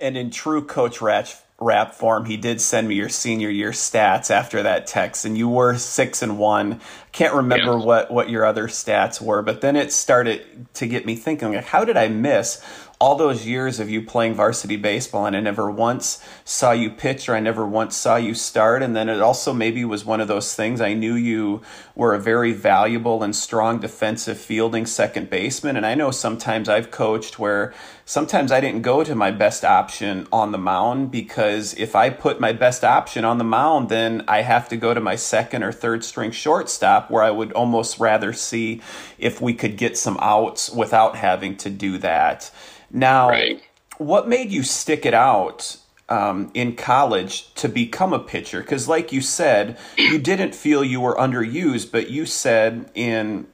And 0.00 0.16
in 0.16 0.30
true 0.30 0.64
Coach 0.64 1.00
Ratch 1.00 1.36
rap 1.60 1.94
form, 1.94 2.24
he 2.24 2.36
did 2.36 2.60
send 2.60 2.88
me 2.88 2.94
your 2.94 3.08
senior 3.08 3.50
year 3.50 3.70
stats 3.70 4.30
after 4.30 4.62
that 4.62 4.86
text, 4.86 5.24
and 5.24 5.36
you 5.36 5.48
were 5.48 5.76
six 5.76 6.22
and 6.22 6.38
one. 6.38 6.74
I 6.74 7.10
can't 7.12 7.34
remember 7.34 7.78
yeah. 7.78 7.84
what 7.84 8.10
what 8.10 8.30
your 8.30 8.44
other 8.44 8.66
stats 8.66 9.20
were, 9.20 9.42
but 9.42 9.60
then 9.60 9.76
it 9.76 9.92
started 9.92 10.66
to 10.74 10.86
get 10.86 11.06
me 11.06 11.16
thinking, 11.16 11.52
like, 11.52 11.64
how 11.64 11.84
did 11.84 11.96
I 11.96 12.08
miss 12.08 12.62
all 13.00 13.14
those 13.14 13.46
years 13.46 13.78
of 13.78 13.88
you 13.88 14.02
playing 14.02 14.34
varsity 14.34 14.76
baseball 14.76 15.24
and 15.24 15.36
I 15.36 15.40
never 15.40 15.70
once 15.70 16.20
saw 16.44 16.72
you 16.72 16.90
pitch 16.90 17.28
or 17.28 17.36
I 17.36 17.40
never 17.40 17.64
once 17.64 17.96
saw 17.96 18.16
you 18.16 18.34
start. 18.34 18.82
And 18.82 18.96
then 18.96 19.08
it 19.08 19.20
also 19.20 19.52
maybe 19.52 19.84
was 19.84 20.04
one 20.04 20.20
of 20.20 20.26
those 20.26 20.52
things 20.56 20.80
I 20.80 20.94
knew 20.94 21.14
you 21.14 21.62
were 21.94 22.12
a 22.12 22.18
very 22.18 22.52
valuable 22.52 23.22
and 23.22 23.36
strong 23.36 23.78
defensive 23.78 24.36
fielding 24.36 24.84
second 24.84 25.30
baseman. 25.30 25.76
And 25.76 25.86
I 25.86 25.94
know 25.94 26.10
sometimes 26.10 26.68
I've 26.68 26.90
coached 26.90 27.38
where 27.38 27.72
sometimes 28.04 28.50
I 28.50 28.60
didn't 28.60 28.82
go 28.82 29.04
to 29.04 29.14
my 29.14 29.30
best 29.30 29.64
option 29.64 30.26
on 30.32 30.50
the 30.50 30.58
mound 30.58 31.12
because 31.12 31.74
if 31.74 31.94
I 31.94 32.10
put 32.10 32.40
my 32.40 32.52
best 32.52 32.82
option 32.82 33.24
on 33.24 33.38
the 33.38 33.44
mound, 33.44 33.90
then 33.90 34.24
I 34.26 34.42
have 34.42 34.68
to 34.70 34.76
go 34.76 34.92
to 34.92 35.00
my 35.00 35.14
second 35.14 35.62
or 35.62 35.70
third 35.70 36.02
string 36.02 36.32
shortstop 36.32 37.12
where 37.12 37.22
I 37.22 37.30
would 37.30 37.52
almost 37.52 38.00
rather 38.00 38.32
see 38.32 38.82
if 39.18 39.40
we 39.40 39.54
could 39.54 39.76
get 39.76 39.96
some 39.96 40.18
outs 40.20 40.68
without 40.68 41.14
having 41.14 41.56
to 41.58 41.70
do 41.70 41.98
that. 41.98 42.50
Now, 42.90 43.28
right. 43.28 43.60
what 43.98 44.28
made 44.28 44.50
you 44.50 44.62
stick 44.62 45.04
it 45.04 45.14
out 45.14 45.76
um, 46.08 46.50
in 46.54 46.74
college 46.74 47.52
to 47.54 47.68
become 47.68 48.12
a 48.12 48.18
pitcher? 48.18 48.60
Because, 48.60 48.88
like 48.88 49.12
you 49.12 49.20
said, 49.20 49.78
you 49.96 50.18
didn't 50.18 50.54
feel 50.54 50.82
you 50.82 51.00
were 51.00 51.16
underused, 51.16 51.92
but 51.92 52.10
you 52.10 52.26
said 52.26 52.90
in 52.94 53.46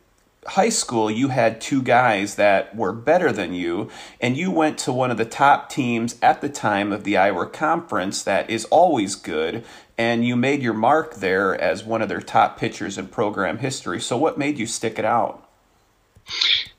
high 0.46 0.68
school 0.68 1.10
you 1.10 1.28
had 1.28 1.60
two 1.60 1.82
guys 1.82 2.34
that 2.34 2.76
were 2.76 2.92
better 2.92 3.32
than 3.32 3.54
you, 3.54 3.90
and 4.20 4.36
you 4.36 4.50
went 4.50 4.78
to 4.78 4.92
one 4.92 5.10
of 5.10 5.16
the 5.16 5.24
top 5.24 5.70
teams 5.70 6.16
at 6.22 6.40
the 6.40 6.48
time 6.48 6.92
of 6.92 7.04
the 7.04 7.16
Iowa 7.16 7.46
Conference 7.46 8.22
that 8.22 8.48
is 8.50 8.64
always 8.66 9.14
good, 9.14 9.64
and 9.96 10.24
you 10.24 10.36
made 10.36 10.62
your 10.62 10.74
mark 10.74 11.16
there 11.16 11.58
as 11.60 11.84
one 11.84 12.02
of 12.02 12.08
their 12.08 12.20
top 12.20 12.58
pitchers 12.58 12.98
in 12.98 13.08
program 13.08 13.58
history. 13.58 14.00
So, 14.00 14.16
what 14.16 14.38
made 14.38 14.58
you 14.58 14.66
stick 14.66 14.98
it 14.98 15.04
out? 15.04 15.48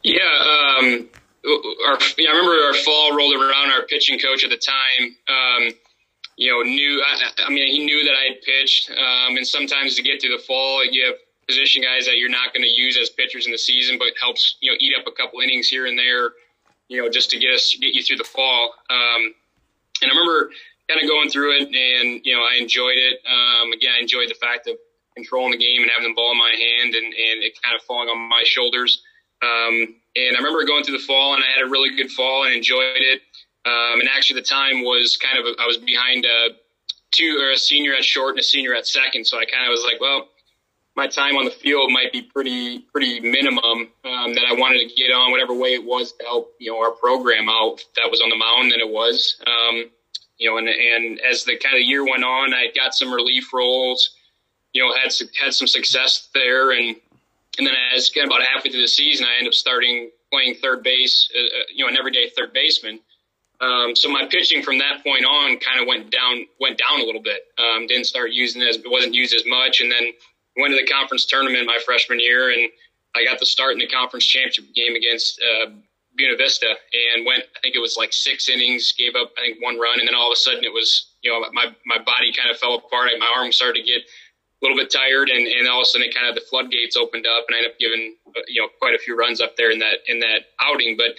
Yeah, 0.03 0.77
um, 0.79 1.09
our, 1.45 1.97
I 1.97 2.29
remember 2.29 2.51
our 2.65 2.73
fall 2.73 3.15
rolled 3.15 3.36
around. 3.36 3.71
Our 3.71 3.84
pitching 3.84 4.19
coach 4.19 4.43
at 4.43 4.49
the 4.49 4.58
time, 4.58 5.15
um, 5.27 5.73
you 6.38 6.51
know, 6.51 6.62
knew. 6.63 7.03
I, 7.05 7.45
I, 7.45 7.49
mean, 7.49 7.67
he 7.67 7.86
knew 7.86 8.03
that 8.03 8.15
I 8.15 8.34
had 8.34 8.41
pitched, 8.41 8.89
um, 8.91 9.38
and 9.38 9.47
sometimes 9.47 9.95
to 9.95 10.01
get 10.01 10.21
through 10.21 10.36
the 10.38 10.43
fall, 10.43 10.84
you 10.86 11.05
have 11.05 11.15
position 11.47 11.84
guys 11.84 12.05
that 12.05 12.17
you're 12.17 12.29
not 12.29 12.53
going 12.53 12.63
to 12.63 12.69
use 12.69 12.97
as 12.97 13.10
pitchers 13.10 13.45
in 13.45 13.51
the 13.51 13.58
season, 13.58 13.97
but 13.99 14.10
helps 14.19 14.58
you 14.62 14.71
know 14.71 14.77
eat 14.79 14.93
up 14.99 15.05
a 15.08 15.12
couple 15.12 15.39
innings 15.39 15.67
here 15.67 15.86
and 15.86 15.97
there, 15.97 16.31
you 16.88 17.01
know, 17.01 17.10
just 17.10 17.29
to 17.31 17.39
get 17.39 17.53
us 17.53 17.75
get 17.79 17.93
you 17.93 18.03
through 18.03 18.17
the 18.17 18.23
fall. 18.23 18.73
Um, 18.89 19.34
and 20.01 20.12
I 20.12 20.15
remember 20.15 20.51
kind 20.89 21.01
of 21.01 21.08
going 21.08 21.29
through 21.29 21.62
it, 21.62 21.67
and 21.67 22.25
you 22.25 22.36
know, 22.36 22.41
I 22.41 22.58
enjoyed 22.60 22.97
it. 22.97 23.19
Um, 23.25 23.71
again, 23.71 23.93
I 23.97 24.01
enjoyed 24.01 24.29
the 24.29 24.36
fact 24.36 24.67
of 24.67 24.75
controlling 25.15 25.51
the 25.51 25.58
game 25.58 25.81
and 25.81 25.91
having 25.91 26.10
the 26.10 26.15
ball 26.15 26.31
in 26.31 26.38
my 26.38 26.53
hand, 26.53 26.95
and 26.95 27.05
and 27.05 27.43
it 27.43 27.62
kind 27.62 27.75
of 27.75 27.81
falling 27.84 28.10
on 28.10 28.29
my 28.29 28.41
shoulders. 28.45 29.01
Um, 29.41 29.95
and 30.15 30.36
I 30.36 30.39
remember 30.39 30.65
going 30.65 30.84
through 30.84 30.97
the 30.97 31.04
fall, 31.04 31.34
and 31.34 31.43
I 31.43 31.47
had 31.47 31.65
a 31.65 31.69
really 31.69 31.95
good 31.95 32.12
fall 32.12 32.45
and 32.45 32.54
enjoyed 32.54 32.97
it. 32.97 33.21
Um, 33.65 33.99
and 33.99 34.10
actually, 34.10 34.39
the 34.39 34.47
time 34.47 34.84
was 34.84 35.17
kind 35.17 35.38
of 35.38 35.45
a, 35.45 35.62
I 35.62 35.65
was 35.65 35.78
behind 35.78 36.25
a 36.25 36.49
two 37.12 37.38
or 37.41 37.51
a 37.51 37.58
senior 37.58 37.93
at 37.95 38.04
short 38.04 38.32
and 38.32 38.39
a 38.39 38.43
senior 38.43 38.75
at 38.75 38.88
second, 38.88 39.25
so 39.25 39.38
I 39.38 39.45
kind 39.45 39.65
of 39.65 39.71
was 39.71 39.84
like, 39.84 39.99
well, 39.99 40.30
my 40.95 41.08
time 41.08 41.36
on 41.36 41.45
the 41.45 41.51
field 41.51 41.91
might 41.91 42.12
be 42.12 42.21
pretty 42.21 42.80
pretty 42.80 43.19
minimum 43.19 43.89
um, 44.06 44.34
that 44.34 44.45
I 44.47 44.54
wanted 44.54 44.88
to 44.88 44.95
get 44.95 45.12
on 45.12 45.32
whatever 45.32 45.54
way 45.54 45.73
it 45.73 45.84
was 45.84 46.13
to 46.13 46.23
help 46.23 46.54
you 46.60 46.71
know 46.71 46.80
our 46.80 46.91
program 46.91 47.49
out 47.49 47.84
that 47.95 48.10
was 48.10 48.21
on 48.21 48.30
the 48.30 48.38
mound 48.38 48.71
than 48.71 48.80
it 48.80 48.89
was. 48.89 49.41
Um, 49.45 49.91
you 50.38 50.49
know, 50.49 50.58
and 50.58 50.69
and 50.69 51.19
as 51.21 51.43
the 51.43 51.58
kind 51.58 51.75
of 51.75 51.82
year 51.82 52.04
went 52.06 52.23
on, 52.23 52.54
I 52.54 52.67
got 52.75 52.93
some 52.93 53.12
relief 53.12 53.54
roles. 53.54 54.15
You 54.73 54.84
know, 54.84 54.93
had 54.93 55.12
had 55.39 55.54
some 55.54 55.67
success 55.67 56.30
there, 56.34 56.71
and 56.71 56.95
and 57.57 57.67
then 57.67 57.75
as 57.93 58.09
of 58.15 58.23
about 58.25 58.41
halfway 58.41 58.71
through 58.71 58.81
the 58.81 58.87
season, 58.87 59.25
I 59.25 59.37
ended 59.37 59.51
up 59.51 59.53
starting 59.53 60.11
playing 60.31 60.55
third 60.55 60.83
base, 60.83 61.29
uh, 61.35 61.39
uh, 61.39 61.63
you 61.73 61.85
know, 61.85 61.89
an 61.89 61.97
everyday 61.97 62.29
third 62.29 62.53
baseman. 62.53 62.99
Um, 63.61 63.95
so 63.95 64.09
my 64.09 64.25
pitching 64.29 64.61
from 64.61 64.79
that 64.79 65.03
point 65.03 65.23
on 65.25 65.57
kind 65.59 65.79
of 65.79 65.87
went 65.87 66.11
down, 66.11 66.45
went 66.59 66.77
down 66.77 66.99
a 66.99 67.03
little 67.03 67.21
bit. 67.21 67.41
Um, 67.57 67.87
didn't 67.87 68.05
start 68.05 68.31
using 68.31 68.61
it 68.61 68.67
as, 68.67 68.75
it 68.77 68.89
wasn't 68.89 69.13
used 69.13 69.33
as 69.33 69.45
much. 69.45 69.79
And 69.79 69.91
then 69.91 70.11
went 70.57 70.73
to 70.73 70.79
the 70.79 70.87
conference 70.87 71.25
tournament 71.25 71.65
my 71.65 71.79
freshman 71.85 72.19
year 72.19 72.51
and 72.51 72.69
I 73.15 73.23
got 73.23 73.39
the 73.39 73.45
start 73.45 73.73
in 73.73 73.79
the 73.79 73.87
conference 73.87 74.25
championship 74.25 74.73
game 74.75 74.95
against, 74.95 75.41
uh, 75.41 75.71
Buena 76.17 76.35
Vista 76.37 76.67
and 76.67 77.25
went, 77.25 77.43
I 77.55 77.59
think 77.61 77.75
it 77.75 77.79
was 77.79 77.97
like 77.97 78.13
six 78.13 78.47
innings, 78.49 78.93
gave 78.97 79.15
up, 79.15 79.31
I 79.37 79.41
think 79.41 79.61
one 79.61 79.79
run. 79.79 79.99
And 79.99 80.07
then 80.07 80.15
all 80.15 80.31
of 80.31 80.33
a 80.33 80.39
sudden 80.39 80.63
it 80.63 80.71
was, 80.71 81.11
you 81.21 81.31
know, 81.31 81.45
my, 81.51 81.75
my 81.85 81.97
body 81.97 82.31
kind 82.31 82.49
of 82.49 82.57
fell 82.57 82.75
apart. 82.75 83.09
My 83.19 83.31
arm 83.35 83.51
started 83.51 83.83
to 83.83 83.85
get 83.85 84.03
little 84.61 84.77
bit 84.77 84.91
tired, 84.91 85.29
and, 85.29 85.45
and 85.47 85.67
all 85.67 85.81
of 85.81 85.83
a 85.83 85.85
sudden, 85.85 86.07
it 86.07 86.15
kind 86.15 86.27
of 86.27 86.35
the 86.35 86.41
floodgates 86.41 86.95
opened 86.95 87.27
up, 87.27 87.45
and 87.47 87.55
I 87.55 87.59
ended 87.59 87.71
up 87.73 87.79
giving 87.79 88.15
uh, 88.35 88.41
you 88.47 88.61
know 88.61 88.67
quite 88.79 88.95
a 88.95 88.97
few 88.97 89.17
runs 89.17 89.41
up 89.41 89.55
there 89.57 89.71
in 89.71 89.79
that 89.79 89.97
in 90.07 90.19
that 90.19 90.45
outing. 90.61 90.95
But 90.97 91.15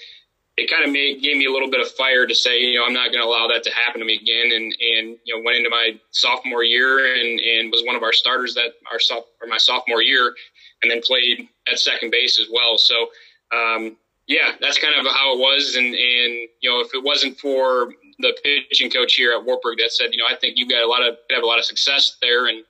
it 0.56 0.70
kind 0.70 0.84
of 0.84 0.90
made 0.90 1.22
gave 1.22 1.36
me 1.36 1.46
a 1.46 1.52
little 1.52 1.70
bit 1.70 1.80
of 1.80 1.90
fire 1.92 2.26
to 2.26 2.34
say, 2.34 2.60
you 2.60 2.78
know, 2.78 2.86
I'm 2.86 2.94
not 2.94 3.12
going 3.12 3.20
to 3.20 3.28
allow 3.28 3.46
that 3.48 3.62
to 3.64 3.70
happen 3.70 4.00
to 4.00 4.06
me 4.06 4.14
again. 4.14 4.52
And 4.52 4.64
and 4.64 5.18
you 5.24 5.36
know, 5.36 5.42
went 5.44 5.58
into 5.58 5.70
my 5.70 5.98
sophomore 6.10 6.64
year 6.64 7.14
and 7.14 7.40
and 7.40 7.70
was 7.70 7.82
one 7.84 7.96
of 7.96 8.02
our 8.02 8.12
starters 8.12 8.54
that 8.54 8.72
our 8.90 8.98
soft 8.98 9.28
or 9.40 9.48
my 9.48 9.58
sophomore 9.58 10.02
year, 10.02 10.34
and 10.82 10.90
then 10.90 11.00
played 11.02 11.46
at 11.70 11.78
second 11.78 12.10
base 12.10 12.38
as 12.40 12.48
well. 12.52 12.78
So. 12.78 13.08
Um, 13.52 13.96
yeah, 14.28 14.56
that's 14.60 14.76
kind 14.76 14.92
of 14.98 15.06
how 15.06 15.36
it 15.36 15.38
was. 15.38 15.76
And, 15.76 15.86
and, 15.86 16.48
you 16.60 16.68
know, 16.68 16.80
if 16.80 16.92
it 16.94 17.04
wasn't 17.04 17.38
for 17.38 17.92
the 18.18 18.36
pitching 18.42 18.90
coach 18.90 19.14
here 19.14 19.30
at 19.30 19.44
Wartburg 19.44 19.78
that 19.78 19.92
said, 19.92 20.08
you 20.10 20.18
know, 20.18 20.26
I 20.28 20.34
think 20.34 20.54
you've 20.56 20.68
got 20.68 20.82
a 20.82 20.88
lot 20.88 21.06
of, 21.06 21.14
have 21.30 21.44
a 21.44 21.46
lot 21.46 21.60
of 21.60 21.64
success 21.64 22.16
there 22.20 22.46
and, 22.46 22.64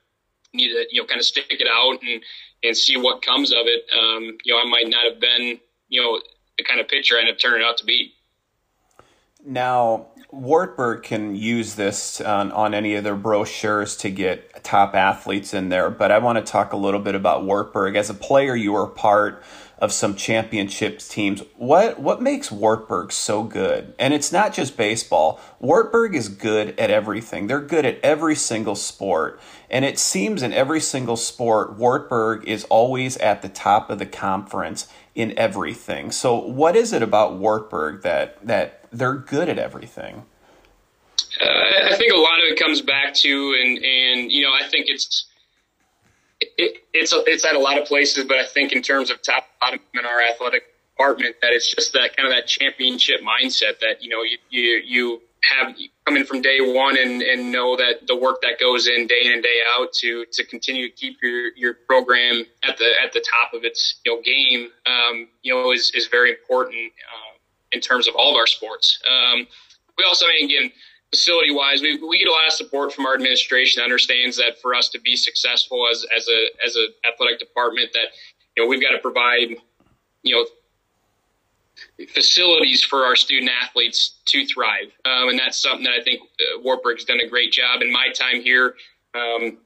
need 0.57 0.69
to 0.69 0.87
you 0.91 1.03
know 1.03 1.07
kind 1.07 1.21
of 1.21 1.25
stick 1.25 1.47
it 1.51 1.69
out 1.71 1.99
and 2.03 2.23
and 2.63 2.77
see 2.77 2.97
what 2.97 3.23
comes 3.23 3.53
of 3.53 3.67
it. 3.67 3.85
Um, 3.93 4.37
you 4.45 4.55
know, 4.55 4.61
I 4.61 4.69
might 4.69 4.89
not 4.89 5.05
have 5.11 5.21
been 5.21 5.59
you 5.89 6.03
know 6.03 6.21
the 6.59 6.65
kind 6.65 6.81
of 6.81 6.89
pitcher 6.89 7.17
I 7.17 7.21
ended 7.21 7.35
up 7.35 7.41
turning 7.41 7.67
out 7.67 7.79
to 7.79 7.85
be. 7.85 8.13
Now, 9.45 10.09
Wartburg 10.33 11.05
can 11.05 11.37
use 11.37 11.77
this 11.77 12.21
on, 12.21 12.51
on 12.51 12.75
any 12.75 12.97
of 12.97 13.05
their 13.05 13.15
brochures 13.15 13.97
to 13.99 14.11
get 14.11 14.65
top 14.65 14.97
athletes 14.97 15.55
in 15.55 15.69
there, 15.69 15.89
but 15.89 16.11
I 16.11 16.19
want 16.19 16.45
to 16.45 16.53
talk 16.53 16.73
a 16.73 16.77
little 16.77 16.99
bit 16.99 17.15
about 17.15 17.45
Wartburg. 17.45 17.95
As 17.95 18.11
a 18.11 18.15
player, 18.15 18.57
you 18.57 18.73
were 18.73 18.89
part 18.89 19.45
of 19.79 19.93
some 19.93 20.15
championships 20.15 21.07
teams. 21.07 21.43
What 21.57 22.01
what 22.01 22.23
makes 22.23 22.51
Wartburg 22.51 23.13
so 23.13 23.43
good? 23.43 23.95
And 23.99 24.15
it's 24.15 24.33
not 24.33 24.53
just 24.53 24.77
baseball. 24.77 25.41
Wartburg 25.61 26.15
is 26.15 26.29
good 26.29 26.79
at 26.81 26.91
everything. 26.91 27.47
They're 27.47 27.61
good 27.61 27.85
at 27.85 28.01
every 28.03 28.35
single 28.35 28.75
sport. 28.75 29.39
And 29.77 29.85
it 29.85 29.99
seems 29.99 30.43
in 30.43 30.55
every 30.55 30.81
single 30.81 31.19
sport, 31.19 31.75
Wartburg 31.77 32.49
is 32.49 32.65
always 32.71 33.19
at 33.19 33.43
the 33.43 33.51
top 33.51 33.91
of 33.91 33.99
the 33.99 34.07
conference 34.07 34.89
in 35.15 35.39
everything. 35.39 36.13
So 36.13 36.35
what 36.39 36.75
is 36.75 36.95
it 36.95 37.03
about 37.03 37.35
Wartburg 37.35 38.01
that 38.01 38.39
that 38.47 38.85
they're 38.91 39.17
good 39.17 39.51
at 39.51 39.59
everything? 39.59 40.25
Uh, 41.39 41.91
I 41.91 41.95
think 41.95 42.11
a 42.11 42.17
lot 42.17 42.39
of 42.39 42.45
it 42.47 42.59
comes 42.59 42.81
back 42.81 43.13
to, 43.17 43.55
and 43.61 43.85
and 43.85 44.33
you 44.33 44.45
know, 44.45 44.51
I 44.51 44.67
think 44.67 44.87
it's 44.89 45.27
it, 46.41 46.83
it's 46.95 47.13
it's 47.15 47.45
at 47.45 47.55
a 47.55 47.61
lot 47.61 47.77
of 47.77 47.87
places, 47.87 48.25
but 48.25 48.39
I 48.39 48.47
think 48.47 48.73
in 48.73 48.81
terms 48.81 49.11
of 49.11 49.21
top 49.21 49.47
bottom 49.61 49.81
in 49.93 50.07
our 50.07 50.23
athletic 50.23 50.63
department, 50.97 51.37
that 51.43 51.53
it's 51.53 51.71
just 51.75 51.93
that 51.93 52.17
kind 52.17 52.27
of 52.27 52.35
that 52.35 52.47
championship 52.47 53.21
mindset 53.21 53.81
that 53.81 54.03
you 54.03 54.09
know 54.09 54.23
you 54.23 54.39
you, 54.49 54.83
you 54.87 55.23
have 55.45 55.75
come 56.05 56.17
in 56.17 56.25
from 56.25 56.43
day 56.43 56.59
one 56.61 56.99
and, 56.99 57.23
and 57.23 57.53
know 57.53 57.77
that 57.77 58.07
the 58.07 58.17
work 58.17 58.41
that 58.43 58.59
goes 58.59 58.87
in 58.87 59.07
day 59.07 59.23
in 59.25 59.33
and 59.33 59.43
day 59.43 59.59
out 59.77 59.93
to 59.93 60.25
to 60.33 60.45
continue 60.45 60.89
to 60.89 60.95
keep 60.95 61.19
your 61.23 61.55
your 61.57 61.75
program 61.75 62.45
at 62.69 62.77
the 62.79 62.91
at 63.03 63.13
the 63.13 63.21
top 63.21 63.55
of 63.55 63.65
its 63.65 64.01
you 64.05 64.15
know 64.15 64.23
game 64.23 64.71
um, 64.87 65.29
you 65.43 65.55
know 65.55 65.73
is 65.73 65.93
is 65.95 66.09
very 66.09 66.31
important 66.31 66.93
uh, 67.15 67.37
in 67.73 67.81
terms 67.81 68.09
of 68.09 68.15
all 68.17 68.31
of 68.31 68.37
our 68.37 68.47
sports. 68.47 69.01
Um, 69.09 69.47
we 69.99 70.05
also, 70.05 70.27
I 70.27 70.31
mean, 70.31 70.45
again, 70.51 70.71
facility 71.11 71.53
wise, 71.53 71.81
we, 71.81 71.97
we 72.03 72.19
get 72.19 72.29
a 72.29 72.33
lot 72.33 72.47
of 72.47 72.53
support 72.53 72.93
from 72.93 73.07
our 73.07 73.15
administration. 73.15 73.81
That 73.81 73.85
understands 73.85 74.37
that 74.37 74.61
for 74.61 74.75
us 74.75 74.89
to 74.91 75.01
be 75.01 75.17
successful 75.17 75.87
as 75.91 76.05
as 76.17 76.29
a 76.29 76.67
as 76.67 76.77
a 76.77 77.09
athletic 77.09 77.39
department, 77.39 77.93
that 77.93 78.09
you 78.57 78.65
know 78.65 78.69
we've 78.69 78.83
got 78.83 78.93
to 78.93 78.99
provide 78.99 79.57
you 80.23 80.35
know 80.35 80.47
facilities 82.09 82.83
for 82.83 83.05
our 83.05 83.17
student 83.17 83.51
athletes 83.63 84.19
to 84.27 84.47
thrive. 84.47 84.87
Um, 85.05 85.31
and 85.31 85.39
that's 85.39 85.61
something 85.61 85.85
that 85.85 85.93
I 85.93 86.03
think 86.03 86.23
uh, 86.23 86.61
Wartburg's 86.63 87.05
done 87.05 87.21
a 87.21 87.29
great 87.29 87.53
job 87.53 87.83
in 87.83 87.93
my 87.93 88.09
time 88.15 88.43
here, 88.43 88.75
um, 89.15 89.59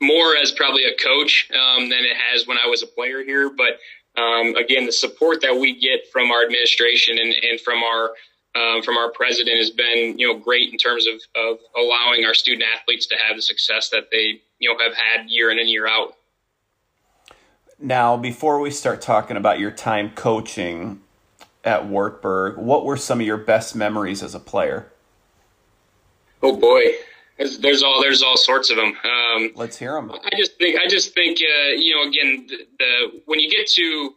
more 0.00 0.36
as 0.36 0.52
probably 0.52 0.84
a 0.84 0.96
coach 0.96 1.50
um, 1.52 1.88
than 1.88 2.00
it 2.00 2.16
has 2.16 2.46
when 2.46 2.58
I 2.62 2.68
was 2.68 2.82
a 2.82 2.86
player 2.86 3.22
here. 3.22 3.50
But 3.50 3.78
um, 4.20 4.54
again, 4.56 4.86
the 4.86 4.92
support 4.92 5.40
that 5.42 5.56
we 5.56 5.78
get 5.78 6.10
from 6.12 6.30
our 6.30 6.44
administration 6.44 7.18
and, 7.18 7.34
and 7.34 7.60
from 7.60 7.82
our 7.82 8.10
um, 8.54 8.82
from 8.82 8.96
our 8.96 9.10
president 9.10 9.58
has 9.58 9.70
been 9.70 10.18
you 10.18 10.26
know 10.26 10.38
great 10.38 10.72
in 10.72 10.78
terms 10.78 11.06
of, 11.06 11.20
of 11.36 11.58
allowing 11.76 12.24
our 12.24 12.32
student 12.32 12.64
athletes 12.74 13.06
to 13.06 13.16
have 13.16 13.36
the 13.36 13.42
success 13.42 13.90
that 13.90 14.08
they 14.10 14.40
you 14.58 14.72
know 14.72 14.82
have 14.82 14.94
had 14.94 15.28
year 15.28 15.50
in 15.50 15.58
and 15.58 15.68
year 15.68 15.86
out. 15.86 16.14
Now, 17.78 18.16
before 18.16 18.58
we 18.58 18.70
start 18.70 19.02
talking 19.02 19.36
about 19.36 19.58
your 19.58 19.70
time 19.70 20.10
coaching, 20.14 21.02
at 21.66 21.86
Wartburg. 21.86 22.56
What 22.56 22.84
were 22.84 22.96
some 22.96 23.20
of 23.20 23.26
your 23.26 23.36
best 23.36 23.74
memories 23.74 24.22
as 24.22 24.34
a 24.34 24.40
player? 24.40 24.90
Oh 26.42 26.56
boy, 26.56 26.92
there's, 27.38 27.58
there's 27.58 27.82
all 27.82 28.00
there's 28.00 28.22
all 28.22 28.36
sorts 28.36 28.70
of 28.70 28.76
them. 28.76 28.96
Um, 29.04 29.50
Let's 29.54 29.76
hear 29.76 29.94
them. 29.94 30.12
I 30.12 30.30
just 30.36 30.56
think 30.58 30.78
I 30.80 30.88
just 30.88 31.12
think 31.12 31.38
uh, 31.38 31.70
you 31.70 31.94
know 31.94 32.08
again 32.08 32.46
the, 32.48 32.66
the 32.78 33.22
when 33.26 33.40
you 33.40 33.50
get 33.50 33.66
to 33.68 34.14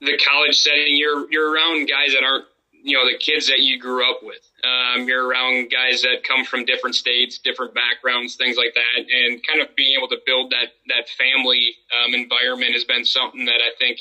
the 0.00 0.18
college 0.18 0.58
setting, 0.58 0.96
you're 0.96 1.30
you're 1.30 1.52
around 1.52 1.88
guys 1.88 2.14
that 2.14 2.22
aren't 2.24 2.44
you 2.72 2.96
know 2.96 3.10
the 3.10 3.18
kids 3.18 3.48
that 3.48 3.60
you 3.60 3.78
grew 3.78 4.08
up 4.08 4.22
with. 4.22 4.48
Um, 4.64 5.08
you're 5.08 5.26
around 5.26 5.70
guys 5.70 6.02
that 6.02 6.22
come 6.24 6.44
from 6.44 6.64
different 6.64 6.94
states, 6.94 7.38
different 7.38 7.74
backgrounds, 7.74 8.36
things 8.36 8.56
like 8.56 8.74
that, 8.74 9.06
and 9.10 9.44
kind 9.46 9.60
of 9.60 9.74
being 9.74 9.96
able 9.96 10.08
to 10.08 10.18
build 10.24 10.52
that 10.52 10.74
that 10.88 11.08
family 11.08 11.74
um, 11.92 12.14
environment 12.14 12.72
has 12.74 12.84
been 12.84 13.04
something 13.04 13.44
that 13.46 13.60
I 13.60 13.74
think 13.78 14.00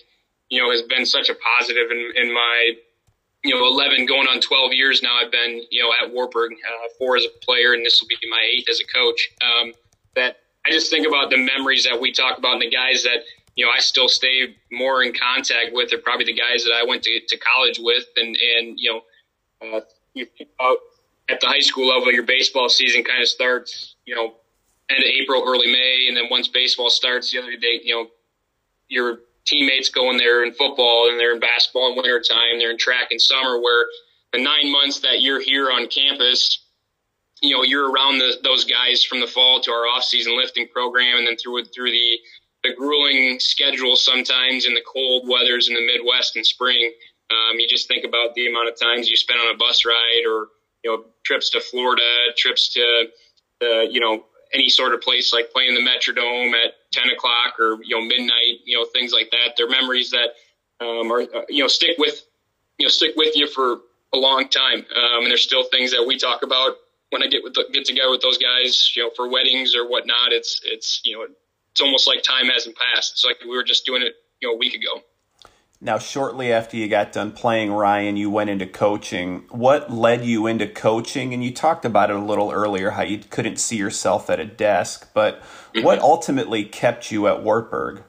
you 0.52 0.62
know, 0.62 0.70
has 0.70 0.84
been 0.84 1.06
such 1.06 1.30
a 1.30 1.36
positive 1.58 1.90
in, 1.90 2.12
in 2.16 2.34
my, 2.34 2.74
you 3.44 3.56
know, 3.56 3.66
11 3.66 4.06
going 4.06 4.28
on 4.28 4.40
12 4.42 4.74
years 4.74 5.02
now. 5.02 5.18
I've 5.18 5.32
been, 5.32 5.64
you 5.72 5.82
know, 5.82 5.92
at 6.04 6.14
Wartburg, 6.14 6.52
uh, 6.52 6.88
four 7.00 7.16
as 7.16 7.26
a 7.26 7.46
player, 7.46 7.74
and 7.74 7.84
this 7.84 8.00
will 8.00 8.10
be 8.10 8.18
my 8.30 8.44
eighth 8.54 8.70
as 8.70 8.80
a 8.80 8.86
coach. 8.94 9.32
Um, 9.42 9.74
that 10.16 10.42
I 10.68 10.72
just 10.72 10.92
think 10.92 11.08
about 11.08 11.32
the 11.32 11.38
memories 11.38 11.86
that 11.86 12.00
we 12.00 12.12
talk 12.12 12.38
about 12.38 12.54
and 12.54 12.62
the 12.62 12.70
guys 12.70 13.04
that, 13.04 13.24
you 13.56 13.66
know, 13.66 13.72
I 13.76 13.80
still 13.80 14.10
stay 14.10 14.56
more 14.72 15.02
in 15.04 15.14
contact 15.14 15.72
with 15.72 15.94
are 15.94 15.98
probably 15.98 16.26
the 16.26 16.34
guys 16.34 16.66
that 16.66 16.74
I 16.74 16.84
went 16.86 17.04
to, 17.04 17.20
to 17.28 17.38
college 17.38 17.80
with. 17.82 18.04
And, 18.18 18.38
and, 18.58 18.78
you 18.78 19.02
know, 19.62 19.78
uh, 19.78 19.82
you 20.14 20.28
at 21.30 21.40
the 21.40 21.48
high 21.48 21.60
school 21.60 21.88
level, 21.88 22.12
your 22.12 22.24
baseball 22.24 22.68
season 22.68 23.06
kind 23.06 23.22
of 23.22 23.28
starts, 23.30 23.96
you 24.06 24.16
know, 24.16 24.34
end 24.90 25.00
of 25.00 25.06
April, 25.06 25.44
early 25.48 25.72
May. 25.72 26.08
And 26.10 26.18
then 26.18 26.26
once 26.30 26.50
baseball 26.50 26.90
starts 26.90 27.32
the 27.32 27.40
other 27.40 27.56
day, 27.56 27.80
you 27.84 27.96
know, 27.96 28.08
you're 28.90 29.20
teammates 29.46 29.90
going 29.90 30.18
there 30.18 30.44
in 30.44 30.54
football 30.54 31.10
and 31.10 31.20
they're 31.20 31.34
in 31.34 31.40
basketball 31.40 31.92
in 31.92 31.96
winter 31.96 32.22
time, 32.22 32.60
they're 32.60 32.72
in 32.72 32.78
track 32.78 33.08
in 33.12 33.20
summer, 33.20 33.60
where 33.60 33.86
the 34.34 34.42
nine 34.42 34.72
months 34.72 35.00
that 35.00 35.22
you're 35.22 35.42
here 35.42 35.72
on 35.72 35.88
campus, 35.88 36.60
you 37.42 37.56
know, 37.56 37.64
you're 37.64 37.92
around 37.92 38.20
the, 38.20 38.38
those 38.44 38.66
guys 38.66 39.04
from 39.04 39.20
the 39.20 39.28
fall 39.28 39.62
to 39.62 39.72
our 39.72 39.88
off-season 39.88 40.38
lifting 40.38 40.68
program, 40.68 41.18
and 41.18 41.28
then 41.28 41.38
through 41.38 41.66
through 41.66 41.92
the 41.92 42.20
the 42.64 42.74
grueling 42.76 43.40
schedule 43.40 43.96
sometimes 43.96 44.68
in 44.68 44.76
the 44.76 44.84
cold 44.86 45.28
weathers 45.28 45.68
in 45.68 45.74
the 45.74 45.86
Midwest 45.86 46.38
in 46.38 46.44
spring. 46.44 46.92
Um, 47.32 47.60
you 47.60 47.68
just 47.68 47.88
think 47.88 48.06
about 48.06 48.36
the 48.36 48.48
amount 48.48 48.70
of 48.70 48.80
times 48.80 49.10
you 49.10 49.16
spend 49.16 49.40
on 49.40 49.56
a 49.56 49.58
bus 49.58 49.84
ride, 49.86 50.24
or 50.28 50.48
you 50.84 50.92
know, 50.92 51.06
trips 51.24 51.50
to 51.52 51.60
Florida, 51.60 52.04
trips 52.38 52.74
to 52.74 53.06
the 53.60 53.88
you 53.90 54.00
know 54.00 54.26
any 54.54 54.70
sort 54.70 54.94
of 54.94 55.02
place 55.02 55.34
like 55.34 55.52
playing 55.52 55.74
the 55.74 55.82
Metrodome 55.82 56.54
at 56.54 56.74
10 56.92 57.10
o'clock 57.10 57.60
or, 57.60 57.82
you 57.84 58.00
know, 58.00 58.06
midnight, 58.06 58.60
you 58.66 58.78
know, 58.78 58.86
things 58.86 59.12
like 59.12 59.32
that. 59.32 59.54
They're 59.58 59.70
memories 59.70 60.12
that, 60.12 60.30
um, 60.80 61.12
are, 61.12 61.22
uh, 61.22 61.46
you 61.50 61.64
know, 61.64 61.68
stick 61.68 61.98
with, 61.98 62.22
you 62.78 62.86
know, 62.86 62.90
stick 62.90 63.14
with 63.16 63.36
you 63.36 63.48
for 63.48 63.80
a 64.14 64.18
long 64.18 64.48
time. 64.50 64.80
Um, 64.80 65.24
and 65.24 65.28
there's 65.28 65.44
still 65.44 65.64
things 65.64 65.92
that 65.92 66.04
we 66.06 66.18
talk 66.18 66.44
about 66.44 66.76
when 67.10 67.24
I 67.24 67.28
get 67.28 67.44
with 67.44 67.54
the, 67.54 67.66
get 67.72 67.86
together 67.86 68.10
with 68.10 68.22
those 68.22 68.38
guys, 68.38 68.92
you 68.96 69.04
know, 69.04 69.12
for 69.16 69.30
weddings 69.30 69.76
or 69.76 69.90
whatnot. 69.90 70.32
It's, 70.32 70.62
it's, 70.64 71.02
you 71.04 71.18
know, 71.18 71.28
it's 71.72 71.82
almost 71.82 72.08
like 72.08 72.24
time 72.24 72.48
hasn't 72.48 72.76
passed. 72.78 73.14
It's 73.14 73.26
like 73.26 73.38
we 73.44 73.56
were 73.56 73.64
just 73.64 73.86
doing 73.86 74.02
it, 74.02 74.16
you 74.42 74.48
know, 74.48 74.56
a 74.56 74.58
week 74.58 74.74
ago. 74.74 75.02
Now, 75.84 75.98
shortly 75.98 76.54
after 76.54 76.78
you 76.78 76.88
got 76.88 77.12
done 77.12 77.32
playing 77.32 77.72
Ryan, 77.72 78.16
you 78.16 78.30
went 78.30 78.52
into 78.52 78.68
coaching. 78.68 79.46
What 79.50 79.92
led 79.92 80.24
you 80.24 80.46
into 80.46 80.68
coaching? 80.68 81.34
And 81.34 81.44
you 81.44 81.52
talked 81.52 81.86
about 81.86 82.12
it 82.12 82.16
a 82.18 82.20
little 82.20 82.52
earlier, 82.52 82.92
how 82.92 83.02
you 83.02 83.18
couldn't 83.18 83.58
see 83.58 83.78
yourself 83.78 84.30
at 84.30 84.40
a 84.40 84.46
desk. 84.46 85.10
But 85.16 85.42
mm-hmm. 85.74 85.86
what 85.86 86.00
ultimately 86.00 86.64
kept 86.64 87.12
you 87.12 87.28
at 87.28 87.44
Wartburg? 87.44 88.04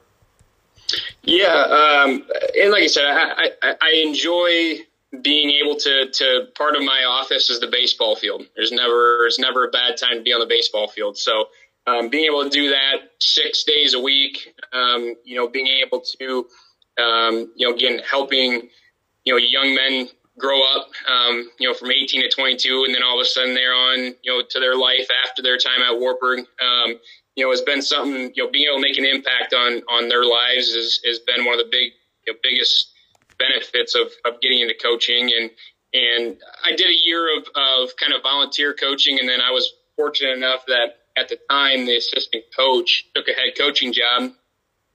Yeah, 1.23 1.47
um, 1.47 2.25
and 2.59 2.71
like 2.71 2.83
I 2.83 2.87
said, 2.87 3.05
I, 3.05 3.49
I, 3.61 3.75
I, 3.81 4.03
enjoy 4.05 4.79
being 5.21 5.51
able 5.51 5.75
to 5.77 6.09
to 6.11 6.47
part 6.55 6.75
of 6.75 6.83
my 6.83 7.03
office 7.07 7.49
is 7.49 7.59
the 7.59 7.67
baseball 7.67 8.15
field. 8.15 8.45
There's 8.55 8.71
never 8.71 9.17
there's 9.21 9.39
never 9.39 9.65
a 9.65 9.71
bad 9.71 9.97
time 9.97 10.17
to 10.17 10.21
be 10.21 10.33
on 10.33 10.39
the 10.39 10.45
baseball 10.45 10.87
field. 10.87 11.17
So 11.17 11.47
um, 11.87 12.09
being 12.09 12.25
able 12.25 12.43
to 12.43 12.49
do 12.49 12.69
that 12.69 13.11
six 13.19 13.63
days 13.63 13.93
a 13.93 13.99
week, 13.99 14.53
um, 14.73 15.15
you 15.23 15.35
know, 15.35 15.47
being 15.47 15.67
able 15.67 16.01
to 16.19 16.47
um, 16.97 17.51
you 17.55 17.67
know, 17.67 17.75
again, 17.75 17.99
helping, 18.09 18.69
you 19.25 19.33
know, 19.33 19.37
young 19.37 19.73
men 19.75 20.09
grow 20.37 20.61
up, 20.63 20.89
um, 21.07 21.49
you 21.59 21.67
know, 21.67 21.73
from 21.73 21.91
18 21.91 22.21
to 22.21 22.29
22, 22.29 22.85
and 22.85 22.95
then 22.95 23.03
all 23.03 23.19
of 23.19 23.23
a 23.23 23.27
sudden 23.27 23.53
they're 23.53 23.73
on, 23.73 24.15
you 24.23 24.31
know, 24.31 24.41
to 24.47 24.59
their 24.59 24.75
life 24.75 25.07
after 25.25 25.41
their 25.41 25.57
time 25.57 25.81
at 25.81 25.99
Wartburg. 25.99 26.39
You 27.35 27.45
know, 27.45 27.51
has 27.51 27.61
been 27.61 27.81
something, 27.81 28.31
you 28.35 28.43
know, 28.43 28.51
being 28.51 28.67
able 28.67 28.77
to 28.77 28.81
make 28.81 28.97
an 28.97 29.05
impact 29.05 29.53
on, 29.53 29.81
on 29.89 30.07
their 30.07 30.23
lives 30.23 30.69
is, 30.69 31.01
has 31.05 31.19
been 31.19 31.45
one 31.45 31.59
of 31.59 31.65
the 31.65 31.69
big, 31.71 31.93
you 32.25 32.33
know, 32.33 32.39
biggest 32.43 32.91
benefits 33.39 33.95
of, 33.95 34.11
of 34.25 34.39
getting 34.41 34.61
into 34.61 34.75
coaching. 34.81 35.31
And, 35.35 35.49
and 35.93 36.37
I 36.63 36.75
did 36.75 36.87
a 36.87 37.05
year 37.05 37.37
of, 37.37 37.47
of 37.55 37.95
kind 37.97 38.13
of 38.13 38.21
volunteer 38.21 38.73
coaching. 38.73 39.19
And 39.19 39.27
then 39.27 39.41
I 39.41 39.51
was 39.51 39.73
fortunate 39.95 40.37
enough 40.37 40.65
that 40.67 40.99
at 41.17 41.29
the 41.29 41.37
time, 41.49 41.85
the 41.85 41.97
assistant 41.97 42.43
coach 42.55 43.05
took 43.15 43.27
a 43.27 43.33
head 43.33 43.53
coaching 43.57 43.93
job, 43.93 44.31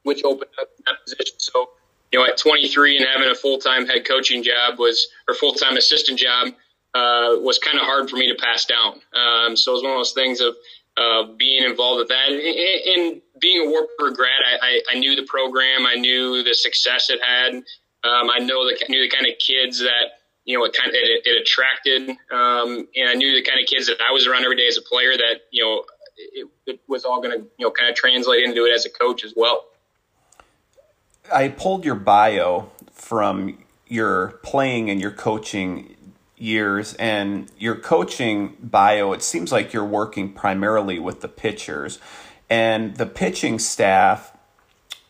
which 0.02 0.24
opened 0.24 0.50
up 0.60 0.68
that 0.86 0.96
position. 1.04 1.38
So 1.38 1.70
you 2.12 2.18
know, 2.18 2.26
at 2.26 2.38
23 2.38 2.98
and 2.98 3.06
having 3.06 3.30
a 3.30 3.34
full 3.34 3.58
time 3.58 3.86
head 3.86 4.06
coaching 4.06 4.42
job 4.42 4.78
was, 4.78 5.08
or 5.28 5.34
full 5.34 5.52
time 5.52 5.76
assistant 5.76 6.18
job, 6.18 6.48
uh, 6.94 7.36
was 7.40 7.58
kind 7.58 7.78
of 7.78 7.84
hard 7.84 8.08
for 8.08 8.16
me 8.16 8.28
to 8.28 8.34
pass 8.34 8.64
down. 8.64 9.00
Um, 9.12 9.56
so 9.56 9.72
it 9.72 9.74
was 9.74 9.82
one 9.82 9.92
of 9.92 9.98
those 9.98 10.12
things 10.12 10.40
of 10.40 10.56
uh, 10.98 11.24
being 11.36 11.64
involved 11.64 12.00
with 12.00 12.08
that. 12.08 12.28
And, 12.28 12.40
and 12.40 13.22
being 13.40 13.66
a 13.66 13.70
Wartburg 13.70 14.16
grad, 14.16 14.40
I, 14.44 14.66
I, 14.66 14.96
I, 14.96 14.98
knew 14.98 15.14
the 15.14 15.26
program, 15.26 15.86
I 15.86 15.94
knew 15.94 16.42
the 16.42 16.54
success 16.54 17.08
it 17.08 17.20
had. 17.22 17.54
Um, 17.54 18.30
I 18.30 18.38
know 18.40 18.64
the, 18.64 18.76
knew 18.88 19.02
the 19.02 19.08
kind 19.08 19.26
of 19.26 19.38
kids 19.38 19.78
that 19.80 20.18
you 20.44 20.58
know 20.58 20.64
it 20.64 20.72
kind 20.72 20.88
of 20.88 20.94
it, 20.94 21.26
it 21.26 21.42
attracted, 21.42 22.10
um, 22.30 22.88
and 22.96 23.08
I 23.08 23.14
knew 23.14 23.34
the 23.34 23.42
kind 23.42 23.60
of 23.60 23.66
kids 23.66 23.86
that 23.88 23.98
I 24.00 24.12
was 24.12 24.26
around 24.26 24.44
every 24.44 24.56
day 24.56 24.66
as 24.66 24.78
a 24.78 24.82
player. 24.82 25.16
That 25.16 25.40
you 25.50 25.62
know 25.62 25.84
it, 26.16 26.48
it 26.66 26.80
was 26.88 27.04
all 27.04 27.20
going 27.20 27.38
to 27.38 27.44
you 27.58 27.66
know 27.66 27.70
kind 27.70 27.90
of 27.90 27.96
translate 27.96 28.44
into 28.44 28.64
it 28.64 28.72
as 28.72 28.86
a 28.86 28.90
coach 28.90 29.24
as 29.24 29.34
well. 29.36 29.66
I 31.32 31.48
pulled 31.48 31.84
your 31.84 31.96
bio 31.96 32.70
from 32.92 33.58
your 33.88 34.38
playing 34.42 34.90
and 34.90 35.00
your 35.00 35.10
coaching 35.10 35.96
years 36.40 36.94
and 36.94 37.50
your 37.58 37.74
coaching 37.74 38.56
bio 38.60 39.12
it 39.12 39.22
seems 39.22 39.52
like 39.52 39.72
you're 39.72 39.84
working 39.84 40.32
primarily 40.32 40.98
with 40.98 41.20
the 41.20 41.28
pitchers 41.28 41.98
and 42.50 42.96
the 42.96 43.06
pitching 43.06 43.58
staff 43.58 44.36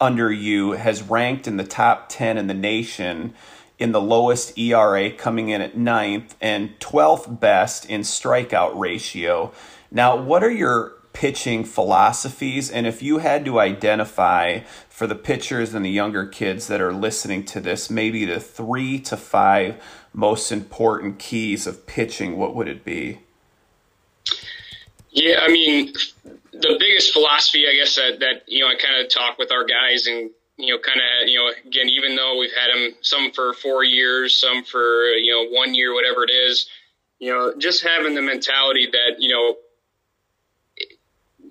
under 0.00 0.30
you 0.30 0.72
has 0.72 1.02
ranked 1.02 1.46
in 1.46 1.56
the 1.56 1.64
top 1.64 2.08
10 2.08 2.38
in 2.38 2.46
the 2.46 2.54
nation 2.54 3.34
in 3.78 3.92
the 3.92 4.00
lowest 4.00 4.58
ERA 4.58 5.10
coming 5.10 5.48
in 5.48 5.60
at 5.60 5.76
ninth 5.76 6.34
and 6.40 6.78
12th 6.80 7.40
best 7.40 7.86
in 7.86 8.00
strikeout 8.00 8.76
ratio. 8.76 9.52
Now, 9.90 10.16
what 10.16 10.42
are 10.42 10.50
your 10.50 10.94
pitching 11.12 11.64
philosophies? 11.64 12.70
And 12.70 12.86
if 12.86 13.02
you 13.02 13.18
had 13.18 13.44
to 13.44 13.60
identify 13.60 14.60
for 14.88 15.06
the 15.06 15.14
pitchers 15.14 15.74
and 15.74 15.84
the 15.84 15.90
younger 15.90 16.26
kids 16.26 16.66
that 16.66 16.80
are 16.80 16.92
listening 16.92 17.44
to 17.46 17.60
this, 17.60 17.88
maybe 17.88 18.24
the 18.24 18.40
three 18.40 18.98
to 19.00 19.16
five 19.16 19.82
most 20.12 20.50
important 20.50 21.18
keys 21.18 21.66
of 21.66 21.86
pitching, 21.86 22.36
what 22.36 22.54
would 22.54 22.68
it 22.68 22.84
be? 22.84 23.20
Yeah, 25.10 25.40
I 25.42 25.48
mean, 25.48 25.92
the 26.52 26.76
biggest 26.78 27.12
philosophy, 27.12 27.66
I 27.68 27.74
guess, 27.74 27.96
that, 27.96 28.20
that 28.20 28.42
you 28.46 28.60
know, 28.60 28.68
I 28.68 28.74
kind 28.74 29.04
of 29.04 29.10
talk 29.10 29.38
with 29.38 29.50
our 29.50 29.64
guys 29.64 30.06
and 30.06 30.30
you 30.58 30.74
know, 30.74 30.80
kind 30.80 31.00
of, 31.00 31.28
you 31.28 31.38
know, 31.38 31.52
again, 31.66 31.88
even 31.88 32.16
though 32.16 32.36
we've 32.36 32.52
had 32.52 32.74
them 32.74 32.96
some 33.00 33.30
for 33.30 33.54
four 33.54 33.84
years, 33.84 34.38
some 34.38 34.64
for, 34.64 35.12
you 35.12 35.30
know, 35.30 35.56
one 35.56 35.72
year, 35.72 35.94
whatever 35.94 36.24
it 36.24 36.30
is, 36.30 36.68
you 37.20 37.32
know, 37.32 37.54
just 37.58 37.84
having 37.84 38.14
the 38.14 38.22
mentality 38.22 38.88
that, 38.90 39.20
you 39.20 39.30
know, 39.30 39.56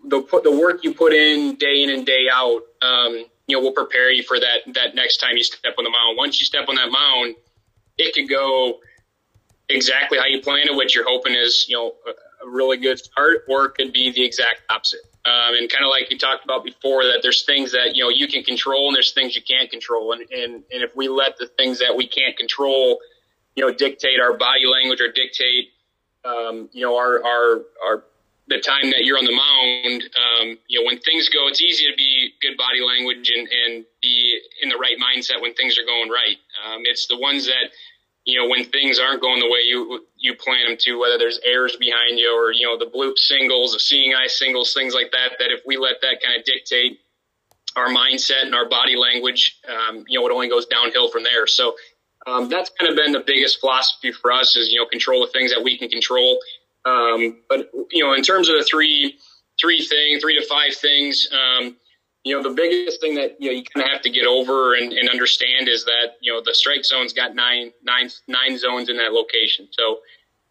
the 0.04 0.42
the 0.44 0.52
work 0.52 0.84
you 0.84 0.94
put 0.94 1.14
in 1.14 1.56
day 1.56 1.84
in 1.84 1.90
and 1.90 2.06
day 2.06 2.28
out, 2.32 2.62
um, 2.82 3.26
you 3.48 3.56
know, 3.56 3.62
will 3.62 3.72
prepare 3.72 4.12
you 4.12 4.24
for 4.24 4.40
that 4.40 4.74
that 4.74 4.94
next 4.94 5.18
time 5.18 5.38
you 5.38 5.44
step 5.44 5.74
on 5.78 5.86
the 5.86 5.90
mound. 5.90 6.18
Once 6.18 6.40
you 6.40 6.46
step 6.46 6.68
on 6.68 6.76
that 6.76 6.92
mound, 6.92 7.36
it 7.98 8.14
could 8.14 8.30
go 8.30 8.80
exactly 9.70 10.18
how 10.18 10.26
you 10.26 10.42
plan 10.42 10.68
it. 10.68 10.76
What 10.76 10.96
you're 10.96 11.08
hoping 11.08 11.34
is, 11.34 11.66
you 11.68 11.76
know, 11.76 11.94
a, 12.06 12.46
a 12.46 12.50
really 12.50 12.78
good 12.78 13.00
start, 13.00 13.46
or 13.50 13.66
it 13.66 13.76
could 13.76 13.94
be 13.94 14.12
the 14.12 14.24
exact 14.24 14.62
opposite. 14.70 15.02
Um, 15.26 15.56
and 15.56 15.70
kind 15.70 15.84
of 15.84 15.90
like 15.90 16.10
you 16.10 16.18
talked 16.18 16.46
about 16.46 16.64
before, 16.64 17.04
that 17.04 17.20
there's 17.22 17.44
things 17.44 17.72
that 17.74 17.96
you 17.96 18.04
know 18.04 18.10
you 18.10 18.28
can 18.28 18.44
control 18.44 18.88
and 18.88 18.96
there's 18.96 19.12
things 19.12 19.36
you 19.36 19.42
can't 19.42 19.70
control, 19.70 20.14
and 20.14 20.22
and 20.32 20.64
and 20.72 20.84
if 20.84 20.96
we 20.96 21.10
let 21.10 21.38
the 21.38 21.48
things 21.58 21.80
that 21.80 21.94
we 21.96 22.08
can't 22.08 22.38
control, 22.38 23.00
you 23.56 23.66
know, 23.66 23.74
dictate 23.74 24.22
our 24.22 24.38
body 24.38 24.66
language 24.66 25.02
or 25.02 25.12
dictate, 25.12 25.72
um, 26.24 26.70
you 26.72 26.82
know, 26.82 26.96
our 26.96 27.22
our 27.26 27.62
our 27.84 28.04
the 28.48 28.60
time 28.60 28.90
that 28.92 29.04
you're 29.04 29.18
on 29.18 29.26
the 29.26 29.36
mound, 29.36 30.04
um, 30.16 30.58
you 30.68 30.80
know, 30.80 30.86
when 30.86 30.98
things 31.00 31.28
go, 31.28 31.48
it's 31.48 31.62
easy 31.62 31.86
to 31.90 31.96
be 31.98 32.32
good 32.42 32.56
body 32.58 32.80
language 32.80 33.30
and, 33.36 33.48
and 33.48 33.86
be 34.02 34.40
in 34.62 34.70
the 34.70 34.78
right 34.78 34.96
mindset 34.98 35.42
when 35.42 35.54
things 35.54 35.78
are 35.78 35.86
going 35.86 36.10
right. 36.10 36.38
Um, 36.64 36.84
it's 36.86 37.08
the 37.08 37.18
ones 37.18 37.46
that, 37.46 37.72
you 38.28 38.38
know, 38.38 38.48
when 38.48 38.66
things 38.66 39.00
aren't 39.00 39.22
going 39.22 39.40
the 39.40 39.48
way 39.48 39.62
you 39.66 40.06
you 40.18 40.36
plan 40.36 40.68
them 40.68 40.78
to, 40.82 41.00
whether 41.00 41.18
there's 41.18 41.40
errors 41.44 41.76
behind 41.78 42.20
you 42.20 42.30
or 42.30 42.52
you 42.52 42.68
know 42.68 42.78
the 42.78 42.86
bloop 42.86 43.18
singles, 43.18 43.74
the 43.74 43.80
seeing 43.80 44.14
eye 44.14 44.28
singles, 44.28 44.74
things 44.74 44.94
like 44.94 45.12
that. 45.14 45.38
That 45.40 45.52
if 45.52 45.62
we 45.66 45.78
let 45.78 46.02
that 46.02 46.22
kind 46.24 46.38
of 46.40 46.46
dictate 46.46 47.00
our 47.76 47.88
mindset 47.88 48.44
and 48.44 48.54
our 48.54 48.68
body 48.68 48.96
language, 48.96 49.60
um, 49.68 50.04
you 50.08 50.20
know, 50.20 50.28
it 50.28 50.32
only 50.32 50.50
goes 50.50 50.66
downhill 50.66 51.10
from 51.10 51.24
there. 51.24 51.48
So 51.48 51.76
um, 52.28 52.50
that's 52.50 52.70
kind 52.78 52.92
of 52.92 52.98
been 52.98 53.14
the 53.14 53.24
biggest 53.26 53.62
philosophy 53.62 54.12
for 54.12 54.32
us 54.32 54.56
is 54.56 54.70
you 54.70 54.80
know 54.80 54.86
control 54.86 55.26
the 55.26 55.32
things 55.32 55.54
that 55.54 55.64
we 55.64 55.78
can 55.78 55.90
control 55.90 56.40
um, 56.88 57.38
but 57.50 57.70
you 57.92 58.04
know, 58.04 58.14
in 58.14 58.24
terms 58.24 58.50
of 58.50 58.58
the 58.58 58.64
three 58.64 59.18
three 59.60 59.84
things, 59.84 60.22
three 60.22 60.40
to 60.40 60.46
five 60.46 60.74
things, 60.76 61.28
um, 61.32 61.76
you 62.28 62.36
know, 62.36 62.44
the 62.48 62.56
biggest 62.56 63.00
thing 63.02 63.16
that 63.16 63.38
you 63.40 63.50
know 63.50 63.58
you 63.58 63.64
kind 63.64 63.86
of 63.86 63.92
have 63.92 64.02
to 64.02 64.10
get 64.10 64.26
over 64.26 64.76
and, 64.76 64.92
and, 64.94 65.10
understand 65.10 65.68
is 65.68 65.86
that 65.86 66.18
you 66.22 66.32
know 66.32 66.42
the 66.44 66.54
strike 66.54 66.84
zone's 66.84 67.14
got 67.14 67.36
nine 67.36 67.72
nine 67.84 68.10
nine 68.28 68.58
zones 68.58 68.90
in 68.90 68.98
that 68.98 69.14
location. 69.14 69.68
So 69.72 70.00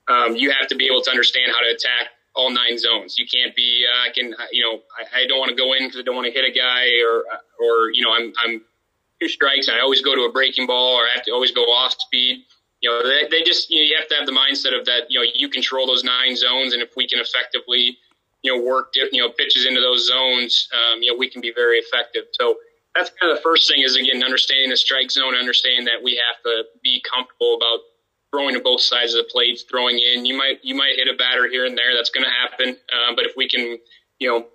um, 0.09 0.37
you 0.37 0.51
have 0.51 0.69
to 0.69 0.77
be 0.77 0.87
able 0.87 1.03
to 1.03 1.11
understand 1.11 1.53
how 1.53 1.61
to 1.61 1.69
attack 1.69 2.09
all 2.35 2.51
nine 2.51 2.79
zones. 2.79 3.19
You 3.19 3.27
can't 3.27 3.55
be 3.55 3.85
uh, 3.87 4.09
I 4.09 4.13
can 4.13 4.35
you 4.53 4.63
know 4.63 4.81
I, 4.99 5.23
I 5.23 5.27
don't 5.27 5.39
want 5.39 5.51
to 5.51 5.57
go 5.57 5.75
in 5.75 5.87
because 5.87 6.01
I 6.01 6.03
don't 6.03 6.17
want 6.17 6.27
to 6.27 6.33
hit 6.33 6.45
a 6.45 6.53
guy 6.53 6.87
or 7.05 7.25
or 7.61 7.91
you 7.93 8.05
know 8.05 8.13
I'm 8.13 8.33
I'm 8.43 8.63
two 9.21 9.29
strikes. 9.29 9.69
I 9.69 9.81
always 9.81 10.01
go 10.01 10.15
to 10.15 10.23
a 10.23 10.33
breaking 10.33 10.67
ball 10.67 10.97
or 10.97 11.03
I 11.03 11.11
have 11.15 11.25
to 11.25 11.33
always 11.33 11.51
go 11.51 11.63
off 11.63 11.93
speed 11.99 12.45
you 12.81 12.91
know, 12.91 13.03
they, 13.03 13.29
they 13.31 13.43
just, 13.43 13.71
you 13.71 13.81
know, 13.81 13.87
you 13.89 13.97
have 13.99 14.09
to 14.09 14.15
have 14.17 14.27
the 14.27 14.33
mindset 14.33 14.79
of 14.79 14.85
that, 14.87 15.09
you 15.09 15.19
know, 15.19 15.27
you 15.35 15.49
control 15.49 15.87
those 15.87 16.05
nine 16.05 16.37
zones. 16.37 16.75
And 16.75 16.83
if 16.83 16.91
we 16.97 17.09
can 17.09 17.21
effectively, 17.21 17.99
you 18.43 18.55
know, 18.55 18.63
work, 18.63 18.95
you 18.95 19.23
know, 19.23 19.31
pitches 19.31 19.67
into 19.67 19.81
those 19.81 20.07
zones, 20.07 20.69
um, 20.73 21.03
you 21.03 21.11
know, 21.11 21.19
we 21.19 21.29
can 21.29 21.41
be 21.41 21.53
very 21.55 21.79
effective. 21.79 22.25
So 22.33 22.57
that's 22.95 23.11
kind 23.19 23.31
of 23.31 23.39
the 23.39 23.43
first 23.43 23.69
thing 23.69 23.83
is, 23.83 23.97
again, 23.97 24.23
understanding 24.23 24.71
the 24.71 24.77
strike 24.77 25.11
zone, 25.11 25.35
understanding 25.35 25.85
that 25.87 26.03
we 26.03 26.21
have 26.27 26.43
to 26.45 26.65
be 26.83 27.03
comfortable 27.11 27.57
about 27.57 27.81
throwing 28.31 28.55
to 28.55 28.61
both 28.61 28.81
sides 28.81 29.15
of 29.15 29.25
the 29.25 29.31
plates, 29.31 29.65
throwing 29.69 29.99
in. 29.99 30.25
You 30.25 30.37
might, 30.37 30.61
you 30.63 30.75
might 30.75 30.97
hit 30.97 31.09
a 31.09 31.17
batter 31.17 31.49
here 31.49 31.65
and 31.65 31.77
there. 31.77 31.95
That's 31.95 32.11
going 32.11 32.25
to 32.25 32.31
happen. 32.31 32.77
Uh, 32.93 33.15
but 33.15 33.27
if 33.27 33.33
we 33.37 33.49
can, 33.49 33.79
you 34.19 34.29
know, 34.29 34.47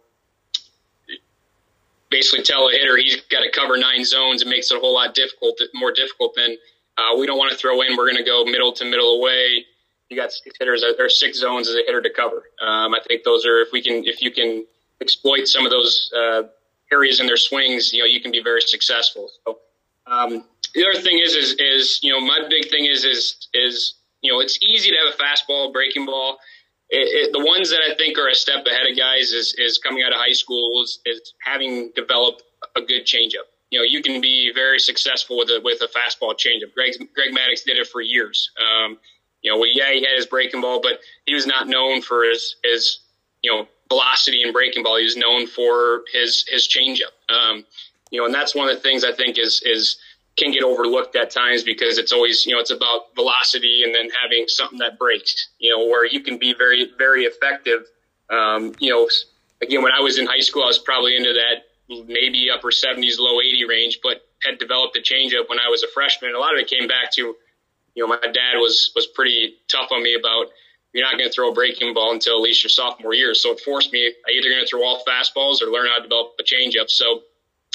basically 2.10 2.44
tell 2.44 2.68
a 2.68 2.72
hitter 2.72 2.98
he's 2.98 3.22
got 3.30 3.42
to 3.42 3.52
cover 3.52 3.78
nine 3.78 4.06
zones, 4.06 4.42
it 4.42 4.48
makes 4.48 4.72
it 4.72 4.78
a 4.78 4.80
whole 4.80 4.94
lot 4.94 5.14
difficult, 5.16 5.60
more 5.74 5.92
difficult 5.92 6.36
than– 6.36 6.58
uh, 6.98 7.18
we 7.18 7.26
don't 7.26 7.38
want 7.38 7.52
to 7.52 7.58
throw 7.58 7.82
in. 7.82 7.96
We're 7.96 8.06
going 8.06 8.18
to 8.18 8.24
go 8.24 8.44
middle 8.46 8.74
to 8.74 8.86
middle 8.86 9.20
away. 9.20 9.66
You 10.12 10.18
got 10.18 10.34
six 10.34 10.58
hitters 10.60 10.84
or 10.84 11.08
six 11.08 11.40
zones 11.40 11.70
as 11.70 11.76
a 11.76 11.84
hitter 11.86 12.02
to 12.02 12.10
cover. 12.10 12.44
Um, 12.62 12.94
I 12.94 13.00
think 13.08 13.24
those 13.24 13.46
are 13.46 13.62
if 13.62 13.70
we 13.72 13.82
can 13.82 14.04
if 14.06 14.22
you 14.22 14.30
can 14.30 14.66
exploit 15.00 15.48
some 15.48 15.66
of 15.66 15.72
those 15.72 16.12
uh, 16.14 16.44
areas 16.92 17.22
in 17.22 17.28
their 17.28 17.38
swings, 17.38 17.94
you 17.94 18.00
know, 18.00 18.06
you 18.06 18.20
can 18.20 18.30
be 18.30 18.44
very 18.44 18.62
successful. 18.62 19.30
So 19.46 19.60
um, 20.08 20.44
the 20.76 20.86
other 20.86 21.00
thing 21.02 21.20
is 21.24 21.34
is 21.34 21.56
is 21.60 22.00
you 22.04 22.12
know 22.12 22.20
my 22.20 22.40
big 22.50 22.70
thing 22.70 22.88
is 22.88 23.06
is 23.06 23.48
is 23.54 23.94
you 24.22 24.30
know 24.30 24.42
it's 24.42 24.60
easy 24.62 24.90
to 24.90 24.98
have 24.98 25.16
a 25.16 25.18
fastball, 25.18 25.72
breaking 25.72 26.06
ball. 26.06 26.40
It, 26.90 27.30
it, 27.30 27.32
the 27.32 27.40
ones 27.40 27.70
that 27.70 27.80
I 27.90 27.96
think 27.96 28.18
are 28.18 28.28
a 28.28 28.36
step 28.36 28.66
ahead 28.66 28.92
of 28.92 28.98
guys 28.98 29.32
is 29.32 29.56
is 29.58 29.78
coming 29.78 30.04
out 30.04 30.12
of 30.12 30.20
high 30.20 30.34
school 30.34 30.84
is, 30.84 31.00
is 31.06 31.34
having 31.42 31.94
developed 31.96 32.44
a 32.76 32.82
good 32.82 33.06
changeup 33.06 33.48
you 33.72 33.80
know, 33.80 33.86
you 33.86 34.04
can 34.04 34.20
be 34.20 34.52
very 34.54 34.80
successful 34.80 35.38
with 35.38 35.48
a 35.48 35.62
with 35.64 35.82
a 35.82 35.88
fastball 35.88 36.36
changeup. 36.36 36.74
Greg 36.76 36.92
Greg 37.16 37.32
Maddux 37.32 37.64
did 37.64 37.78
it 37.78 37.88
for 37.88 38.02
years. 38.02 38.52
Um, 38.60 39.00
you 39.42 39.52
know, 39.52 39.60
well, 39.60 39.70
yeah, 39.72 39.92
he 39.92 40.02
had 40.02 40.16
his 40.16 40.26
breaking 40.26 40.62
ball, 40.62 40.82
but 40.82 41.00
he 41.26 41.34
was 41.34 41.48
not 41.48 41.68
known 41.68 42.02
for 42.02 42.24
his 42.24 42.56
his 42.64 43.00
you 43.42 43.52
know 43.52 43.68
velocity 43.90 44.44
and 44.44 44.54
breaking 44.54 44.84
ball. 44.84 44.98
He 44.98 45.04
was 45.04 45.18
known 45.18 45.48
for 45.48 46.04
his 46.12 46.46
his 46.48 46.68
changeup. 46.68 47.14
Um, 47.30 47.66
you 48.12 48.20
know, 48.20 48.26
and 48.26 48.34
that's 48.34 48.54
one 48.56 48.70
of 48.70 48.76
the 48.76 48.82
things 48.82 49.04
I 49.04 49.12
think 49.12 49.38
is 49.38 49.62
is 49.66 49.98
can 50.38 50.52
get 50.52 50.64
overlooked 50.64 51.16
at 51.16 51.30
times 51.30 51.64
because 51.64 51.98
it's 51.98 52.12
always 52.12 52.46
you 52.46 52.54
know 52.54 52.60
it's 52.60 52.72
about 52.72 53.16
velocity 53.16 53.84
and 53.84 53.94
then 53.94 54.10
having 54.22 54.46
something 54.48 54.80
that 54.80 54.98
breaks. 54.98 55.50
You 55.60 55.72
know, 55.72 55.86
where 55.86 56.06
you 56.06 56.22
can 56.22 56.38
be 56.38 56.54
very 56.54 56.92
very 56.98 57.24
effective. 57.24 57.84
Um, 58.30 58.74
you 58.80 58.92
know, 58.92 59.10
again, 59.62 59.84
when 59.84 59.92
I 59.92 60.02
was 60.02 60.18
in 60.18 60.26
high 60.26 60.40
school, 60.40 60.64
I 60.64 60.68
was 60.68 60.80
probably 60.80 61.18
into 61.18 61.34
that 61.34 61.66
maybe 62.08 62.50
upper 62.50 62.70
70s, 62.70 63.20
low 63.20 63.42
80 63.42 63.66
range, 63.66 64.00
but 64.02 64.22
had 64.44 64.58
developed 64.60 64.98
a 64.98 65.02
changeup 65.02 65.50
when 65.50 65.60
I 65.60 65.70
was 65.70 65.84
a 65.84 65.88
freshman. 65.94 66.34
A 66.34 66.40
lot 66.40 66.54
of 66.54 66.60
it 66.60 66.68
came 66.68 66.88
back 66.88 67.12
to, 67.14 67.36
you 67.96 68.04
know, 68.04 68.08
my 68.08 68.20
dad 68.22 68.56
was 68.56 68.92
was 68.96 69.08
pretty 69.08 69.56
tough 69.68 69.92
on 69.92 70.04
me 70.04 70.16
about 70.16 70.48
you're 70.94 71.04
not 71.04 71.18
going 71.18 71.30
to 71.30 71.34
throw 71.34 71.52
a 71.52 71.54
breaking 71.54 71.94
ball 71.94 72.12
until 72.12 72.36
at 72.36 72.42
least 72.42 72.64
your 72.64 72.70
sophomore 72.70 73.14
year. 73.14 73.34
So 73.34 73.52
it 73.52 73.62
forced 73.62 73.94
me 73.94 74.06
I 74.28 74.32
either 74.32 74.50
going 74.50 74.62
to 74.62 74.68
throw 74.68 74.84
all 74.84 75.04
fastballs 75.08 75.62
or 75.62 75.72
learn 75.72 75.88
how 75.88 75.98
to 75.98 76.04
develop 76.04 76.34
a 76.40 76.44
changeup. 76.44 76.90
So 76.90 77.22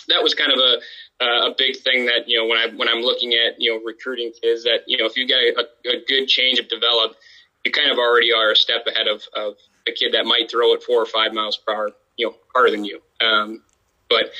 that 0.09 0.23
was 0.23 0.35
kind 0.35 0.53
of 0.53 0.59
a 0.59 0.79
a 1.25 1.55
big 1.57 1.77
thing 1.77 2.05
that 2.07 2.29
you 2.29 2.37
know 2.37 2.47
when 2.47 2.59
I 2.59 2.69
when 2.75 2.89
I'm 2.89 3.01
looking 3.01 3.33
at 3.33 3.61
you 3.61 3.73
know 3.73 3.85
recruiting 3.85 4.33
kids 4.43 4.65
that 4.65 4.81
you 4.87 4.97
know 4.97 5.07
if 5.07 5.17
you 5.17 5.27
get 5.27 5.39
a, 5.39 5.61
a 5.89 6.05
good 6.07 6.29
changeup 6.29 6.69
developed, 6.69 7.17
you 7.65 7.73
kind 7.73 7.91
of 7.91 7.99
already 7.99 8.33
are 8.33 8.53
a 8.53 8.57
step 8.57 8.87
ahead 8.87 9.09
of, 9.09 9.23
of 9.35 9.55
a 9.89 9.93
kid 9.93 10.13
that 10.13 10.25
might 10.25 10.51
throw 10.51 10.75
it 10.75 10.83
four 10.83 11.01
or 11.01 11.07
five 11.07 11.33
miles 11.33 11.57
per 11.57 11.75
hour, 11.75 11.91
you 12.17 12.27
know, 12.27 12.35
harder 12.55 12.71
than 12.71 12.85
you. 12.85 13.01
Um, 13.21 13.63
but 14.09 14.31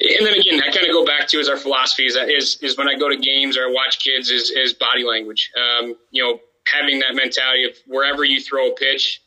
and 0.00 0.26
then 0.26 0.34
again, 0.34 0.60
I 0.66 0.72
kind 0.72 0.86
of 0.86 0.92
go 0.92 1.04
back 1.04 1.28
to 1.28 1.38
is 1.38 1.48
our 1.48 1.56
philosophy 1.56 2.06
is 2.06 2.14
that 2.14 2.30
is 2.30 2.58
is 2.62 2.76
when 2.78 2.88
I 2.88 2.94
go 2.94 3.08
to 3.08 3.16
games 3.16 3.56
or 3.56 3.64
I 3.64 3.72
watch 3.72 3.98
kids 3.98 4.30
is 4.30 4.50
is 4.50 4.72
body 4.72 5.04
language. 5.04 5.50
Um, 5.56 5.94
you 6.10 6.22
know, 6.22 6.40
having 6.66 7.00
that 7.00 7.14
mentality 7.14 7.64
of 7.64 7.72
wherever 7.86 8.24
you 8.24 8.40
throw 8.40 8.70
a 8.70 8.74
pitch, 8.74 9.22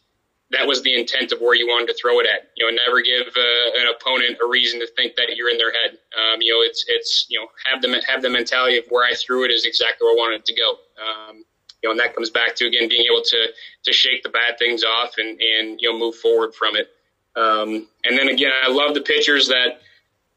that 0.51 0.65
was 0.65 0.82
the 0.82 0.97
intent 0.99 1.32
of 1.32 1.41
where 1.41 1.55
you 1.55 1.67
wanted 1.67 1.88
to 1.88 1.95
throw 2.01 2.19
it 2.19 2.26
at. 2.26 2.49
You 2.57 2.65
know, 2.65 2.78
never 2.86 3.01
give 3.01 3.28
uh, 3.28 3.80
an 3.80 3.93
opponent 3.95 4.38
a 4.43 4.47
reason 4.47 4.80
to 4.80 4.88
think 4.95 5.15
that 5.15 5.36
you're 5.36 5.49
in 5.49 5.57
their 5.57 5.71
head. 5.71 5.97
Um, 6.17 6.41
you 6.41 6.53
know, 6.53 6.61
it's 6.61 6.86
it's 6.88 7.28
you 7.30 7.39
know 7.39 7.47
have 7.71 7.82
the 7.82 8.01
have 8.07 8.21
the 8.21 8.30
mentality 8.30 8.78
of 8.78 8.86
where 8.89 9.05
I 9.05 9.13
threw 9.13 9.45
it 9.45 9.51
is 9.51 9.65
exactly 9.65 10.05
where 10.05 10.13
I 10.13 10.17
wanted 10.17 10.39
it 10.41 10.45
to 10.45 10.55
go. 10.55 10.69
Um, 10.97 11.45
you 11.84 11.89
know, 11.89 11.91
and 11.91 11.99
that 11.99 12.15
comes 12.15 12.30
back 12.30 12.55
to 12.55 12.65
again 12.65 12.89
being 12.89 13.05
able 13.11 13.21
to 13.21 13.47
to 13.84 13.93
shake 13.93 14.24
the 14.24 14.30
bad 14.30 14.57
things 14.57 14.84
off 14.84 15.17
and 15.17 15.39
and 15.39 15.80
you 15.80 15.91
know 15.91 15.99
move 15.99 16.15
forward 16.15 16.55
from 16.55 16.76
it. 16.76 16.89
Um, 17.36 17.88
and 18.05 18.17
then 18.17 18.30
again, 18.30 18.51
I 18.63 18.69
love 18.69 18.93
the 18.93 19.01
pitchers 19.01 19.47
that, 19.47 19.82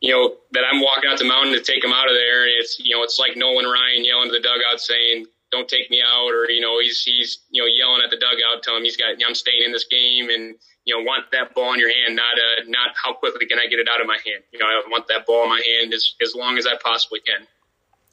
you 0.01 0.13
know, 0.13 0.35
that 0.53 0.65
I'm 0.71 0.81
walking 0.81 1.11
out 1.11 1.19
the 1.19 1.25
mountain 1.25 1.53
to 1.55 1.61
take 1.61 1.83
him 1.83 1.93
out 1.93 2.07
of 2.07 2.15
there. 2.15 2.43
And 2.43 2.53
it's, 2.59 2.79
you 2.79 2.95
know, 2.95 3.03
it's 3.03 3.19
like 3.19 3.37
Nolan 3.37 3.65
Ryan 3.65 4.05
yelling 4.05 4.29
to 4.29 4.33
the 4.33 4.41
dugout 4.41 4.81
saying, 4.81 5.27
don't 5.51 5.69
take 5.69 5.91
me 5.91 6.03
out. 6.05 6.29
Or, 6.29 6.51
you 6.51 6.61
know, 6.61 6.79
he's, 6.81 7.03
he's, 7.03 7.39
you 7.51 7.63
know, 7.63 7.67
yelling 7.67 8.03
at 8.05 8.11
the 8.11 8.19
dugout, 8.19 8.63
telling 8.63 8.81
him 8.81 8.85
he's 8.85 8.97
got, 8.97 9.15
I'm 9.27 9.35
staying 9.35 9.63
in 9.65 9.73
this 9.73 9.87
game 9.87 10.29
and, 10.29 10.55
you 10.85 10.97
know, 10.97 11.03
want 11.03 11.31
that 11.33 11.55
ball 11.55 11.73
in 11.73 11.81
your 11.81 11.93
hand, 11.93 12.15
not, 12.15 12.37
uh, 12.37 12.65
not 12.69 12.95
how 13.03 13.15
quickly 13.15 13.47
can 13.47 13.59
I 13.59 13.67
get 13.67 13.79
it 13.79 13.89
out 13.89 14.01
of 14.01 14.07
my 14.07 14.19
hand. 14.25 14.45
You 14.53 14.59
know, 14.59 14.67
I 14.67 14.83
want 14.89 15.09
that 15.09 15.27
ball 15.27 15.45
in 15.45 15.49
my 15.49 15.63
hand 15.67 15.95
as, 15.95 16.15
as 16.23 16.35
long 16.35 16.59
as 16.59 16.67
I 16.67 16.77
possibly 16.83 17.21
can. 17.21 17.47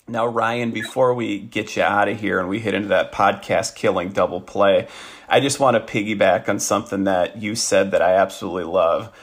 Now, 0.07 0.25
Ryan, 0.25 0.71
before 0.71 1.13
we 1.13 1.39
get 1.39 1.77
you 1.77 1.84
out 1.84 2.09
of 2.09 2.19
here 2.19 2.39
and 2.39 2.49
we 2.49 2.59
hit 2.59 2.73
into 2.73 2.89
that 2.89 3.13
podcast 3.13 3.75
killing 3.75 4.09
double 4.09 4.41
play, 4.41 4.88
I 5.29 5.39
just 5.39 5.59
want 5.59 5.75
to 5.75 5.93
piggyback 5.93 6.49
on 6.49 6.59
something 6.59 7.05
that 7.05 7.41
you 7.41 7.55
said 7.55 7.91
that 7.91 8.01
I 8.01 8.15
absolutely 8.15 8.65
love. 8.65 9.15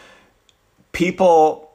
People, 0.93 1.70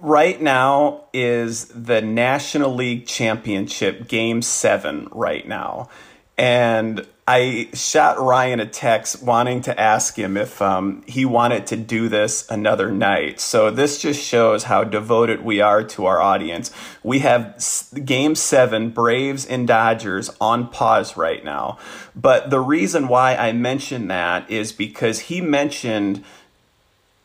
right 0.00 0.40
now 0.40 1.04
is 1.12 1.66
the 1.66 2.00
National 2.00 2.74
League 2.74 3.06
Championship 3.06 4.08
game 4.08 4.42
seven 4.42 5.08
right 5.12 5.46
now. 5.46 5.88
And 6.36 7.06
I 7.26 7.68
shot 7.74 8.18
Ryan 8.18 8.58
a 8.58 8.64
text 8.64 9.22
wanting 9.22 9.60
to 9.62 9.78
ask 9.78 10.16
him 10.16 10.38
if 10.38 10.62
um, 10.62 11.02
he 11.06 11.26
wanted 11.26 11.66
to 11.66 11.76
do 11.76 12.08
this 12.08 12.48
another 12.48 12.90
night. 12.90 13.38
So 13.38 13.70
this 13.70 14.00
just 14.00 14.22
shows 14.22 14.64
how 14.64 14.82
devoted 14.84 15.44
we 15.44 15.60
are 15.60 15.82
to 15.82 16.06
our 16.06 16.22
audience. 16.22 16.70
We 17.02 17.18
have 17.18 17.62
game 18.02 18.34
seven, 18.34 18.88
Braves 18.88 19.44
and 19.44 19.68
Dodgers, 19.68 20.30
on 20.40 20.68
pause 20.68 21.18
right 21.18 21.44
now. 21.44 21.76
But 22.16 22.48
the 22.48 22.60
reason 22.60 23.08
why 23.08 23.34
I 23.34 23.52
mentioned 23.52 24.10
that 24.10 24.50
is 24.50 24.72
because 24.72 25.18
he 25.20 25.42
mentioned 25.42 26.24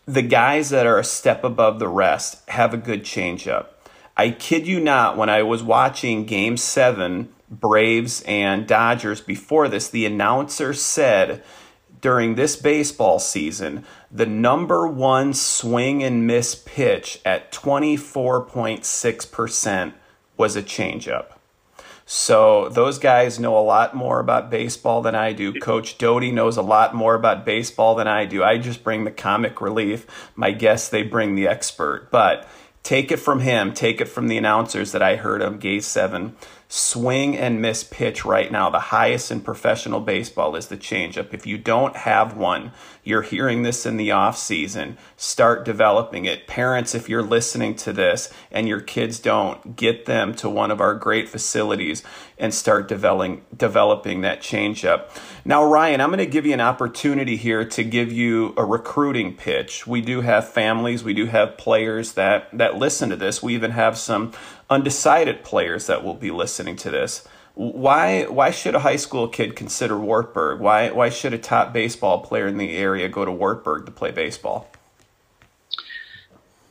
the 0.06 0.22
guys 0.22 0.70
that 0.70 0.86
are 0.86 1.00
a 1.00 1.04
step 1.04 1.44
above 1.44 1.80
the 1.80 1.88
rest 1.88 2.48
have 2.50 2.72
a 2.74 2.78
good 2.78 3.04
changeup. 3.04 3.68
I 4.16 4.30
kid 4.32 4.68
you 4.68 4.80
not, 4.80 5.18
when 5.18 5.30
I 5.30 5.42
was 5.44 5.64
watching 5.64 6.26
game 6.26 6.58
seven, 6.58 7.30
Braves 7.50 8.22
and 8.28 8.68
Dodgers 8.68 9.22
before 9.22 9.70
this, 9.70 9.88
the 9.88 10.06
announcer 10.06 10.74
said 10.74 11.42
during 12.02 12.36
this 12.36 12.58
baseball 12.58 13.18
season, 13.18 13.86
the 14.12 14.26
number 14.26 14.86
one 14.88 15.34
swing 15.34 16.04
and 16.04 16.28
miss 16.28 16.54
pitch 16.54 17.22
at 17.24 17.50
24.6% 17.52 19.94
was 20.36 20.56
a 20.56 20.64
changeup. 20.64 21.33
So 22.06 22.70
those 22.70 23.00
guys 23.00 23.40
know 23.40 23.58
a 23.58 23.62
lot 23.62 23.96
more 23.96 24.20
about 24.20 24.50
baseball 24.50 25.02
than 25.02 25.16
I 25.16 25.34
do. 25.34 25.54
Coach 25.54 25.98
Doty 25.98 26.32
knows 26.32 26.58
a 26.58 26.62
lot 26.62 26.94
more 26.94 27.16
about 27.16 27.46
baseball 27.46 27.96
than 27.96 28.08
I 28.08 28.26
do. 28.26 28.44
I 28.44 28.58
just 28.58 28.84
bring 28.84 29.04
the 29.04 29.12
comic 29.12 29.62
relief. 29.62 30.06
My 30.36 30.52
guests, 30.52 30.90
they 30.90 31.04
bring 31.04 31.36
the 31.36 31.48
expert. 31.48 32.10
But 32.12 32.48
take 32.84 33.12
it 33.12 33.18
from 33.18 33.40
him, 33.40 33.74
take 33.74 34.02
it 34.02 34.10
from 34.10 34.28
the 34.28 34.38
announcers 34.38 34.92
that 34.92 35.02
I 35.02 35.16
heard 35.16 35.42
of 35.42 35.60
Gay 35.60 35.80
7 35.80 36.36
swing 36.76 37.38
and 37.38 37.62
miss 37.62 37.84
pitch 37.84 38.26
right 38.26 38.52
now. 38.52 38.68
The 38.68 38.80
highest 38.80 39.30
in 39.30 39.42
professional 39.42 40.00
baseball 40.00 40.56
is 40.56 40.70
the 40.70 40.76
changeup. 40.76 41.32
If 41.32 41.46
you 41.46 41.60
don't 41.60 41.96
have 41.96 42.36
one, 42.36 42.72
you're 43.04 43.22
hearing 43.22 43.62
this 43.62 43.86
in 43.86 43.98
the 43.98 44.10
off 44.10 44.40
season. 44.40 44.98
Start 45.16 45.66
developing 45.66 46.26
it. 46.26 46.48
Parents, 46.48 46.96
if 46.96 47.08
you're 47.08 47.22
listening 47.22 47.76
to 47.76 47.94
this 47.94 48.34
and 48.52 48.68
your 48.68 48.80
kids 48.80 49.20
don't, 49.20 49.76
get 49.76 50.06
them 50.06 50.34
to 50.34 50.50
one 50.50 50.72
of 50.72 50.82
our 50.82 50.96
great 50.96 51.30
facilities 51.30 52.02
and 52.40 52.52
start 52.52 52.88
developing 52.88 53.46
developing 53.56 54.22
that 54.22 54.42
changeup. 54.42 55.10
Now, 55.46 55.64
Ryan, 55.64 56.02
I'm 56.02 56.10
going 56.10 56.18
to 56.18 56.26
give 56.26 56.48
you 56.48 56.54
an 56.54 56.62
opportunity 56.62 57.36
here 57.36 57.64
to 57.66 57.84
give 57.84 58.12
you 58.12 58.56
a 58.58 58.66
recruiting 58.66 59.36
pitch. 59.36 59.86
We 59.86 60.02
do 60.02 60.22
have 60.22 60.50
families, 60.50 61.04
we 61.04 61.14
do 61.14 61.28
have 61.28 61.56
players 61.58 62.14
that 62.14 62.50
that 62.58 62.78
listen 62.78 63.12
to 63.12 63.16
this. 63.16 63.44
We 63.44 63.54
even 63.54 63.72
have 63.72 63.96
some 63.96 64.32
undecided 64.74 65.44
players 65.44 65.88
that 65.88 66.04
will 66.04 66.16
be 66.16 66.32
listening 66.32 66.76
to 66.78 66.90
this. 66.90 67.28
Why 67.54 68.24
why 68.24 68.50
should 68.50 68.74
a 68.74 68.80
high 68.80 68.96
school 68.96 69.28
kid 69.28 69.56
consider 69.56 69.98
Wartburg? 70.00 70.60
Why 70.60 70.90
why 70.90 71.10
should 71.10 71.34
a 71.34 71.38
top 71.38 71.72
baseball 71.72 72.22
player 72.22 72.48
in 72.48 72.58
the 72.58 72.76
area 72.76 73.08
go 73.08 73.24
to 73.24 73.32
Wartburg 73.32 73.86
to 73.86 73.92
play 73.92 74.12
baseball? 74.12 74.72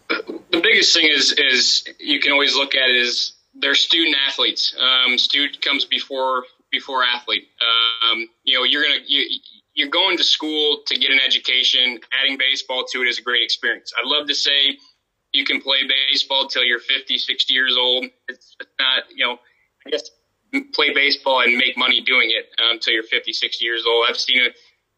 The 0.09 0.61
biggest 0.61 0.93
thing 0.95 1.09
is 1.09 1.33
is 1.33 1.85
you 2.01 2.19
can 2.19 2.33
always 2.33 2.57
look 2.57 2.75
at 2.75 2.91
is 2.91 3.35
they're 3.55 3.77
student 3.77 4.17
athletes. 4.27 4.75
Um, 4.79 5.19
student 5.19 5.63
comes 5.63 5.85
before 5.85 6.45
before 6.73 7.05
athlete. 7.05 7.49
Um, 7.61 8.29
you 8.43 8.59
know, 8.59 8.65
you're 8.65 8.83
gonna 8.83 9.01
you, 9.07 9.39
you're 9.75 9.89
going 9.89 10.17
to 10.17 10.25
school 10.25 10.83
to 10.87 10.99
get 10.99 11.11
an 11.11 11.21
education. 11.25 12.01
Adding 12.21 12.39
baseball 12.39 12.85
to 12.91 13.03
it 13.03 13.09
is 13.09 13.19
a 13.19 13.23
great 13.23 13.43
experience. 13.45 13.93
I'd 13.97 14.07
love 14.07 14.27
to 14.27 14.35
say 14.35 14.79
you 15.33 15.45
can 15.45 15.61
play 15.61 15.79
baseball 16.11 16.49
till 16.49 16.65
you're 16.65 16.81
50, 16.81 17.19
60 17.19 17.53
years 17.53 17.77
old. 17.79 18.07
It's 18.29 18.57
not, 18.79 19.05
you 19.15 19.25
know, 19.25 19.39
I 19.87 19.91
guess 19.91 20.11
play 20.75 20.93
baseball 20.93 21.41
and 21.41 21.57
make 21.57 21.77
money 21.77 22.01
doing 22.01 22.31
it 22.31 22.51
until 22.59 22.93
um, 22.93 22.95
you're 22.95 23.03
50, 23.03 23.33
60 23.33 23.65
years 23.65 23.85
old. 23.87 24.07
I've 24.09 24.19
seen 24.19 24.43
it, 24.43 24.55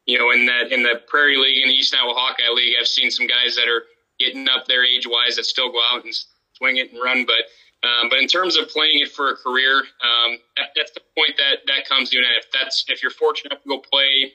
you 0.07 0.18
know, 0.18 0.32
in 0.32 0.47
that 0.47 0.72
in 0.72 0.82
the 0.82 1.01
Prairie 1.07 1.37
League 1.37 1.62
and 1.62 1.70
the 1.70 1.74
East 1.74 1.95
Iowa 1.95 2.12
Hawkeye 2.14 2.53
League. 2.53 2.74
I've 2.78 2.89
seen 2.89 3.11
some 3.11 3.26
guys 3.26 3.55
that 3.57 3.68
are 3.68 3.85
getting 4.18 4.49
up 4.49 4.66
there 4.66 4.85
age 4.85 5.07
wise 5.07 5.37
that 5.37 5.45
still 5.45 5.70
go 5.70 5.80
out 5.93 6.05
and 6.05 6.14
swing 6.55 6.78
it 6.78 6.93
and 6.93 7.01
run. 7.03 7.24
But 7.24 7.89
um, 7.89 8.09
but 8.09 8.18
in 8.18 8.26
terms 8.26 8.57
of 8.57 8.68
playing 8.68 9.01
it 9.01 9.12
for 9.12 9.30
a 9.30 9.37
career, 9.37 9.78
um, 9.78 10.39
that, 10.57 10.70
that's 10.74 10.93
the 10.93 11.01
point 11.16 11.37
that 11.37 11.59
that 11.66 11.89
comes 11.89 12.11
to. 12.11 12.18
And 12.18 12.26
if 12.39 12.51
that's 12.53 12.85
if 12.89 13.03
you're 13.03 13.12
fortunate 13.12 13.53
enough 13.53 13.62
to 13.62 13.68
go 13.68 13.78
play, 13.78 14.32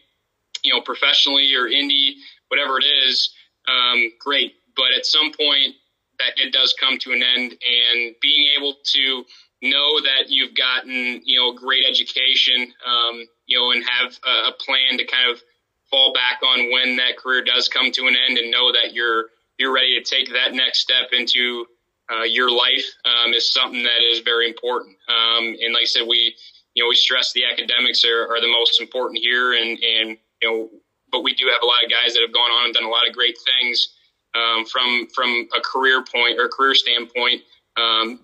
you 0.64 0.74
know, 0.74 0.82
professionally 0.82 1.54
or 1.56 1.68
indie, 1.68 2.14
whatever 2.48 2.78
it 2.78 2.86
is, 2.86 3.34
um, 3.68 4.12
great. 4.20 4.54
But 4.76 4.94
at 4.98 5.06
some 5.06 5.32
point, 5.34 5.76
that 6.20 6.38
it 6.38 6.54
does 6.54 6.74
come 6.80 6.98
to 7.00 7.12
an 7.12 7.24
end 7.24 7.52
and 7.52 8.16
being 8.22 8.48
able 8.58 8.76
to 8.84 9.26
know 9.62 10.00
that 10.02 10.30
you've 10.30 10.56
gotten 10.56 11.22
you 11.26 11.40
know 11.40 11.52
great 11.54 11.86
education 11.86 12.72
um, 12.86 13.26
you 13.46 13.58
know 13.58 13.72
and 13.72 13.84
have 13.84 14.18
a, 14.26 14.50
a, 14.50 14.52
plan 14.54 14.98
to 14.98 15.06
kind 15.06 15.30
of 15.30 15.42
fall 15.90 16.14
back 16.14 16.40
on 16.44 16.72
when 16.72 16.96
that 16.96 17.18
career 17.18 17.44
does 17.44 17.68
come 17.68 17.92
to 17.92 18.08
an 18.08 18.16
end 18.28 18.38
and 18.38 18.52
know 18.52 18.72
that 18.72 18.94
you're 18.94 19.26
you're 19.58 19.74
ready 19.74 20.02
to 20.02 20.04
take 20.04 20.32
that 20.32 20.54
next 20.54 20.80
step 20.80 21.10
into 21.12 21.66
uh, 22.12 22.24
your 22.24 22.50
life 22.50 22.86
um, 23.06 23.34
is 23.34 23.52
something 23.52 23.84
that 23.84 24.02
is 24.02 24.20
very 24.20 24.48
important. 24.48 24.96
Um, 25.10 25.56
and 25.62 25.74
like 25.74 25.84
I 25.84 25.86
said 25.86 26.08
we 26.08 26.36
you 26.74 26.84
know 26.84 26.90
we 26.90 26.96
stress 26.96 27.34
the 27.34 27.44
academics 27.46 28.06
are, 28.06 28.28
are 28.32 28.40
the 28.40 28.52
most 28.52 28.80
important 28.80 29.20
here 29.20 29.54
and 29.54 29.78
and 29.80 30.18
you 30.42 30.50
know 30.50 30.70
but 31.12 31.22
we 31.22 31.34
do 31.34 31.46
have 31.48 31.62
a 31.64 31.66
lot 31.66 31.84
of 31.84 31.90
guys 31.90 32.14
that 32.14 32.22
have 32.22 32.34
gone 32.34 32.52
on 32.52 32.66
and 32.66 32.74
done 32.74 32.86
a 32.86 32.90
lot 32.90 33.08
of 33.08 33.14
great 33.14 33.38
things 33.58 33.90
um, 34.36 34.66
from 34.66 35.08
from 35.14 35.48
a 35.56 35.62
career 35.62 36.04
point 36.04 36.40
or 36.40 36.48
career 36.50 36.76
standpoint 36.76 37.42
um, 37.78 38.20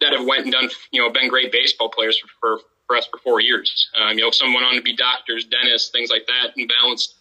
that 0.00 0.12
have 0.12 0.26
went 0.26 0.44
and 0.44 0.52
done 0.52 0.68
you 0.90 1.02
know 1.02 1.10
been 1.10 1.28
great 1.28 1.52
baseball 1.52 1.88
players 1.88 2.18
for 2.18 2.28
for, 2.40 2.60
for 2.86 2.96
us 2.96 3.06
for 3.06 3.18
four 3.18 3.40
years. 3.40 3.88
Um, 3.96 4.18
you 4.18 4.24
know, 4.24 4.30
some 4.30 4.52
went 4.54 4.66
on 4.66 4.74
to 4.74 4.82
be 4.82 4.94
doctors, 4.94 5.44
dentists, 5.44 5.90
things 5.90 6.10
like 6.10 6.26
that, 6.26 6.56
and 6.56 6.68
balanced 6.68 7.16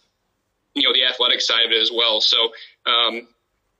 you 0.74 0.84
know 0.84 0.94
the 0.94 1.06
athletic 1.06 1.42
side 1.42 1.66
of 1.66 1.72
it 1.72 1.82
as 1.82 1.92
well. 1.94 2.22
So 2.22 2.38
um, 2.86 3.28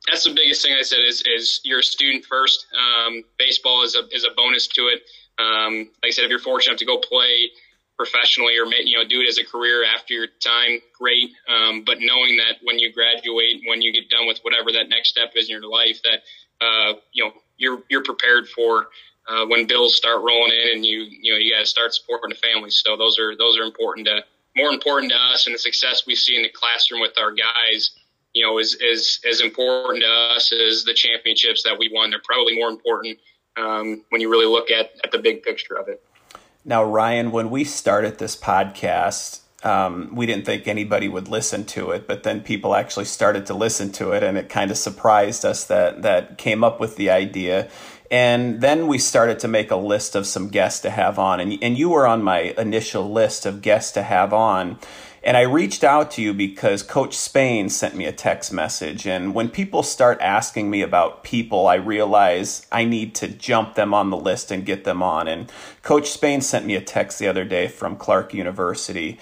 that's 0.08 0.24
the 0.24 0.34
biggest 0.34 0.64
thing 0.64 0.76
I 0.78 0.82
said 0.82 1.00
is 1.06 1.24
is 1.26 1.62
you're 1.64 1.80
a 1.80 1.84
student 1.84 2.26
first. 2.26 2.68
Um, 2.74 3.24
baseball 3.38 3.84
is 3.84 3.96
a 3.96 4.08
is 4.16 4.26
a 4.26 4.34
bonus 4.36 4.68
to 4.68 4.82
it. 4.84 5.04
Um, 5.38 5.90
like 6.02 6.08
I 6.08 6.10
said, 6.12 6.24
if 6.24 6.30
you're 6.30 6.40
fortunate 6.40 6.72
enough 6.72 6.80
to 6.80 6.86
go 6.86 6.98
play 6.98 7.52
professionally 7.98 8.58
or 8.58 8.66
you 8.66 8.98
know 8.98 9.08
do 9.08 9.22
it 9.22 9.28
as 9.28 9.38
a 9.38 9.46
career 9.46 9.84
after 9.86 10.14
your 10.14 10.28
time 10.44 10.80
great. 10.98 11.32
Um, 11.48 11.84
but 11.86 11.98
knowing 12.00 12.38
that 12.38 12.58
when 12.64 12.80
you 12.80 12.92
graduate 12.92 13.62
when 13.68 13.82
you 13.82 13.94
get 13.94 14.10
done 14.10 14.28
with 14.28 14.40
whatever 14.42 14.72
that 14.72 14.90
next 14.90 15.10
step 15.10 15.32
is 15.36 15.46
in 15.46 15.52
your 15.52 15.70
life 15.70 16.02
that 16.04 16.22
uh, 16.66 16.94
you 17.14 17.24
know 17.24 17.32
you're 17.58 17.84
you're 17.90 18.04
prepared 18.04 18.48
for 18.50 18.88
uh, 19.28 19.46
when 19.46 19.66
bills 19.66 19.96
start 19.96 20.22
rolling 20.24 20.52
in 20.52 20.76
and 20.76 20.86
you 20.86 21.04
you 21.04 21.32
know 21.32 21.38
you 21.38 21.52
got 21.52 21.62
to 21.62 21.66
start 21.66 21.94
supporting 21.94 22.30
the 22.30 22.36
family. 22.36 22.70
So 22.70 22.98
those 22.98 23.18
are 23.18 23.36
those 23.38 23.58
are 23.58 23.64
important 23.64 24.08
to 24.08 24.24
more 24.56 24.72
important 24.72 25.12
to 25.12 25.18
us 25.18 25.48
and 25.48 25.56
the 25.56 25.60
success 25.60 26.04
we 26.06 26.16
see 26.16 26.36
in 26.36 26.44
the 26.44 26.50
classroom 26.50 27.02
with 27.02 27.18
our 27.18 27.32
guys 27.32 27.92
you 28.34 28.46
know 28.46 28.58
is 28.58 28.76
is 28.76 29.20
as 29.30 29.40
important 29.40 30.04
to 30.04 30.10
us 30.10 30.52
as 30.52 30.84
the 30.84 30.94
championships 30.94 31.64
that 31.64 31.78
we 31.80 31.90
won. 31.94 32.10
They're 32.10 32.22
probably 32.24 32.58
more 32.58 32.70
important 32.70 33.20
um, 33.56 34.04
when 34.10 34.20
you 34.20 34.30
really 34.30 34.48
look 34.48 34.70
at 34.70 34.92
at 35.06 35.12
the 35.12 35.20
big 35.20 35.44
picture 35.44 35.76
of 35.76 35.88
it 35.88 36.04
now, 36.66 36.84
Ryan, 36.84 37.32
when 37.32 37.52
we 37.52 37.64
started 37.64 38.18
this 38.18 38.36
podcast, 38.36 39.42
um, 39.64 40.16
we 40.16 40.26
didn't 40.26 40.46
think 40.46 40.68
anybody 40.68 41.08
would 41.08 41.28
listen 41.28 41.64
to 41.66 41.92
it, 41.92 42.08
but 42.08 42.24
then 42.24 42.42
people 42.42 42.76
actually 42.76 43.06
started 43.06 43.46
to 43.46 43.54
listen 43.54 43.92
to 43.94 44.12
it, 44.12 44.24
and 44.24 44.36
it 44.36 44.50
kind 44.50 44.72
of 44.72 44.78
surprised 44.78 45.46
us 45.46 45.66
that 45.66 46.02
that 46.02 46.40
came 46.40 46.64
up 46.64 46.80
with 46.80 46.96
the 46.96 47.12
idea. 47.12 47.70
And 48.12 48.62
then 48.62 48.88
we 48.88 48.98
started 48.98 49.40
to 49.40 49.48
make 49.48 49.72
a 49.72 49.76
list 49.76 50.16
of 50.16 50.28
some 50.28 50.50
guests 50.50 50.82
to 50.82 50.90
have 50.90 51.20
on, 51.20 51.40
and 51.40 51.58
and 51.62 51.78
you 51.78 51.90
were 51.90 52.08
on 52.08 52.24
my 52.24 52.54
initial 52.58 53.12
list 53.12 53.46
of 53.46 53.62
guests 53.62 53.92
to 53.94 54.04
have 54.04 54.34
on. 54.34 54.80
And 55.26 55.36
I 55.36 55.42
reached 55.42 55.84
out 55.84 56.12
to 56.12 56.22
you 56.22 56.36
because 56.36 56.84
Coach 56.84 57.18
Spain 57.18 57.68
sent 57.70 57.96
me 57.96 58.06
a 58.06 58.12
text 58.12 58.54
message. 58.54 59.08
And 59.08 59.34
when 59.34 59.50
people 59.50 59.82
start 59.82 60.22
asking 60.22 60.70
me 60.70 60.84
about 60.84 61.24
people, 61.24 61.66
I 61.66 61.76
realize 61.76 62.68
I 62.72 62.86
need 62.86 63.16
to 63.16 63.28
jump 63.28 63.74
them 63.74 63.92
on 63.92 64.12
the 64.12 64.18
list 64.18 64.52
and 64.52 64.68
get 64.68 64.84
them 64.84 65.02
on. 65.02 65.28
And 65.28 65.52
Coach 65.82 66.12
Spain 66.12 66.42
sent 66.42 66.68
me 66.68 66.76
a 66.76 66.82
text 66.82 67.18
the 67.18 67.28
other 67.28 67.44
day 67.44 67.68
from 67.68 67.96
Clarke 67.96 68.36
University. 68.36 69.18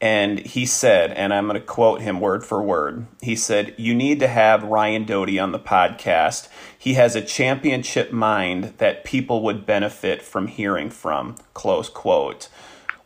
And 0.00 0.38
he 0.38 0.64
said, 0.64 1.10
and 1.10 1.34
I'm 1.34 1.48
going 1.48 1.60
to 1.60 1.66
quote 1.66 2.02
him 2.02 2.20
word 2.20 2.44
for 2.44 2.62
word. 2.62 3.08
He 3.20 3.34
said, 3.34 3.74
You 3.76 3.96
need 3.96 4.20
to 4.20 4.28
have 4.28 4.62
Ryan 4.62 5.06
Doty 5.06 5.40
on 5.40 5.50
the 5.50 5.58
podcast. 5.58 6.48
He 6.78 6.94
has 6.94 7.16
a 7.16 7.20
championship 7.20 8.12
mind 8.12 8.74
that 8.78 9.02
people 9.02 9.42
would 9.42 9.66
benefit 9.66 10.22
from 10.22 10.46
hearing 10.46 10.88
from. 10.90 11.34
Close 11.52 11.88
quote. 11.88 12.48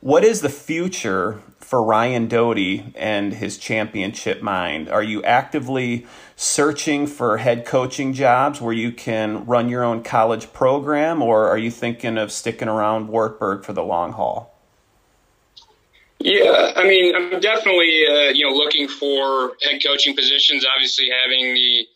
What 0.00 0.24
is 0.24 0.40
the 0.40 0.50
future 0.50 1.40
for 1.72 1.82
Ryan 1.82 2.28
Doty 2.28 2.92
and 2.96 3.32
his 3.32 3.56
championship 3.56 4.42
mind? 4.42 4.90
Are 4.90 5.02
you 5.02 5.22
actively 5.22 6.06
searching 6.36 7.06
for 7.06 7.38
head 7.38 7.64
coaching 7.64 8.12
jobs 8.12 8.60
where 8.60 8.74
you 8.74 8.92
can 8.92 9.46
run 9.46 9.70
your 9.70 9.82
own 9.82 10.02
college 10.02 10.52
program, 10.52 11.22
or 11.22 11.48
are 11.48 11.56
you 11.56 11.70
thinking 11.70 12.18
of 12.18 12.30
sticking 12.30 12.68
around 12.68 13.08
Wartburg 13.08 13.64
for 13.64 13.72
the 13.72 13.82
long 13.82 14.12
haul? 14.12 14.54
Yeah, 16.18 16.74
I 16.76 16.86
mean, 16.86 17.16
I'm 17.16 17.40
definitely 17.40 18.04
uh, 18.06 18.28
you 18.34 18.46
know 18.46 18.54
looking 18.54 18.86
for 18.86 19.52
head 19.62 19.80
coaching 19.82 20.14
positions. 20.14 20.66
Obviously, 20.76 21.08
having 21.24 21.54
the 21.54 21.86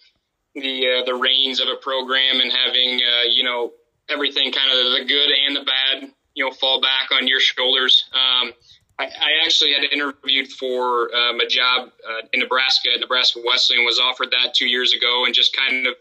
the 0.54 0.86
uh, 0.88 1.04
the 1.04 1.14
reins 1.14 1.60
of 1.60 1.68
a 1.68 1.76
program 1.76 2.40
and 2.40 2.50
having 2.50 2.98
uh, 3.02 3.24
you 3.28 3.44
know 3.44 3.74
everything 4.08 4.52
kind 4.52 4.70
of 4.70 4.98
the 4.98 5.04
good 5.06 5.28
and 5.46 5.54
the 5.54 5.64
bad 5.64 6.10
you 6.34 6.46
know 6.46 6.50
fall 6.50 6.80
back 6.80 7.10
on 7.12 7.28
your 7.28 7.40
shoulders. 7.40 8.08
Um, 8.14 8.54
I, 8.98 9.44
actually 9.44 9.72
had 9.72 9.84
interviewed 9.92 10.50
for 10.52 11.14
um, 11.14 11.40
a 11.40 11.46
job 11.46 11.90
uh, 12.08 12.26
in 12.32 12.40
Nebraska. 12.40 12.90
At 12.94 13.00
Nebraska 13.00 13.40
Wesleyan 13.44 13.84
was 13.84 13.98
offered 13.98 14.30
that 14.30 14.54
two 14.54 14.66
years 14.66 14.94
ago, 14.94 15.24
and 15.26 15.34
just 15.34 15.54
kind 15.54 15.86
of 15.86 15.94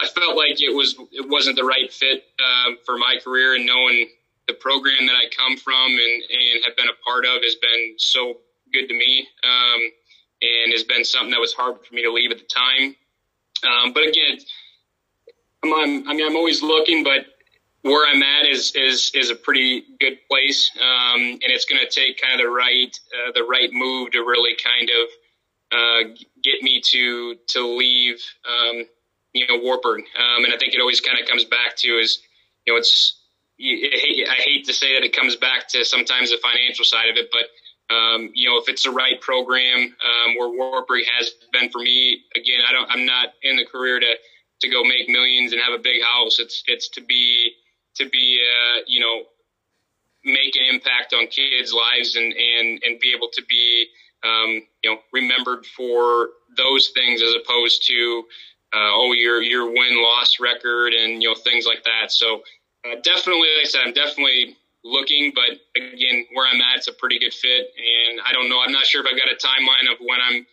I 0.00 0.06
felt 0.06 0.36
like 0.36 0.62
it 0.62 0.74
was 0.74 0.94
it 1.10 1.28
wasn't 1.28 1.56
the 1.56 1.64
right 1.64 1.92
fit 1.92 2.24
uh, 2.38 2.72
for 2.84 2.98
my 2.98 3.16
career, 3.22 3.54
and 3.54 3.66
knowing 3.66 4.10
the 4.46 4.54
program 4.54 5.06
that 5.06 5.14
I 5.14 5.28
come 5.34 5.56
from 5.56 5.90
and, 5.90 6.22
and 6.22 6.64
have 6.66 6.76
been 6.76 6.88
a 6.88 7.04
part 7.04 7.24
of 7.26 7.42
has 7.42 7.56
been 7.56 7.94
so 7.96 8.38
good 8.72 8.88
to 8.88 8.94
me, 8.94 9.26
um, 9.44 9.80
and 10.42 10.72
has 10.72 10.84
been 10.84 11.04
something 11.04 11.30
that 11.30 11.40
was 11.40 11.54
hard 11.54 11.84
for 11.84 11.94
me 11.94 12.02
to 12.02 12.12
leave 12.12 12.30
at 12.30 12.38
the 12.38 12.44
time. 12.44 12.94
Um, 13.66 13.92
but 13.92 14.06
again, 14.06 14.38
I'm, 15.64 15.74
I'm, 15.74 16.08
I 16.08 16.14
mean, 16.14 16.26
I'm 16.26 16.36
always 16.36 16.62
looking, 16.62 17.02
but 17.02 17.26
where 17.82 18.06
I'm 18.06 18.22
at 18.22 18.46
is 18.46 18.72
is 18.74 19.10
is 19.14 19.30
a 19.30 19.36
pretty 19.36 19.84
good 20.00 20.18
place, 20.28 20.70
um, 20.80 21.20
and 21.20 21.44
it's 21.44 21.64
going 21.64 21.80
to 21.80 21.88
take 21.88 22.20
kind 22.20 22.40
of 22.40 22.46
the 22.46 22.50
right 22.50 22.98
uh, 23.14 23.32
the 23.34 23.44
right 23.44 23.70
move 23.72 24.12
to 24.12 24.20
really 24.20 24.56
kind 24.62 24.90
of 24.90 25.08
uh, 25.70 26.14
get 26.42 26.62
me 26.62 26.80
to 26.80 27.36
to 27.48 27.66
leave, 27.76 28.22
um, 28.46 28.84
you 29.32 29.46
know, 29.46 29.62
Wartburg. 29.62 30.00
Um, 30.00 30.44
and 30.44 30.52
I 30.52 30.58
think 30.58 30.74
it 30.74 30.80
always 30.80 31.00
kind 31.00 31.20
of 31.20 31.28
comes 31.28 31.44
back 31.44 31.76
to 31.78 31.88
is 31.88 32.20
you 32.66 32.72
know 32.72 32.78
it's 32.78 33.14
I 33.60 34.36
hate 34.38 34.66
to 34.66 34.72
say 34.72 34.94
that 34.94 35.04
it 35.04 35.16
comes 35.16 35.36
back 35.36 35.68
to 35.68 35.84
sometimes 35.84 36.30
the 36.30 36.38
financial 36.38 36.84
side 36.84 37.08
of 37.10 37.16
it, 37.16 37.28
but 37.32 37.46
um, 37.90 38.30
you 38.34 38.48
know, 38.48 38.58
if 38.58 38.68
it's 38.68 38.84
the 38.84 38.90
right 38.90 39.20
program, 39.20 39.80
um, 39.80 40.36
where 40.36 40.48
Wartburg 40.48 41.04
has 41.16 41.30
been 41.52 41.70
for 41.70 41.78
me, 41.78 42.20
again, 42.36 42.60
I 42.68 42.72
don't, 42.72 42.90
I'm 42.90 43.06
not 43.06 43.32
in 43.42 43.56
the 43.56 43.64
career 43.64 43.98
to, 43.98 44.14
to 44.60 44.68
go 44.68 44.84
make 44.84 45.08
millions 45.08 45.52
and 45.52 45.62
have 45.62 45.72
a 45.72 45.82
big 45.82 46.02
house. 46.02 46.38
It's, 46.38 46.62
it's 46.66 46.88
to 46.90 47.00
be, 47.00 47.52
to 47.98 48.08
be, 48.08 48.40
uh, 48.42 48.80
you 48.86 49.00
know, 49.00 49.22
make 50.24 50.56
an 50.56 50.64
impact 50.74 51.14
on 51.14 51.26
kids' 51.26 51.72
lives 51.72 52.16
and, 52.16 52.32
and, 52.32 52.82
and 52.84 53.00
be 53.00 53.12
able 53.14 53.28
to 53.32 53.42
be, 53.48 53.86
um, 54.24 54.62
you 54.82 54.90
know, 54.90 54.98
remembered 55.12 55.64
for 55.64 56.30
those 56.56 56.88
things 56.88 57.22
as 57.22 57.34
opposed 57.34 57.86
to, 57.86 58.24
uh, 58.74 58.90
oh, 58.92 59.12
your, 59.12 59.40
your 59.40 59.66
win 59.66 60.02
loss 60.02 60.40
record 60.40 60.92
and, 60.92 61.22
you 61.22 61.28
know, 61.28 61.34
things 61.34 61.66
like 61.66 61.84
that. 61.84 62.10
So, 62.12 62.42
uh, 62.84 62.96
definitely, 63.02 63.48
like 63.56 63.64
I 63.64 63.68
said, 63.68 63.80
I'm 63.86 63.94
definitely 63.94 64.56
looking, 64.84 65.32
but 65.34 65.58
again, 65.76 66.26
where 66.32 66.46
I'm 66.46 66.60
at, 66.60 66.78
it's 66.78 66.88
a 66.88 66.92
pretty 66.92 67.18
good 67.18 67.32
fit. 67.32 67.72
And 67.76 68.20
I 68.20 68.32
don't 68.32 68.48
know, 68.48 68.60
I'm 68.60 68.72
not 68.72 68.86
sure 68.86 69.04
if 69.04 69.06
I've 69.10 69.18
got 69.18 69.28
a 69.28 69.36
timeline 69.36 69.90
of 69.92 69.98
when 70.00 70.18
I'm 70.20 70.46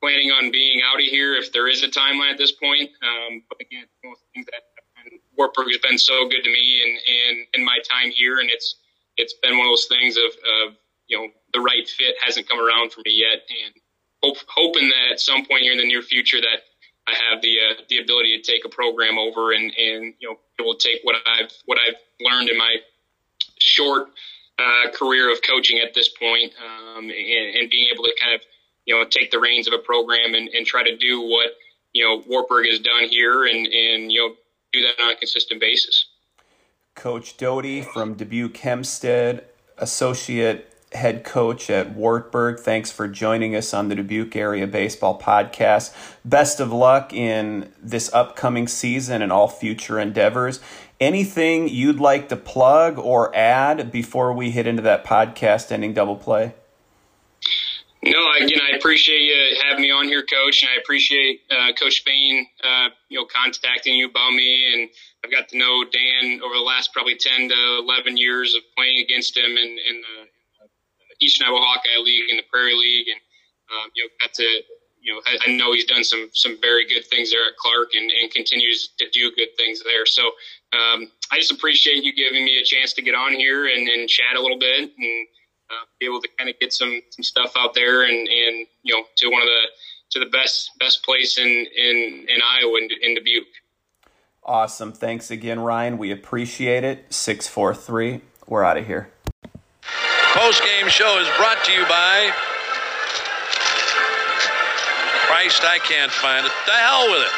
planning 0.00 0.30
on 0.30 0.50
being 0.50 0.80
out 0.82 1.00
of 1.00 1.06
here, 1.06 1.34
if 1.34 1.52
there 1.52 1.68
is 1.68 1.82
a 1.82 1.88
timeline 1.88 2.32
at 2.32 2.38
this 2.38 2.52
point. 2.52 2.90
Um, 3.02 3.42
but 3.48 3.60
again, 3.60 3.84
things 4.02 4.46
that 4.46 4.62
Wartburg 5.38 5.68
has 5.68 5.78
been 5.78 5.98
so 5.98 6.28
good 6.28 6.42
to 6.42 6.50
me 6.50 6.82
and 6.82 6.98
in, 6.98 7.38
in, 7.38 7.46
in 7.60 7.64
my 7.64 7.78
time 7.88 8.10
here, 8.10 8.40
and 8.40 8.50
it's 8.50 8.74
it's 9.16 9.34
been 9.42 9.56
one 9.56 9.66
of 9.66 9.70
those 9.70 9.86
things 9.86 10.16
of, 10.16 10.24
of 10.26 10.76
you 11.06 11.16
know 11.16 11.28
the 11.54 11.60
right 11.60 11.88
fit 11.88 12.16
hasn't 12.20 12.48
come 12.48 12.58
around 12.58 12.92
for 12.92 13.00
me 13.06 13.12
yet, 13.12 13.42
and 13.48 13.74
hope, 14.22 14.36
hoping 14.48 14.88
that 14.88 15.12
at 15.12 15.20
some 15.20 15.44
point 15.46 15.62
here 15.62 15.72
in 15.72 15.78
the 15.78 15.86
near 15.86 16.02
future 16.02 16.40
that 16.40 16.60
I 17.06 17.14
have 17.30 17.40
the 17.40 17.56
uh, 17.58 17.82
the 17.88 17.98
ability 17.98 18.40
to 18.40 18.52
take 18.52 18.64
a 18.64 18.68
program 18.68 19.16
over 19.18 19.52
and 19.52 19.64
and 19.64 20.14
you 20.18 20.28
know 20.28 20.36
able 20.60 20.74
to 20.74 20.88
take 20.88 21.00
what 21.04 21.16
I've 21.26 21.50
what 21.66 21.78
I've 21.78 21.96
learned 22.20 22.50
in 22.50 22.58
my 22.58 22.76
short 23.58 24.08
uh, 24.58 24.90
career 24.92 25.32
of 25.32 25.40
coaching 25.42 25.78
at 25.78 25.94
this 25.94 26.08
point, 26.08 26.52
um, 26.60 27.04
and, 27.04 27.56
and, 27.56 27.70
being 27.70 27.88
able 27.92 28.02
to 28.02 28.12
kind 28.20 28.34
of 28.34 28.40
you 28.86 28.94
know 28.94 29.04
take 29.08 29.30
the 29.30 29.38
reins 29.38 29.68
of 29.68 29.72
a 29.72 29.78
program 29.78 30.34
and, 30.34 30.48
and 30.48 30.66
try 30.66 30.82
to 30.82 30.96
do 30.96 31.20
what 31.20 31.50
you 31.92 32.04
know 32.04 32.22
Wartburg 32.26 32.66
has 32.66 32.80
done 32.80 33.04
here, 33.08 33.44
and 33.46 33.66
and 33.66 34.12
you 34.12 34.20
know 34.20 34.34
do 34.72 34.82
that 34.82 35.02
on 35.02 35.12
a 35.12 35.16
consistent 35.16 35.60
basis. 35.60 36.06
Coach 36.94 37.36
Doty 37.36 37.82
from 37.82 38.14
Dubuque 38.14 38.56
Hempstead, 38.56 39.44
associate 39.76 40.72
head 40.92 41.22
coach 41.22 41.68
at 41.70 41.94
Wartburg. 41.94 42.58
Thanks 42.58 42.90
for 42.90 43.06
joining 43.08 43.54
us 43.54 43.74
on 43.74 43.88
the 43.88 43.94
Dubuque 43.94 44.34
Area 44.34 44.66
Baseball 44.66 45.20
Podcast. 45.20 45.94
Best 46.24 46.60
of 46.60 46.72
luck 46.72 47.12
in 47.12 47.72
this 47.82 48.12
upcoming 48.12 48.66
season 48.66 49.22
and 49.22 49.30
all 49.30 49.48
future 49.48 49.98
endeavors. 49.98 50.60
Anything 51.00 51.68
you'd 51.68 52.00
like 52.00 52.28
to 52.30 52.36
plug 52.36 52.98
or 52.98 53.34
add 53.36 53.92
before 53.92 54.32
we 54.32 54.50
hit 54.50 54.66
into 54.66 54.82
that 54.82 55.04
podcast 55.04 55.70
ending 55.70 55.92
double 55.92 56.16
play? 56.16 56.54
No, 58.02 58.30
again, 58.40 58.60
I 58.62 58.76
appreciate 58.76 59.22
you 59.22 59.56
having 59.66 59.82
me 59.82 59.90
on 59.90 60.06
here, 60.06 60.22
Coach, 60.22 60.62
and 60.62 60.70
I 60.70 60.80
appreciate 60.80 61.40
uh, 61.50 61.72
Coach 61.72 61.98
Spain, 61.98 62.46
uh, 62.62 62.90
you 63.08 63.18
know, 63.18 63.26
contacting 63.26 63.94
you 63.94 64.08
about 64.08 64.30
me, 64.32 64.72
and 64.72 64.88
I've 65.24 65.32
got 65.32 65.48
to 65.48 65.58
know 65.58 65.84
Dan 65.84 66.40
over 66.44 66.54
the 66.54 66.62
last 66.62 66.92
probably 66.92 67.16
ten 67.16 67.48
to 67.48 67.78
eleven 67.82 68.16
years 68.16 68.54
of 68.54 68.62
playing 68.76 69.02
against 69.02 69.36
him 69.36 69.50
in, 69.50 69.78
in 69.88 70.00
the 70.00 71.26
Eastern 71.26 71.48
Iowa 71.48 71.58
Hawkeye 71.58 72.00
League 72.00 72.30
and 72.30 72.38
the 72.38 72.44
Prairie 72.50 72.76
League, 72.76 73.08
and 73.08 73.20
um, 73.74 73.90
you 73.96 74.04
know 74.04 74.10
got 74.20 74.32
to 74.34 74.46
you 75.02 75.14
know 75.14 75.20
I, 75.26 75.50
I, 75.50 75.56
know 75.56 75.72
he's 75.72 75.86
done 75.86 76.04
some 76.04 76.30
some 76.32 76.56
very 76.60 76.86
good 76.86 77.04
things 77.06 77.32
there 77.32 77.46
at 77.48 77.56
Clarke 77.56 77.94
and, 77.94 78.10
and 78.12 78.30
continues 78.30 78.90
to 78.98 79.10
do 79.10 79.32
good 79.34 79.56
things 79.56 79.82
there. 79.82 80.06
So 80.06 80.22
um, 80.72 81.10
I 81.32 81.38
just 81.38 81.50
appreciate 81.50 82.04
you 82.04 82.14
giving 82.14 82.44
me 82.44 82.60
a 82.60 82.64
chance 82.64 82.92
to 82.94 83.02
get 83.02 83.16
on 83.16 83.32
here 83.32 83.66
and, 83.66 83.88
and 83.88 84.08
chat 84.08 84.36
a 84.36 84.40
little 84.40 84.58
bit. 84.58 84.92
And 84.96 85.26
uh, 85.70 85.84
be 85.98 86.06
able 86.06 86.20
to 86.20 86.28
kind 86.36 86.50
of 86.50 86.58
get 86.58 86.72
some 86.72 87.00
some 87.10 87.22
stuff 87.22 87.52
out 87.56 87.74
there 87.74 88.02
and 88.02 88.28
and 88.28 88.66
you 88.82 88.94
know 88.94 89.04
to 89.16 89.28
one 89.28 89.42
of 89.42 89.48
the 89.48 89.62
to 90.10 90.18
the 90.18 90.30
best 90.30 90.70
best 90.78 91.04
place 91.04 91.38
in 91.38 91.46
in 91.46 92.26
in 92.28 92.40
Iowa 92.42 92.78
in, 92.78 92.88
in 93.02 93.14
Dubuque. 93.14 93.46
Awesome. 94.44 94.92
Thanks 94.92 95.30
again, 95.30 95.60
Ryan. 95.60 95.98
We 95.98 96.10
appreciate 96.10 96.82
it. 96.82 97.12
643. 97.12 98.22
We're 98.46 98.64
out 98.64 98.78
of 98.78 98.86
here 98.86 99.10
post-game 100.38 100.88
show 100.88 101.18
is 101.18 101.26
brought 101.36 101.64
to 101.64 101.72
you 101.72 101.82
by 101.86 102.30
Christ, 105.26 105.64
I 105.64 105.78
can't 105.82 106.12
find 106.12 106.46
it. 106.46 106.52
The 106.66 106.72
hell 106.72 107.10
with 107.10 107.22
it. 107.22 107.37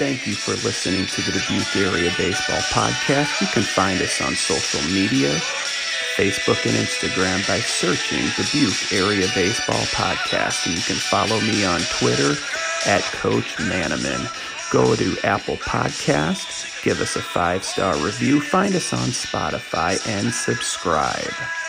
Thank 0.00 0.26
you 0.26 0.34
for 0.34 0.52
listening 0.66 1.04
to 1.08 1.20
the 1.20 1.30
Dubuque 1.30 1.76
Area 1.76 2.10
Baseball 2.16 2.62
Podcast. 2.72 3.42
You 3.42 3.46
can 3.48 3.62
find 3.62 4.00
us 4.00 4.22
on 4.22 4.34
social 4.34 4.80
media, 4.90 5.28
Facebook 6.16 6.64
and 6.64 6.74
Instagram 6.74 7.46
by 7.46 7.60
searching 7.60 8.24
Dubuque 8.34 8.94
Area 8.94 9.28
Baseball 9.34 9.84
Podcast. 9.92 10.64
And 10.64 10.74
you 10.74 10.80
can 10.80 10.96
follow 10.96 11.38
me 11.42 11.66
on 11.66 11.82
Twitter 11.98 12.32
at 12.86 13.02
Coach 13.12 13.56
Manaman. 13.56 14.24
Go 14.72 14.96
to 14.96 15.18
Apple 15.22 15.58
Podcasts, 15.58 16.82
give 16.82 17.02
us 17.02 17.16
a 17.16 17.20
five 17.20 17.62
star 17.62 17.94
review, 17.98 18.40
find 18.40 18.74
us 18.74 18.94
on 18.94 19.10
Spotify, 19.10 20.00
and 20.08 20.32
subscribe. 20.32 21.59